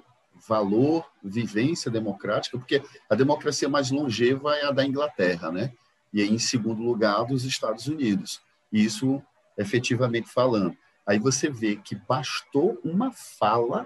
valor, 0.47 1.05
vivência 1.21 1.91
democrática, 1.91 2.57
porque 2.57 2.81
a 3.09 3.13
democracia 3.13 3.67
mais 3.67 3.91
longeva 3.91 4.55
é 4.55 4.67
a 4.67 4.71
da 4.71 4.85
Inglaterra, 4.85 5.51
né? 5.51 5.73
E 6.13 6.21
aí, 6.21 6.29
em 6.29 6.39
segundo 6.39 6.81
lugar, 6.81 7.25
dos 7.25 7.43
Estados 7.43 7.87
Unidos. 7.87 8.41
Isso 8.71 9.21
efetivamente 9.57 10.29
falando. 10.29 10.77
Aí 11.05 11.19
você 11.19 11.49
vê 11.49 11.75
que 11.75 11.93
bastou 11.93 12.79
uma 12.85 13.11
fala 13.11 13.85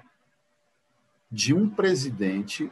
de 1.36 1.54
um 1.54 1.70
presidente 1.70 2.72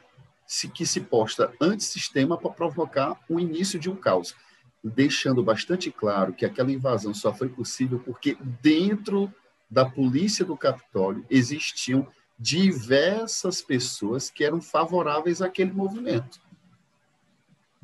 que 0.74 0.86
se 0.86 1.02
posta 1.02 1.54
antissistema 1.60 2.38
para 2.38 2.50
provocar 2.50 3.20
o 3.28 3.38
início 3.38 3.78
de 3.78 3.90
um 3.90 3.96
caos, 3.96 4.34
deixando 4.82 5.44
bastante 5.44 5.92
claro 5.92 6.32
que 6.32 6.46
aquela 6.46 6.72
invasão 6.72 7.14
só 7.14 7.34
foi 7.34 7.50
possível 7.50 8.00
porque 8.00 8.38
dentro 8.62 9.30
da 9.70 9.84
polícia 9.84 10.46
do 10.46 10.56
Capitólio 10.56 11.26
existiam 11.30 12.08
diversas 12.40 13.62
pessoas 13.62 14.30
que 14.30 14.46
eram 14.46 14.62
favoráveis 14.62 15.42
àquele 15.42 15.74
movimento. 15.74 16.40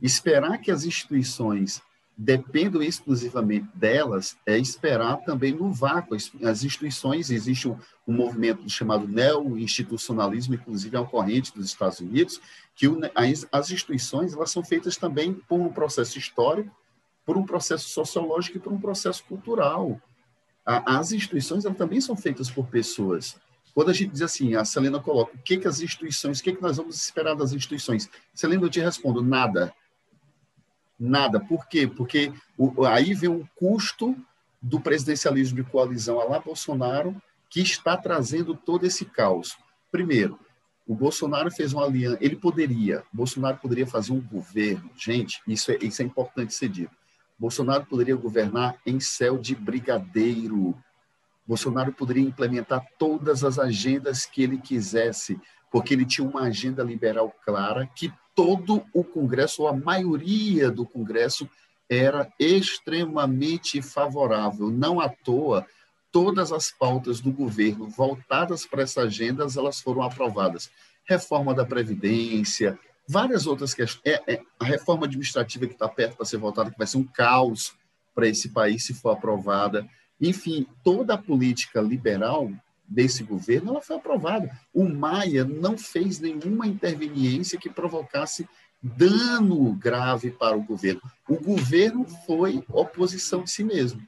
Esperar 0.01 0.59
que 0.59 0.71
as 0.71 0.85
instituições 0.85 1.81
dependam 2.21 2.83
exclusivamente 2.83 3.69
delas 3.73 4.37
é 4.45 4.57
esperar 4.57 5.23
também 5.23 5.53
no 5.53 5.71
vácuo. 5.71 6.17
As 6.43 6.63
instituições, 6.65 7.31
existe 7.31 7.69
um, 7.69 7.77
um 8.05 8.11
movimento 8.11 8.69
chamado 8.69 9.07
neo-institucionalismo, 9.07 10.55
inclusive 10.55 10.97
é 10.97 10.99
uma 10.99 11.07
corrente 11.07 11.53
dos 11.55 11.67
Estados 11.67 12.01
Unidos, 12.01 12.41
que 12.75 12.89
o, 12.89 12.99
as, 13.15 13.47
as 13.49 13.71
instituições 13.71 14.33
elas 14.33 14.51
são 14.51 14.61
feitas 14.61 14.97
também 14.97 15.33
por 15.33 15.61
um 15.61 15.71
processo 15.71 16.19
histórico, 16.19 16.75
por 17.25 17.37
um 17.37 17.45
processo 17.45 17.87
sociológico 17.87 18.57
e 18.57 18.59
por 18.59 18.73
um 18.73 18.81
processo 18.81 19.23
cultural. 19.23 19.97
A, 20.65 20.99
as 20.99 21.13
instituições 21.13 21.63
elas 21.63 21.77
também 21.77 22.01
são 22.01 22.17
feitas 22.17 22.51
por 22.51 22.67
pessoas. 22.67 23.37
Quando 23.73 23.91
a 23.91 23.93
gente 23.93 24.11
diz 24.11 24.23
assim, 24.23 24.55
a 24.55 24.65
Selena 24.65 24.99
coloca, 24.99 25.37
o 25.37 25.41
que, 25.41 25.57
que 25.57 25.67
as 25.69 25.79
instituições, 25.79 26.41
o 26.41 26.43
que, 26.43 26.51
que 26.51 26.61
nós 26.61 26.75
vamos 26.75 27.01
esperar 27.01 27.33
das 27.33 27.53
instituições? 27.53 28.09
Selena, 28.33 28.63
eu 28.63 28.69
te 28.69 28.81
respondo, 28.81 29.21
nada. 29.21 29.73
Nada. 30.99 31.39
Por 31.39 31.67
quê? 31.67 31.87
Porque 31.87 32.33
o, 32.57 32.85
aí 32.85 33.13
vem 33.13 33.29
um 33.29 33.45
custo 33.55 34.15
do 34.61 34.79
presidencialismo 34.79 35.55
de 35.55 35.63
coalizão 35.63 36.19
a 36.19 36.25
lá 36.25 36.39
Bolsonaro, 36.39 37.15
que 37.49 37.61
está 37.61 37.95
trazendo 37.95 38.53
todo 38.53 38.85
esse 38.85 39.05
caos. 39.05 39.57
Primeiro, 39.91 40.37
o 40.85 40.93
Bolsonaro 40.93 41.49
fez 41.51 41.71
uma 41.71 41.85
aliança, 41.85 42.17
ele 42.19 42.35
poderia, 42.35 43.03
Bolsonaro 43.13 43.57
poderia 43.57 43.87
fazer 43.87 44.11
um 44.11 44.19
governo, 44.19 44.89
gente, 44.97 45.41
isso 45.47 45.71
é, 45.71 45.77
isso 45.81 46.01
é 46.01 46.05
importante 46.05 46.53
ser 46.53 46.67
dito. 46.67 46.91
Bolsonaro 47.37 47.85
poderia 47.85 48.15
governar 48.15 48.75
em 48.85 48.99
céu 48.99 49.37
de 49.37 49.55
brigadeiro. 49.55 50.75
Bolsonaro 51.47 51.93
poderia 51.93 52.23
implementar 52.23 52.85
todas 52.97 53.43
as 53.43 53.57
agendas 53.57 54.25
que 54.25 54.43
ele 54.43 54.57
quisesse, 54.57 55.39
porque 55.71 55.93
ele 55.93 56.05
tinha 56.05 56.27
uma 56.27 56.41
agenda 56.41 56.83
liberal 56.83 57.33
clara 57.45 57.87
que 57.95 58.11
todo 58.39 58.85
o 58.93 59.03
Congresso, 59.03 59.63
ou 59.63 59.67
a 59.67 59.75
maioria 59.75 60.71
do 60.71 60.85
Congresso, 60.85 61.49
era 61.89 62.31
extremamente 62.39 63.81
favorável. 63.81 64.69
Não 64.69 64.97
à 64.97 65.09
toa, 65.09 65.67
todas 66.09 66.53
as 66.53 66.71
pautas 66.71 67.19
do 67.19 67.33
governo 67.33 67.89
voltadas 67.89 68.65
para 68.65 68.83
essa 68.83 69.01
agenda, 69.01 69.45
elas 69.57 69.81
foram 69.81 70.03
aprovadas. 70.03 70.71
Reforma 71.03 71.53
da 71.53 71.65
Previdência, 71.65 72.79
várias 73.05 73.45
outras 73.45 73.73
questões. 73.73 74.01
É, 74.05 74.35
é, 74.35 74.41
a 74.57 74.63
reforma 74.63 75.05
administrativa 75.05 75.67
que 75.67 75.73
está 75.73 75.89
perto 75.89 76.15
para 76.15 76.25
ser 76.25 76.37
votada, 76.37 76.71
que 76.71 76.77
vai 76.77 76.87
ser 76.87 76.95
um 76.95 77.03
caos 77.03 77.73
para 78.15 78.25
esse 78.25 78.47
país 78.53 78.85
se 78.85 78.93
for 78.93 79.09
aprovada. 79.09 79.85
Enfim, 80.21 80.65
toda 80.81 81.15
a 81.15 81.17
política 81.17 81.81
liberal 81.81 82.49
desse 82.89 83.23
governo, 83.23 83.71
ela 83.71 83.81
foi 83.81 83.95
aprovada. 83.95 84.49
O 84.73 84.83
Maia 84.83 85.45
não 85.45 85.77
fez 85.77 86.19
nenhuma 86.19 86.65
interveniência 86.65 87.59
que 87.59 87.69
provocasse 87.69 88.47
dano 88.81 89.73
grave 89.73 90.31
para 90.31 90.57
o 90.57 90.63
governo. 90.63 91.01
O 91.27 91.35
governo 91.35 92.05
foi 92.25 92.63
oposição 92.69 93.43
de 93.43 93.51
si 93.51 93.63
mesmo. 93.63 94.01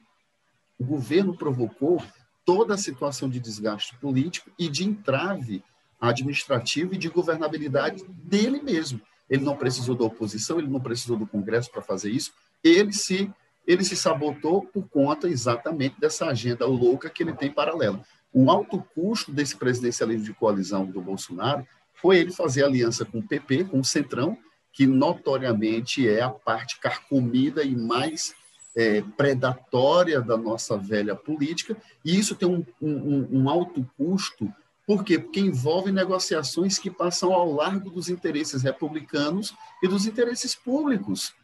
O 0.78 0.84
governo 0.84 1.36
provocou 1.36 2.02
toda 2.44 2.74
a 2.74 2.78
situação 2.78 3.28
de 3.28 3.38
desgaste 3.38 3.96
político 3.98 4.50
e 4.58 4.68
de 4.68 4.84
entrave 4.84 5.62
administrativo 6.00 6.94
e 6.94 6.98
de 6.98 7.08
governabilidade 7.08 8.04
dele 8.08 8.60
mesmo. 8.60 9.00
Ele 9.30 9.44
não 9.44 9.56
precisou 9.56 9.94
da 9.94 10.04
oposição, 10.04 10.58
ele 10.58 10.68
não 10.68 10.80
precisou 10.80 11.16
do 11.16 11.26
Congresso 11.26 11.70
para 11.70 11.80
fazer 11.80 12.10
isso. 12.10 12.32
Ele 12.64 12.92
se 12.92 13.30
ele 13.64 13.84
se 13.84 13.94
sabotou 13.94 14.62
por 14.62 14.88
conta 14.88 15.28
exatamente 15.28 16.00
dessa 16.00 16.26
agenda 16.26 16.66
louca 16.66 17.08
que 17.08 17.22
ele 17.22 17.32
tem 17.32 17.48
paralela. 17.48 18.04
O 18.32 18.50
alto 18.50 18.82
custo 18.94 19.30
desse 19.30 19.56
presidencialismo 19.56 20.24
de 20.24 20.32
coalizão 20.32 20.86
do 20.86 21.00
Bolsonaro 21.00 21.66
foi 21.94 22.18
ele 22.18 22.32
fazer 22.32 22.64
aliança 22.64 23.04
com 23.04 23.18
o 23.18 23.26
PP, 23.26 23.64
com 23.64 23.80
o 23.80 23.84
Centrão, 23.84 24.38
que 24.72 24.86
notoriamente 24.86 26.08
é 26.08 26.22
a 26.22 26.30
parte 26.30 26.80
carcomida 26.80 27.62
e 27.62 27.76
mais 27.76 28.34
é, 28.74 29.02
predatória 29.16 30.20
da 30.20 30.36
nossa 30.36 30.78
velha 30.78 31.14
política, 31.14 31.76
e 32.04 32.18
isso 32.18 32.34
tem 32.34 32.48
um, 32.48 32.64
um, 32.80 33.42
um 33.42 33.48
alto 33.50 33.86
custo, 33.98 34.52
por 34.86 35.04
quê? 35.04 35.18
Porque 35.18 35.40
envolve 35.40 35.92
negociações 35.92 36.78
que 36.78 36.90
passam 36.90 37.32
ao 37.32 37.52
largo 37.52 37.90
dos 37.90 38.08
interesses 38.08 38.62
republicanos 38.62 39.54
e 39.82 39.86
dos 39.86 40.06
interesses 40.06 40.54
públicos. 40.54 41.34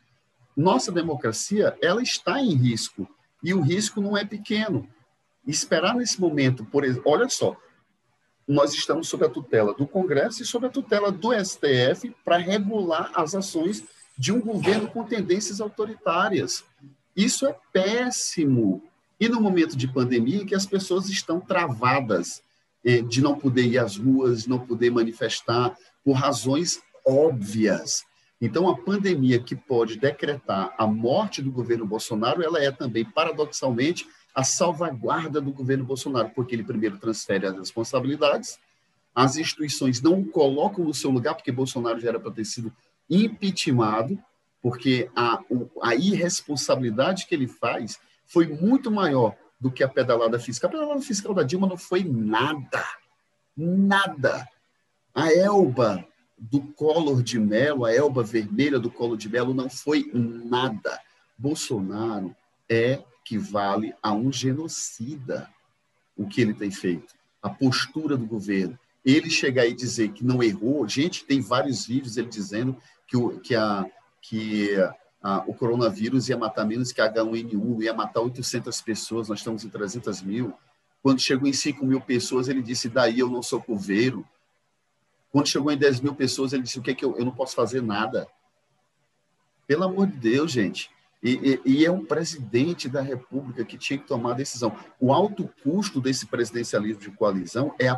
Nossa 0.57 0.91
democracia, 0.91 1.77
ela 1.81 2.03
está 2.03 2.41
em 2.41 2.55
risco, 2.55 3.09
e 3.45 3.55
o 3.55 3.61
risco 3.61 4.01
não 4.01 4.17
é 4.17 4.25
pequeno 4.25 4.89
esperar 5.47 5.95
nesse 5.95 6.21
momento, 6.21 6.65
por 6.65 6.85
olha 7.05 7.29
só, 7.29 7.57
nós 8.47 8.73
estamos 8.73 9.09
sob 9.09 9.27
a 9.27 9.29
tutela 9.29 9.75
do 9.75 9.87
Congresso 9.87 10.43
e 10.43 10.47
sob 10.47 10.67
a 10.67 10.71
tutela 10.71 11.13
do 11.13 11.33
STF 11.33 12.15
para 12.25 12.39
regular 12.39 13.13
as 13.15 13.35
ações 13.35 13.85
de 14.17 14.33
um 14.33 14.41
governo 14.41 14.89
com 14.89 15.05
tendências 15.05 15.61
autoritárias. 15.61 16.65
Isso 17.15 17.47
é 17.47 17.55
péssimo. 17.73 18.83
E 19.21 19.29
no 19.29 19.41
momento 19.41 19.77
de 19.77 19.87
pandemia, 19.87 20.47
que 20.47 20.55
as 20.55 20.65
pessoas 20.65 21.09
estão 21.09 21.41
travadas 21.41 22.43
eh, 22.85 23.03
de 23.03 23.21
não 23.21 23.39
poder 23.39 23.67
ir 23.67 23.79
às 23.79 23.97
ruas, 23.97 24.47
não 24.47 24.59
poder 24.59 24.91
manifestar, 24.91 25.77
por 26.05 26.13
razões 26.15 26.81
óbvias. 27.07 28.05
Então, 28.41 28.69
a 28.69 28.77
pandemia 28.77 29.41
que 29.41 29.57
pode 29.57 29.99
decretar 29.99 30.73
a 30.79 30.87
morte 30.87 31.43
do 31.43 31.51
governo 31.51 31.85
Bolsonaro, 31.85 32.43
ela 32.43 32.63
é 32.63 32.71
também, 32.71 33.05
paradoxalmente, 33.05 34.07
a 34.35 34.45
salvaguarda 34.45 35.41
do 35.41 35.53
governo 35.53 35.85
Bolsonaro, 35.85 36.31
porque 36.31 36.55
ele 36.55 36.65
primeiro 36.65 36.99
transfere 36.99 37.47
as 37.47 37.57
responsabilidades, 37.57 38.59
as 39.15 39.37
instituições 39.37 40.01
não 40.01 40.21
o 40.21 40.27
colocam 40.27 40.85
no 40.85 40.95
seu 40.95 41.11
lugar, 41.11 41.35
porque 41.35 41.51
Bolsonaro 41.51 41.99
já 41.99 42.11
era 42.11 42.21
para 42.21 42.31
ter 42.31 42.45
sido 42.45 42.73
impeachmentado, 43.11 44.19
porque 44.63 45.11
a, 45.15 45.41
a 45.83 45.95
irresponsabilidade 45.95 47.27
que 47.27 47.35
ele 47.35 47.49
faz 47.49 47.99
foi 48.27 48.47
muito 48.47 48.91
maior 48.91 49.35
do 49.61 49.71
que 49.71 49.83
a 49.83 49.89
pedalada 49.89 50.39
fiscal. 50.39 50.69
A 50.69 50.73
pedalada 50.73 51.01
fiscal 51.01 51.35
da 51.35 51.43
Dilma 51.43 51.67
não 51.67 51.77
foi 51.77 52.05
nada, 52.05 52.85
nada. 53.57 54.47
A 55.15 55.33
Elba 55.33 56.07
do 56.39 56.61
Collor 56.61 57.23
de 57.23 57.39
Mello, 57.41 57.85
a 57.85 57.93
Elba 57.93 58.23
vermelha 58.23 58.79
do 58.79 58.91
Collor 58.91 59.17
de 59.17 59.29
Mello 59.29 59.53
não 59.53 59.69
foi 59.69 60.09
nada. 60.15 61.01
Bolsonaro 61.37 62.35
é 62.69 63.03
equivale 63.29 63.95
a 64.03 64.13
um 64.13 64.33
genocida 64.33 65.51
o 66.17 66.27
que 66.27 66.41
ele 66.41 66.55
tem 66.55 66.71
feito, 66.71 67.15
a 67.43 67.51
postura 67.51 68.17
do 68.17 68.27
governo. 68.27 68.79
Ele 69.05 69.31
chegar 69.31 69.67
e 69.67 69.75
dizer 69.75 70.13
que 70.13 70.25
não 70.25 70.43
errou, 70.43 70.89
gente, 70.89 71.25
tem 71.25 71.41
vários 71.41 71.87
vídeos 71.87 72.17
ele 72.17 72.29
dizendo 72.29 72.77
que, 73.07 73.17
o, 73.17 73.39
que, 73.39 73.55
a, 73.55 73.87
que 74.21 74.71
a, 75.23 75.45
o 75.47 75.55
coronavírus 75.55 76.29
ia 76.29 76.37
matar 76.37 76.65
menos 76.65 76.91
que 76.91 77.01
a 77.01 77.13
H1N1, 77.13 77.83
ia 77.83 77.95
matar 77.95 78.21
800 78.21 78.81
pessoas, 78.81 79.29
nós 79.29 79.39
estamos 79.39 79.65
em 79.65 79.69
300 79.69 80.23
mil. 80.23 80.55
Quando 81.03 81.21
chegou 81.21 81.49
em 81.49 81.53
5 81.53 81.87
mil 81.87 82.01
pessoas, 82.01 82.49
ele 82.49 82.63
disse, 82.63 82.89
daí 82.89 83.21
eu 83.21 83.29
não 83.29 83.43
sou 83.43 83.63
coveiro. 83.63 84.27
Quando 85.31 85.47
chegou 85.47 85.71
em 85.71 85.79
10 85.79 86.01
mil 86.01 86.15
pessoas, 86.15 86.53
ele 86.53 86.65
disse, 86.65 86.79
o 86.79 86.83
que 86.83 86.91
é 86.91 86.95
que 86.95 87.05
eu, 87.05 87.17
eu 87.17 87.25
não 87.25 87.33
posso 87.33 87.55
fazer 87.55 87.81
nada. 87.81 88.27
Pelo 89.67 89.85
amor 89.85 90.09
de 90.09 90.17
Deus, 90.17 90.51
gente. 90.51 90.91
E, 91.23 91.61
e, 91.65 91.79
e, 91.79 91.85
é 91.85 91.91
um 91.91 92.05
presidente 92.05 92.89
da 92.89 93.01
República 93.01 93.65
que 93.65 93.77
tinha 93.77 93.99
que 93.99 94.07
tomar 94.07 94.33
a 94.33 94.37
decisão. 94.37 94.77
O 95.01 95.13
alto 95.13 95.51
custo 95.65 96.01
desse 96.01 96.27
presidencialismo 96.27 97.01
de 97.01 97.11
coalizão 97.11 97.75
é 97.79 97.89
a 97.89 97.97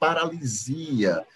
paralisia 0.00 1.26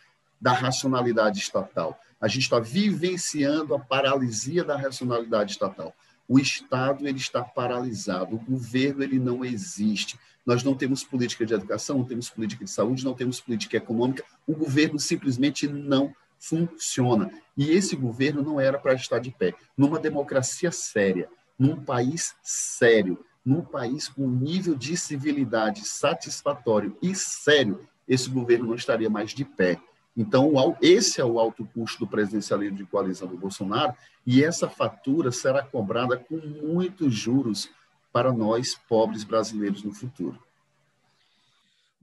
da 0.41 0.53
racionalidade 0.53 1.39
estatal. 1.39 1.99
A 2.21 2.29
gente 2.29 2.43
está 2.43 2.59
vivenciando 2.59 3.75
a 3.75 3.79
paralisia 3.79 4.65
da 4.65 4.77
racionalidade 4.77 5.53
estatal. 5.53 5.95
O 6.27 6.39
Estado 6.39 7.07
ele 7.07 7.19
está 7.19 7.43
paralisado, 7.43 8.37
o 8.37 8.39
governo 8.39 9.03
ele 9.03 9.19
não 9.19 9.45
existe. 9.45 10.19
Nós 10.47 10.63
não 10.65 10.75
temos 10.75 11.05
política 11.05 11.45
de 11.45 11.53
educação, 11.53 11.99
não 11.99 12.05
temos 12.05 12.31
política 12.31 12.65
de 12.65 12.71
saúde, 12.71 13.05
não 13.05 13.13
temos 13.13 13.41
política 13.41 13.77
econômica. 13.77 14.25
O 14.47 14.55
governo 14.55 14.99
simplesmente 14.99 15.69
não 15.69 16.15
funciona. 16.43 17.31
E 17.57 17.71
esse 17.71 17.95
governo 17.95 18.43
não 18.43 18.61
era 18.61 18.79
para 18.79 18.95
estar 18.95 19.21
de 19.21 19.31
pé. 19.31 19.55
Numa 19.77 19.99
democracia 19.99 20.73
séria, 20.73 21.29
num 21.59 21.77
país 21.77 22.35
sério, 22.43 23.25
num 23.45 23.63
país 23.63 24.09
com 24.09 24.29
nível 24.29 24.75
de 24.75 24.97
civilidade 24.97 25.87
satisfatório 25.87 26.97
e 27.01 27.15
sério, 27.15 27.87
esse 28.09 28.29
governo 28.29 28.67
não 28.67 28.75
estaria 28.75 29.09
mais 29.09 29.31
de 29.31 29.45
pé. 29.45 29.79
Então, 30.17 30.53
esse 30.83 31.21
é 31.21 31.25
o 31.25 31.39
alto 31.39 31.65
custo 31.73 32.01
do 32.01 32.07
presidencialismo 32.07 32.77
de 32.77 32.85
coalizão 32.85 33.29
do 33.29 33.37
Bolsonaro, 33.37 33.95
e 34.27 34.45
essa 34.45 34.69
fatura 34.69 35.33
será 35.33 35.63
cobrada 35.63 36.17
com 36.17 36.37
muitos 36.37 37.15
juros 37.15 37.71
para 38.13 38.31
nós, 38.33 38.75
pobres 38.89 39.25
brasileiros, 39.25 39.83
no 39.83 39.93
futuro. 39.93 40.39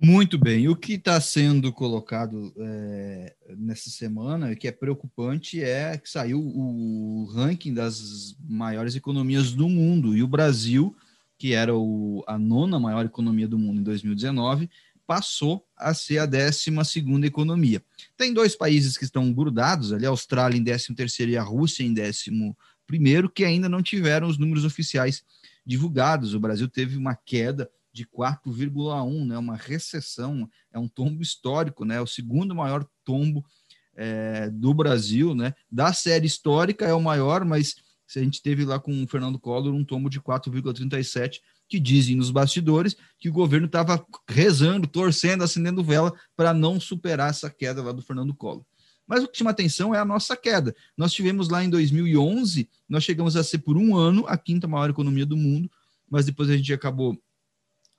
Muito 0.02 0.38
bem. 0.38 0.70
O 0.70 0.78
que 0.78 0.94
está 0.94 1.20
sendo 1.20 1.74
colocado 1.74 2.54
é, 2.58 3.36
nessa 3.58 3.90
semana, 3.90 4.56
que 4.56 4.66
é 4.66 4.72
preocupante, 4.72 5.62
é 5.62 5.98
que 5.98 6.10
saiu 6.10 6.40
o 6.40 7.26
ranking 7.34 7.74
das 7.74 8.34
maiores 8.48 8.96
economias 8.96 9.52
do 9.52 9.68
mundo 9.68 10.16
e 10.16 10.24
o 10.24 10.28
Brasil, 10.28 10.96
que 11.38 11.54
era 11.54 11.76
o, 11.76 12.24
a 12.26 12.40
nona 12.40 12.80
maior 12.80 13.06
economia 13.06 13.46
do 13.46 13.60
mundo 13.60 13.82
em 13.82 13.84
2019, 13.84 14.70
passou 15.06 15.68
a 15.76 15.94
ser 15.94 16.20
a 16.20 16.26
12 16.26 16.86
segunda 16.86 17.28
economia. 17.28 17.84
Tem 18.16 18.34
dois 18.34 18.56
países 18.56 18.98
que 18.98 19.04
estão 19.04 19.34
grudados 19.34 19.92
ali, 19.92 20.06
a 20.06 20.10
Austrália 20.10 20.58
em 20.58 20.64
13 20.64 20.96
terceiro 20.96 21.32
e 21.34 21.38
a 21.38 21.44
Rússia 21.44 21.84
em 21.84 21.92
11 21.92 22.56
primeiro, 22.88 23.30
que 23.30 23.44
ainda 23.44 23.68
não 23.68 23.84
tiveram 23.84 24.28
os 24.28 24.38
números 24.38 24.64
oficiais 24.64 25.24
divulgados. 25.66 26.34
O 26.34 26.40
Brasil 26.40 26.70
teve 26.70 26.96
uma 26.96 27.16
queda 27.16 27.70
de 28.00 28.06
4,1, 28.06 29.28
né, 29.28 29.38
uma 29.38 29.58
recessão, 29.58 30.50
é 30.72 30.80
um 30.80 30.88
tombo 30.88 31.22
histórico, 31.22 31.84
né, 31.84 31.98
é 31.98 32.02
o 32.02 32.08
segundo 32.08 32.56
maior 32.56 32.88
tombo 33.04 33.46
é, 33.94 34.50
do 34.50 34.74
Brasil, 34.74 35.36
né, 35.36 35.54
da 35.70 35.92
série 35.92 36.26
histórica 36.26 36.86
é 36.86 36.94
o 36.94 37.02
maior, 37.02 37.44
mas 37.44 37.76
se 38.08 38.18
a 38.18 38.24
gente 38.24 38.42
teve 38.42 38.64
lá 38.64 38.80
com 38.80 39.04
o 39.04 39.08
Fernando 39.08 39.38
Collor 39.38 39.74
um 39.74 39.84
tombo 39.84 40.10
de 40.10 40.22
4,37, 40.22 41.42
que 41.68 41.80
dizem 41.80 42.16
nos 42.16 42.32
bastidores 42.32 42.96
que 43.20 43.30
o 43.30 43.34
governo 43.34 43.68
estava 43.68 44.04
rezando, 44.28 44.88
torcendo, 44.88 45.44
acendendo 45.44 45.84
vela 45.84 46.12
para 46.36 46.54
não 46.54 46.80
superar 46.80 47.30
essa 47.30 47.50
queda 47.50 47.84
lá 47.84 47.92
do 47.92 48.02
Fernando 48.02 48.34
Collor. 48.34 48.64
Mas 49.06 49.24
o 49.24 49.28
que 49.28 49.38
chama 49.38 49.52
atenção 49.52 49.94
é 49.94 50.00
a 50.00 50.06
nossa 50.06 50.36
queda. 50.38 50.74
Nós 50.98 51.12
tivemos 51.12 51.50
lá 51.50 51.64
em 51.64 51.70
2011, 51.70 52.70
nós 52.88 53.04
chegamos 53.04 53.36
a 53.36 53.44
ser 53.44 53.60
por 53.60 53.78
um 53.78 53.96
ano 53.96 54.26
a 54.28 54.38
quinta 54.38 54.68
maior 54.68 54.90
economia 54.90 55.26
do 55.26 55.38
mundo, 55.38 55.70
mas 56.10 56.26
depois 56.26 56.50
a 56.50 56.58
gente 56.58 56.74
acabou 56.74 57.20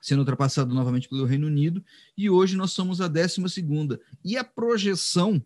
sendo 0.01 0.19
ultrapassado 0.19 0.73
novamente 0.73 1.07
pelo 1.07 1.25
Reino 1.25 1.47
Unido, 1.47 1.83
e 2.17 2.29
hoje 2.29 2.57
nós 2.57 2.71
somos 2.71 2.99
a 2.99 3.07
12 3.07 3.47
segunda. 3.47 3.99
E 4.25 4.35
a 4.35 4.43
projeção 4.43 5.41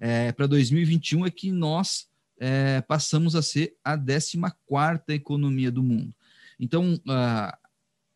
é, 0.00 0.32
para 0.32 0.46
2021 0.46 1.26
é 1.26 1.30
que 1.30 1.52
nós 1.52 2.08
é, 2.40 2.80
passamos 2.80 3.36
a 3.36 3.42
ser 3.42 3.76
a 3.84 3.96
14 3.96 4.38
quarta 4.64 5.12
economia 5.12 5.70
do 5.70 5.82
mundo. 5.82 6.14
Então, 6.58 6.94
uh, 6.94 7.56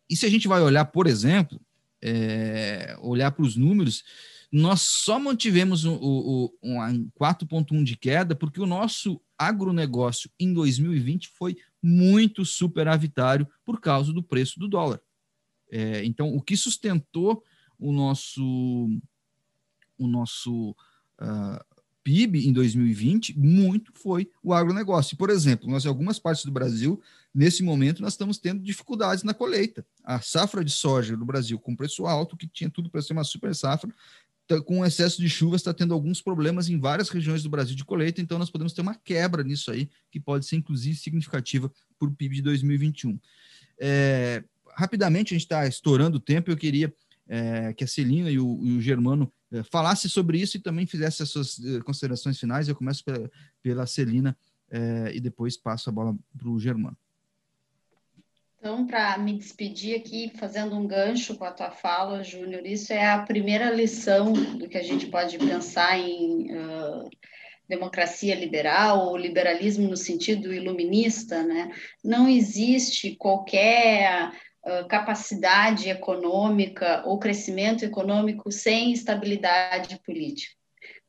e 0.08 0.16
se 0.16 0.26
a 0.26 0.30
gente 0.30 0.48
vai 0.48 0.62
olhar, 0.62 0.84
por 0.86 1.06
exemplo, 1.06 1.60
é, 2.02 2.96
olhar 3.00 3.30
para 3.30 3.44
os 3.44 3.56
números, 3.56 4.02
nós 4.50 4.82
só 4.82 5.18
mantivemos 5.18 5.84
o, 5.84 5.94
o, 5.94 6.52
um 6.62 7.08
4,1 7.18 7.82
de 7.84 7.96
queda 7.96 8.34
porque 8.34 8.60
o 8.60 8.66
nosso 8.66 9.20
agronegócio 9.38 10.30
em 10.38 10.52
2020 10.52 11.28
foi 11.28 11.56
muito 11.82 12.44
superavitário 12.44 13.48
por 13.64 13.80
causa 13.80 14.12
do 14.12 14.22
preço 14.22 14.58
do 14.58 14.68
dólar. 14.68 15.00
É, 15.72 16.04
então, 16.04 16.28
o 16.34 16.42
que 16.42 16.54
sustentou 16.54 17.42
o 17.78 17.92
nosso, 17.92 18.42
o 19.98 20.06
nosso 20.06 20.70
uh, 20.70 20.76
ah, 21.18 21.64
PIB 22.04 22.46
em 22.46 22.52
2020 22.52 23.38
muito 23.38 23.90
foi 23.94 24.30
o 24.42 24.52
agronegócio. 24.52 25.16
Por 25.16 25.30
exemplo, 25.30 25.70
nós 25.70 25.86
em 25.86 25.88
algumas 25.88 26.18
partes 26.18 26.44
do 26.44 26.52
Brasil, 26.52 27.00
nesse 27.34 27.62
momento, 27.62 28.02
nós 28.02 28.12
estamos 28.12 28.36
tendo 28.36 28.62
dificuldades 28.62 29.24
na 29.24 29.32
colheita. 29.32 29.84
A 30.04 30.20
safra 30.20 30.62
de 30.62 30.70
soja 30.70 31.16
do 31.16 31.24
Brasil 31.24 31.58
com 31.58 31.74
preço 31.74 32.04
alto, 32.06 32.36
que 32.36 32.46
tinha 32.46 32.68
tudo 32.68 32.90
para 32.90 33.00
ser 33.00 33.14
uma 33.14 33.24
super 33.24 33.54
safra, 33.54 33.90
tá, 34.46 34.60
com 34.60 34.84
excesso 34.84 35.22
de 35.22 35.28
chuvas, 35.30 35.62
está 35.62 35.72
tendo 35.72 35.94
alguns 35.94 36.20
problemas 36.20 36.68
em 36.68 36.78
várias 36.78 37.08
regiões 37.08 37.42
do 37.42 37.48
Brasil 37.48 37.74
de 37.74 37.84
colheita, 37.84 38.20
então 38.20 38.38
nós 38.38 38.50
podemos 38.50 38.74
ter 38.74 38.82
uma 38.82 38.94
quebra 38.94 39.42
nisso 39.42 39.70
aí, 39.70 39.88
que 40.10 40.20
pode 40.20 40.44
ser 40.44 40.56
inclusive 40.56 40.96
significativa 40.96 41.72
para 41.98 42.08
o 42.08 42.12
PIB 42.12 42.36
de 42.36 42.42
2021. 42.42 43.18
É, 43.80 44.44
rapidamente, 44.72 45.34
a 45.34 45.36
gente 45.38 45.44
está 45.44 45.66
estourando 45.66 46.18
o 46.18 46.20
tempo, 46.20 46.50
eu 46.50 46.56
queria 46.56 46.92
é, 47.28 47.72
que 47.72 47.84
a 47.84 47.86
Celina 47.86 48.30
e 48.30 48.38
o, 48.38 48.60
e 48.62 48.76
o 48.76 48.80
Germano 48.80 49.32
é, 49.52 49.62
falassem 49.62 50.10
sobre 50.10 50.38
isso 50.38 50.56
e 50.56 50.60
também 50.60 50.86
fizessem 50.86 51.24
as 51.24 51.30
suas 51.30 51.64
é, 51.64 51.80
considerações 51.80 52.38
finais. 52.38 52.68
Eu 52.68 52.74
começo 52.74 53.04
pela, 53.04 53.30
pela 53.62 53.86
Celina 53.86 54.36
é, 54.70 55.12
e 55.14 55.20
depois 55.20 55.56
passo 55.56 55.90
a 55.90 55.92
bola 55.92 56.16
para 56.36 56.48
o 56.48 56.58
Germano. 56.58 56.96
Então, 58.58 58.86
para 58.86 59.18
me 59.18 59.36
despedir 59.36 59.96
aqui, 59.96 60.30
fazendo 60.36 60.76
um 60.76 60.86
gancho 60.86 61.34
com 61.34 61.44
a 61.44 61.50
tua 61.50 61.72
fala, 61.72 62.22
Júnior, 62.22 62.64
isso 62.64 62.92
é 62.92 63.10
a 63.10 63.22
primeira 63.22 63.68
lição 63.70 64.32
do 64.32 64.68
que 64.68 64.78
a 64.78 64.82
gente 64.84 65.06
pode 65.06 65.36
pensar 65.36 65.98
em 65.98 66.54
uh, 66.54 67.10
democracia 67.68 68.36
liberal 68.36 69.08
ou 69.08 69.16
liberalismo 69.16 69.88
no 69.88 69.96
sentido 69.96 70.54
iluminista, 70.54 71.42
né? 71.42 71.72
Não 72.04 72.28
existe 72.28 73.16
qualquer 73.16 74.30
capacidade 74.88 75.88
econômica 75.88 77.02
ou 77.04 77.18
crescimento 77.18 77.84
econômico 77.84 78.50
sem 78.52 78.92
estabilidade 78.92 80.00
política 80.04 80.54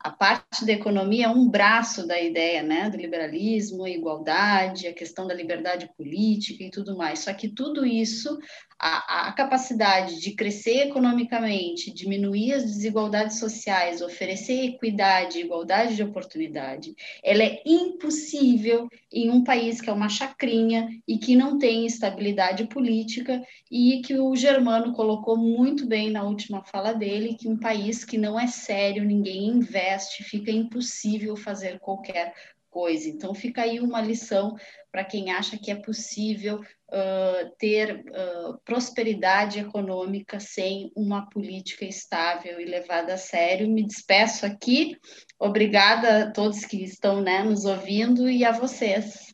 a 0.04 0.12
parte 0.12 0.66
da 0.66 0.74
economia 0.74 1.28
é 1.28 1.30
um 1.30 1.48
braço 1.48 2.06
da 2.06 2.20
ideia, 2.20 2.62
né, 2.62 2.90
do 2.90 2.98
liberalismo, 2.98 3.86
a 3.86 3.90
igualdade, 3.90 4.86
a 4.86 4.94
questão 4.94 5.26
da 5.26 5.34
liberdade 5.34 5.90
política 5.96 6.62
e 6.62 6.70
tudo 6.70 6.98
mais. 6.98 7.20
Só 7.20 7.34
que 7.34 7.48
tudo 7.48 7.86
isso, 7.86 8.38
a, 8.80 9.28
a 9.28 9.32
capacidade 9.34 10.20
de 10.20 10.34
crescer 10.34 10.88
economicamente, 10.88 11.94
diminuir 11.94 12.54
as 12.54 12.64
desigualdades 12.64 13.40
sociais, 13.40 14.02
oferecer 14.02 14.66
equidade, 14.66 15.40
igualdade 15.40 15.96
de 15.96 16.04
oportunidade, 16.04 16.94
ela 17.24 17.44
é 17.44 17.62
impossível 17.66 18.88
em 19.12 19.30
um 19.30 19.44
país 19.44 19.80
que 19.80 19.90
é 19.90 19.94
uma 19.94 20.10
chacrinha 20.10 20.88
e 21.08 21.18
que 21.18 21.36
não 21.36 21.58
tem 21.58 21.86
estabilidade 21.86 22.66
política 22.66 23.42
e 23.72 24.02
que 24.06 24.18
o 24.18 24.36
Germano 24.36 24.94
colocou 24.94 25.38
muito 25.38 25.86
bem 25.86 26.10
na 26.10 26.24
última 26.24 26.64
fala 26.64 26.94
dele, 26.94 27.36
que 27.36 27.48
um 27.48 27.58
país 27.58 28.04
que 28.04 28.18
não 28.18 28.40
é 28.40 28.48
sério, 28.48 29.04
ninguém 29.04 29.48
investe 29.48 29.74
investe, 29.74 30.24
fica 30.24 30.52
impossível 30.52 31.36
fazer 31.36 31.80
qualquer 31.80 32.34
coisa. 32.70 33.08
Então, 33.08 33.34
fica 33.34 33.64
aí 33.64 33.80
uma 33.80 34.02
lição 34.02 34.56
para 34.92 35.04
quem 35.04 35.32
acha 35.32 35.58
que 35.58 35.72
é 35.72 35.76
possível 35.76 36.62
uh, 36.94 37.52
ter 37.58 38.06
uh, 38.06 38.58
prosperidade 38.64 39.60
econômica 39.60 40.40
sem 40.40 40.92
uma 40.96 41.28
política 41.30 41.86
estável 41.86 42.62
e 42.62 42.66
levada 42.66 43.16
a 43.16 43.18
sério. 43.18 43.68
Me 43.68 43.86
despeço 43.86 44.46
aqui. 44.46 44.96
Obrigada 45.40 46.26
a 46.26 46.32
todos 46.32 46.66
que 46.66 46.84
estão 46.84 47.22
né, 47.22 47.44
nos 47.44 47.66
ouvindo 47.66 48.30
e 48.30 48.46
a 48.46 48.52
vocês. 48.52 49.34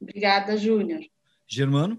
Obrigada, 0.00 0.56
Júnior. 0.56 1.00
Germano? 1.48 1.98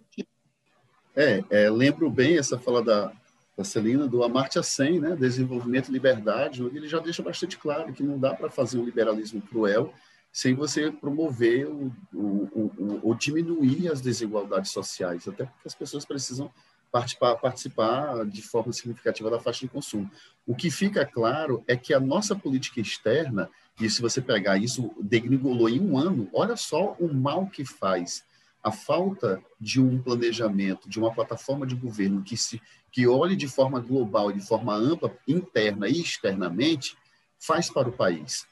É, 1.15 1.43
é, 1.49 1.69
lembro 1.69 2.11
bem 2.11 2.37
essa 2.37 2.59
fala 2.59 2.83
da, 2.83 3.11
da 3.57 3.63
Celina, 3.63 4.07
do 4.07 4.23
Amartya 4.23 4.61
Sen, 4.61 4.99
né, 4.99 5.15
Desenvolvimento 5.15 5.89
e 5.89 5.93
Liberdade, 5.93 6.63
onde 6.63 6.77
ele 6.77 6.87
já 6.87 6.99
deixa 6.99 7.23
bastante 7.23 7.57
claro 7.57 7.91
que 7.91 8.03
não 8.03 8.19
dá 8.19 8.35
para 8.35 8.51
fazer 8.51 8.77
um 8.77 8.85
liberalismo 8.85 9.41
cruel 9.41 9.91
sem 10.37 10.53
você 10.53 10.91
promover 10.91 11.65
o, 11.65 11.91
o, 12.13 13.01
o, 13.01 13.15
diminuir 13.15 13.91
as 13.91 14.01
desigualdades 14.01 14.69
sociais, 14.69 15.27
até 15.27 15.45
porque 15.45 15.67
as 15.67 15.73
pessoas 15.73 16.05
precisam 16.05 16.51
participar, 16.91 17.35
participar 17.37 18.23
de 18.23 18.43
forma 18.43 18.71
significativa 18.71 19.31
da 19.31 19.39
faixa 19.39 19.61
de 19.61 19.67
consumo. 19.67 20.07
O 20.45 20.53
que 20.53 20.69
fica 20.69 21.03
claro 21.03 21.63
é 21.67 21.75
que 21.75 21.91
a 21.91 21.99
nossa 21.99 22.35
política 22.35 22.79
externa, 22.79 23.49
e 23.81 23.89
se 23.89 23.99
você 23.99 24.21
pegar 24.21 24.59
isso, 24.59 24.91
degringolou 25.01 25.69
em 25.69 25.79
um 25.79 25.97
ano, 25.97 26.29
olha 26.31 26.55
só 26.55 26.95
o 26.99 27.11
mal 27.11 27.47
que 27.47 27.65
faz 27.65 28.23
a 28.63 28.71
falta 28.71 29.41
de 29.59 29.81
um 29.81 29.99
planejamento, 29.99 30.87
de 30.87 30.99
uma 30.99 31.11
plataforma 31.11 31.65
de 31.65 31.73
governo 31.73 32.21
que, 32.21 32.37
se, 32.37 32.61
que 32.91 33.07
olhe 33.07 33.35
de 33.35 33.47
forma 33.47 33.79
global, 33.79 34.31
de 34.31 34.45
forma 34.45 34.75
ampla, 34.75 35.11
interna 35.27 35.87
e 35.87 35.99
externamente, 35.99 36.95
faz 37.39 37.71
para 37.71 37.89
o 37.89 37.91
país. 37.91 38.45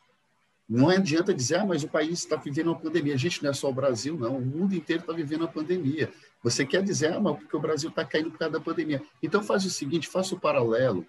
Não 0.67 0.89
adianta 0.89 1.33
dizer, 1.33 1.57
ah, 1.57 1.65
mas 1.65 1.83
o 1.83 1.87
país 1.87 2.19
está 2.19 2.35
vivendo 2.35 2.67
uma 2.67 2.79
pandemia. 2.79 3.13
A 3.13 3.17
gente 3.17 3.43
não 3.43 3.51
é 3.51 3.53
só 3.53 3.69
o 3.69 3.73
Brasil, 3.73 4.17
não. 4.17 4.37
O 4.37 4.45
mundo 4.45 4.73
inteiro 4.73 5.01
está 5.01 5.13
vivendo 5.13 5.41
uma 5.41 5.47
pandemia. 5.47 6.11
Você 6.43 6.65
quer 6.65 6.83
dizer, 6.83 7.13
ah, 7.13 7.19
mas 7.19 7.37
porque 7.37 7.55
o 7.55 7.59
Brasil 7.59 7.89
está 7.89 8.03
caindo 8.03 8.31
por 8.31 8.39
causa 8.39 8.53
da 8.53 8.59
pandemia. 8.59 9.01
Então 9.21 9.43
faz 9.43 9.63
o 9.65 9.69
seguinte, 9.69 10.07
faça 10.07 10.33
o 10.33 10.39
paralelo 10.39 11.05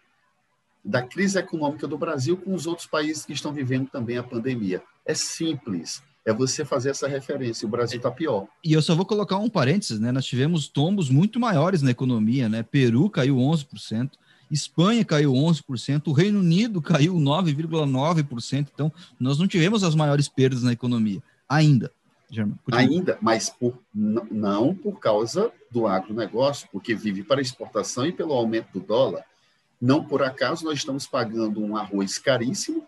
da 0.85 1.03
crise 1.03 1.39
econômica 1.39 1.87
do 1.87 1.99
Brasil 1.99 2.37
com 2.37 2.55
os 2.55 2.67
outros 2.67 2.87
países 2.87 3.25
que 3.25 3.33
estão 3.33 3.53
vivendo 3.53 3.89
também 3.89 4.19
a 4.19 4.23
pandemia. 4.23 4.83
É 5.05 5.15
simples 5.15 6.03
é 6.27 6.35
você 6.35 6.65
fazer 6.65 6.91
essa 6.91 7.07
referência. 7.07 7.67
O 7.67 7.71
Brasil 7.71 7.99
está 7.99 8.11
pior. 8.11 8.49
E 8.63 8.73
eu 8.73 8.83
só 8.83 8.97
vou 8.97 9.07
colocar 9.07 9.39
um 9.39 9.49
parênteses, 9.49 10.01
né? 10.01 10.11
Nós 10.11 10.27
tivemos 10.27 10.67
tombos 10.67 11.09
muito 11.09 11.39
maiores 11.39 11.83
na 11.83 11.93
economia, 11.93 12.49
né? 12.49 12.65
Peru 12.65 13.09
caiu 13.09 13.37
11%, 13.37 14.11
Espanha 14.51 15.05
caiu 15.05 15.33
11%, 15.33 16.07
o 16.07 16.13
Reino 16.13 16.39
Unido 16.39 16.81
caiu 16.81 17.15
9,9%. 17.15 18.69
Então, 18.73 18.93
nós 19.19 19.39
não 19.39 19.47
tivemos 19.49 19.83
as 19.83 19.95
maiores 19.95 20.29
perdas 20.29 20.63
na 20.63 20.73
economia 20.73 21.23
ainda. 21.49 21.93
Ainda, 22.73 23.19
mas 23.21 23.49
por, 23.49 23.79
não 23.95 24.75
por 24.75 24.99
causa 24.99 25.53
do 25.71 25.87
agronegócio, 25.87 26.69
porque 26.73 26.95
vive 26.95 27.23
para 27.23 27.41
exportação 27.41 28.05
e 28.05 28.13
pelo 28.13 28.33
aumento 28.33 28.73
do 28.73 28.85
dólar. 28.85 29.25
Não 29.81 30.05
por 30.05 30.23
acaso 30.23 30.65
nós 30.65 30.79
estamos 30.79 31.07
pagando 31.07 31.63
um 31.63 31.77
arroz 31.77 32.19
caríssimo, 32.19 32.85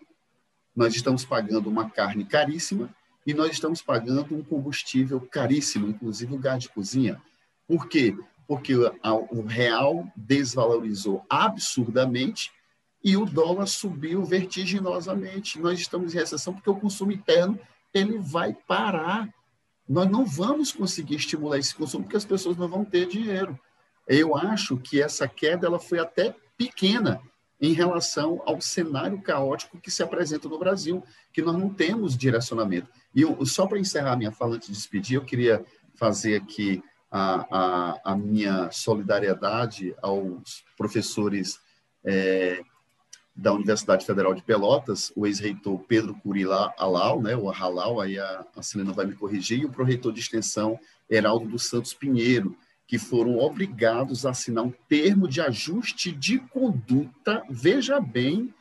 nós 0.75 0.93
estamos 0.93 1.23
pagando 1.23 1.69
uma 1.69 1.89
carne 1.89 2.25
caríssima, 2.25 2.89
e 3.25 3.33
nós 3.33 3.51
estamos 3.51 3.81
pagando 3.81 4.35
um 4.35 4.43
combustível 4.43 5.21
caríssimo, 5.21 5.87
inclusive 5.87 6.33
o 6.33 6.37
gás 6.37 6.63
de 6.63 6.69
cozinha. 6.69 7.21
Por 7.67 7.87
quê? 7.87 8.17
Porque 8.49 8.73
o 8.73 9.41
real 9.43 10.11
desvalorizou 10.15 11.23
absurdamente 11.29 12.51
e 13.03 13.15
o 13.15 13.23
dólar 13.23 13.67
subiu 13.67 14.25
vertiginosamente. 14.25 15.59
Nós 15.59 15.79
estamos 15.79 16.15
em 16.15 16.17
recessão 16.17 16.55
porque 16.55 16.71
o 16.71 16.75
consumo 16.75 17.11
interno 17.11 17.59
ele 17.93 18.17
vai 18.17 18.57
parar. 18.67 19.29
Nós 19.87 20.09
não 20.09 20.25
vamos 20.25 20.71
conseguir 20.71 21.17
estimular 21.17 21.59
esse 21.59 21.75
consumo 21.75 22.05
porque 22.05 22.17
as 22.17 22.25
pessoas 22.25 22.57
não 22.57 22.67
vão 22.67 22.83
ter 22.83 23.05
dinheiro. 23.05 23.55
Eu 24.07 24.35
acho 24.35 24.77
que 24.77 24.99
essa 24.99 25.27
queda 25.27 25.67
ela 25.67 25.79
foi 25.79 25.99
até 25.99 26.35
pequena 26.57 27.21
em 27.61 27.73
relação 27.73 28.41
ao 28.47 28.59
cenário 28.59 29.21
caótico 29.21 29.79
que 29.79 29.91
se 29.91 30.01
apresenta 30.01 30.49
no 30.49 30.57
Brasil, 30.57 31.03
que 31.31 31.43
nós 31.43 31.55
não 31.55 31.71
temos 31.71 32.17
direcionamento. 32.17 32.87
E 33.13 33.21
eu, 33.21 33.45
só 33.45 33.67
para 33.67 33.77
encerrar 33.77 34.17
minha 34.17 34.31
fala 34.31 34.55
antes 34.55 34.69
de 34.69 34.73
despedir, 34.73 35.17
eu 35.17 35.23
queria 35.23 35.63
fazer 35.93 36.41
aqui 36.41 36.81
a, 37.11 37.45
a, 37.49 38.01
a 38.11 38.15
minha 38.15 38.69
solidariedade 38.71 39.95
aos 40.01 40.63
professores 40.77 41.59
é, 42.03 42.61
da 43.35 43.53
Universidade 43.53 44.05
Federal 44.05 44.33
de 44.33 44.41
Pelotas, 44.43 45.11
o 45.15 45.25
ex-reitor 45.25 45.79
Pedro 45.87 46.13
Curila 46.15 46.73
Alau, 46.77 47.21
né, 47.21 47.35
o 47.35 47.49
Halal, 47.49 48.01
aí 48.01 48.19
a, 48.19 48.45
a 48.55 48.93
vai 48.93 49.05
me 49.05 49.15
corrigir, 49.15 49.59
e 49.59 49.65
o 49.65 49.69
pró-reitor 49.69 50.11
de 50.11 50.19
extensão 50.19 50.77
Heraldo 51.09 51.47
dos 51.47 51.69
Santos 51.69 51.93
Pinheiro, 51.93 52.55
que 52.85 52.97
foram 52.97 53.37
obrigados 53.37 54.25
a 54.25 54.31
assinar 54.31 54.63
um 54.63 54.73
termo 54.89 55.27
de 55.27 55.39
ajuste 55.39 56.11
de 56.11 56.39
conduta, 56.39 57.43
veja 57.49 57.99
bem, 57.99 58.53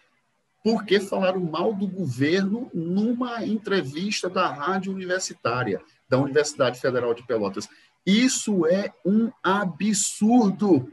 porque 0.62 1.00
falaram 1.00 1.40
mal 1.40 1.72
do 1.72 1.86
governo 1.86 2.70
numa 2.74 3.44
entrevista 3.44 4.28
da 4.28 4.46
rádio 4.52 4.92
universitária, 4.92 5.80
da 6.08 6.18
Universidade 6.18 6.80
Federal 6.80 7.14
de 7.14 7.26
Pelotas. 7.26 7.68
Isso 8.08 8.64
é 8.66 8.90
um 9.04 9.30
absurdo. 9.42 10.90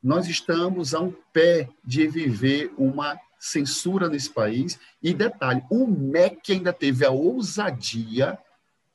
Nós 0.00 0.28
estamos 0.28 0.94
a 0.94 1.00
um 1.00 1.12
pé 1.32 1.68
de 1.84 2.06
viver 2.06 2.72
uma 2.78 3.18
censura 3.36 4.08
nesse 4.08 4.30
país. 4.30 4.78
E 5.02 5.12
detalhe: 5.12 5.64
o 5.68 5.88
MEC 5.88 6.52
ainda 6.52 6.72
teve 6.72 7.04
a 7.04 7.10
ousadia, 7.10 8.38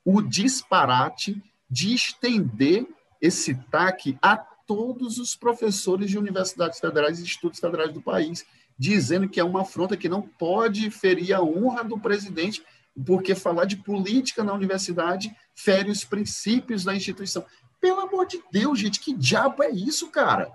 o 0.02 0.22
disparate 0.22 1.42
de 1.68 1.92
estender 1.92 2.86
esse 3.20 3.54
TAC 3.54 4.16
a 4.22 4.34
todos 4.38 5.18
os 5.18 5.36
professores 5.36 6.08
de 6.08 6.16
universidades 6.16 6.80
federais 6.80 7.18
e 7.18 7.22
institutos 7.22 7.60
federais 7.60 7.92
do 7.92 8.00
país, 8.00 8.46
dizendo 8.78 9.28
que 9.28 9.40
é 9.40 9.44
uma 9.44 9.60
afronta 9.60 9.94
que 9.94 10.08
não 10.08 10.22
pode 10.22 10.90
ferir 10.90 11.34
a 11.34 11.42
honra 11.42 11.84
do 11.84 12.00
presidente, 12.00 12.64
porque 13.04 13.34
falar 13.34 13.64
de 13.64 13.76
política 13.76 14.42
na 14.42 14.52
universidade 14.52 15.34
fere 15.54 15.90
os 15.90 16.04
princípios 16.04 16.84
da 16.84 16.94
instituição. 16.94 17.44
Pelo 17.80 18.00
amor 18.00 18.26
de 18.26 18.42
Deus, 18.50 18.78
gente, 18.78 19.00
que 19.00 19.14
diabo 19.14 19.62
é 19.62 19.70
isso, 19.70 20.10
cara? 20.10 20.50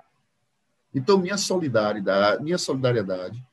Então, 0.93 1.17
minha 1.17 1.37
solidariedade, 1.37 2.43
minha 2.43 2.57
solidariedade 2.57 3.43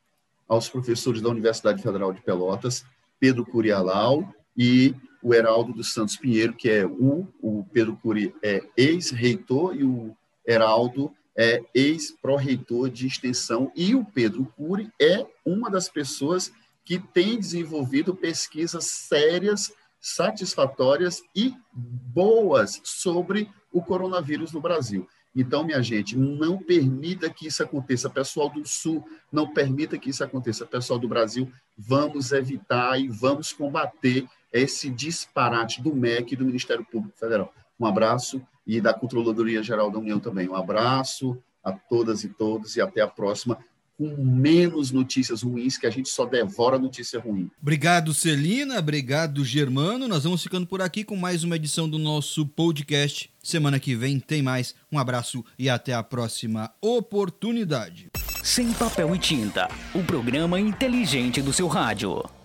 aos 0.48 0.68
professores 0.68 1.22
da 1.22 1.28
Universidade 1.28 1.82
Federal 1.82 2.12
de 2.12 2.20
Pelotas, 2.20 2.84
Pedro 3.20 3.46
Curialau 3.46 4.34
e 4.56 4.94
o 5.22 5.32
Heraldo 5.32 5.72
dos 5.72 5.92
Santos 5.92 6.16
Pinheiro, 6.16 6.54
que 6.54 6.68
é 6.68 6.84
o, 6.84 7.28
o 7.40 7.64
Pedro 7.72 7.96
Curi 7.96 8.34
é 8.42 8.62
ex-reitor 8.76 9.76
e 9.76 9.84
o 9.84 10.16
Heraldo 10.46 11.12
é 11.36 11.62
ex-pró-reitor 11.74 12.90
de 12.90 13.06
extensão 13.06 13.70
e 13.76 13.94
o 13.94 14.04
Pedro 14.04 14.44
Cury 14.56 14.90
é 15.00 15.24
uma 15.44 15.70
das 15.70 15.88
pessoas 15.88 16.52
que 16.84 16.98
tem 16.98 17.38
desenvolvido 17.38 18.14
pesquisas 18.14 18.84
sérias, 18.84 19.72
satisfatórias 20.00 21.22
e 21.34 21.54
boas 21.72 22.80
sobre 22.84 23.50
o 23.72 23.82
coronavírus 23.82 24.52
no 24.52 24.60
Brasil. 24.60 25.06
Então, 25.34 25.62
minha 25.62 25.80
gente, 25.82 26.16
não 26.16 26.58
permita 26.58 27.30
que 27.30 27.46
isso 27.46 27.62
aconteça. 27.62 28.10
Pessoal 28.10 28.48
do 28.48 28.66
Sul, 28.66 29.06
não 29.30 29.52
permita 29.52 29.96
que 29.96 30.10
isso 30.10 30.24
aconteça. 30.24 30.66
Pessoal 30.66 30.98
do 30.98 31.06
Brasil, 31.06 31.50
vamos 31.78 32.32
evitar 32.32 32.98
e 32.98 33.08
vamos 33.08 33.52
combater 33.52 34.26
esse 34.52 34.90
disparate 34.90 35.80
do 35.80 35.94
MEC 35.94 36.32
e 36.32 36.36
do 36.36 36.44
Ministério 36.44 36.84
Público 36.84 37.16
Federal. 37.16 37.54
Um 37.78 37.86
abraço 37.86 38.42
e 38.66 38.80
da 38.80 38.92
Controladoria 38.92 39.62
Geral 39.62 39.90
da 39.90 39.98
União 39.98 40.18
também. 40.18 40.48
Um 40.48 40.56
abraço 40.56 41.40
a 41.62 41.72
todas 41.72 42.24
e 42.24 42.28
todos 42.28 42.76
e 42.76 42.80
até 42.80 43.00
a 43.00 43.06
próxima 43.06 43.58
com 44.00 44.24
menos 44.24 44.90
notícias 44.90 45.42
ruins, 45.42 45.76
que 45.76 45.86
a 45.86 45.90
gente 45.90 46.08
só 46.08 46.24
devora 46.24 46.78
notícia 46.78 47.20
ruim. 47.20 47.50
Obrigado, 47.60 48.14
Celina. 48.14 48.78
Obrigado, 48.78 49.44
Germano. 49.44 50.08
Nós 50.08 50.24
vamos 50.24 50.42
ficando 50.42 50.66
por 50.66 50.80
aqui 50.80 51.04
com 51.04 51.16
mais 51.16 51.44
uma 51.44 51.56
edição 51.56 51.86
do 51.86 51.98
nosso 51.98 52.46
podcast. 52.46 53.30
Semana 53.42 53.78
que 53.78 53.94
vem 53.94 54.18
tem 54.18 54.40
mais. 54.40 54.74
Um 54.90 54.98
abraço 54.98 55.44
e 55.58 55.68
até 55.68 55.92
a 55.92 56.02
próxima 56.02 56.72
oportunidade. 56.80 58.08
Sem 58.42 58.72
papel 58.72 59.14
e 59.14 59.18
tinta, 59.18 59.68
o 59.94 60.02
programa 60.02 60.58
inteligente 60.58 61.42
do 61.42 61.52
seu 61.52 61.68
rádio. 61.68 62.39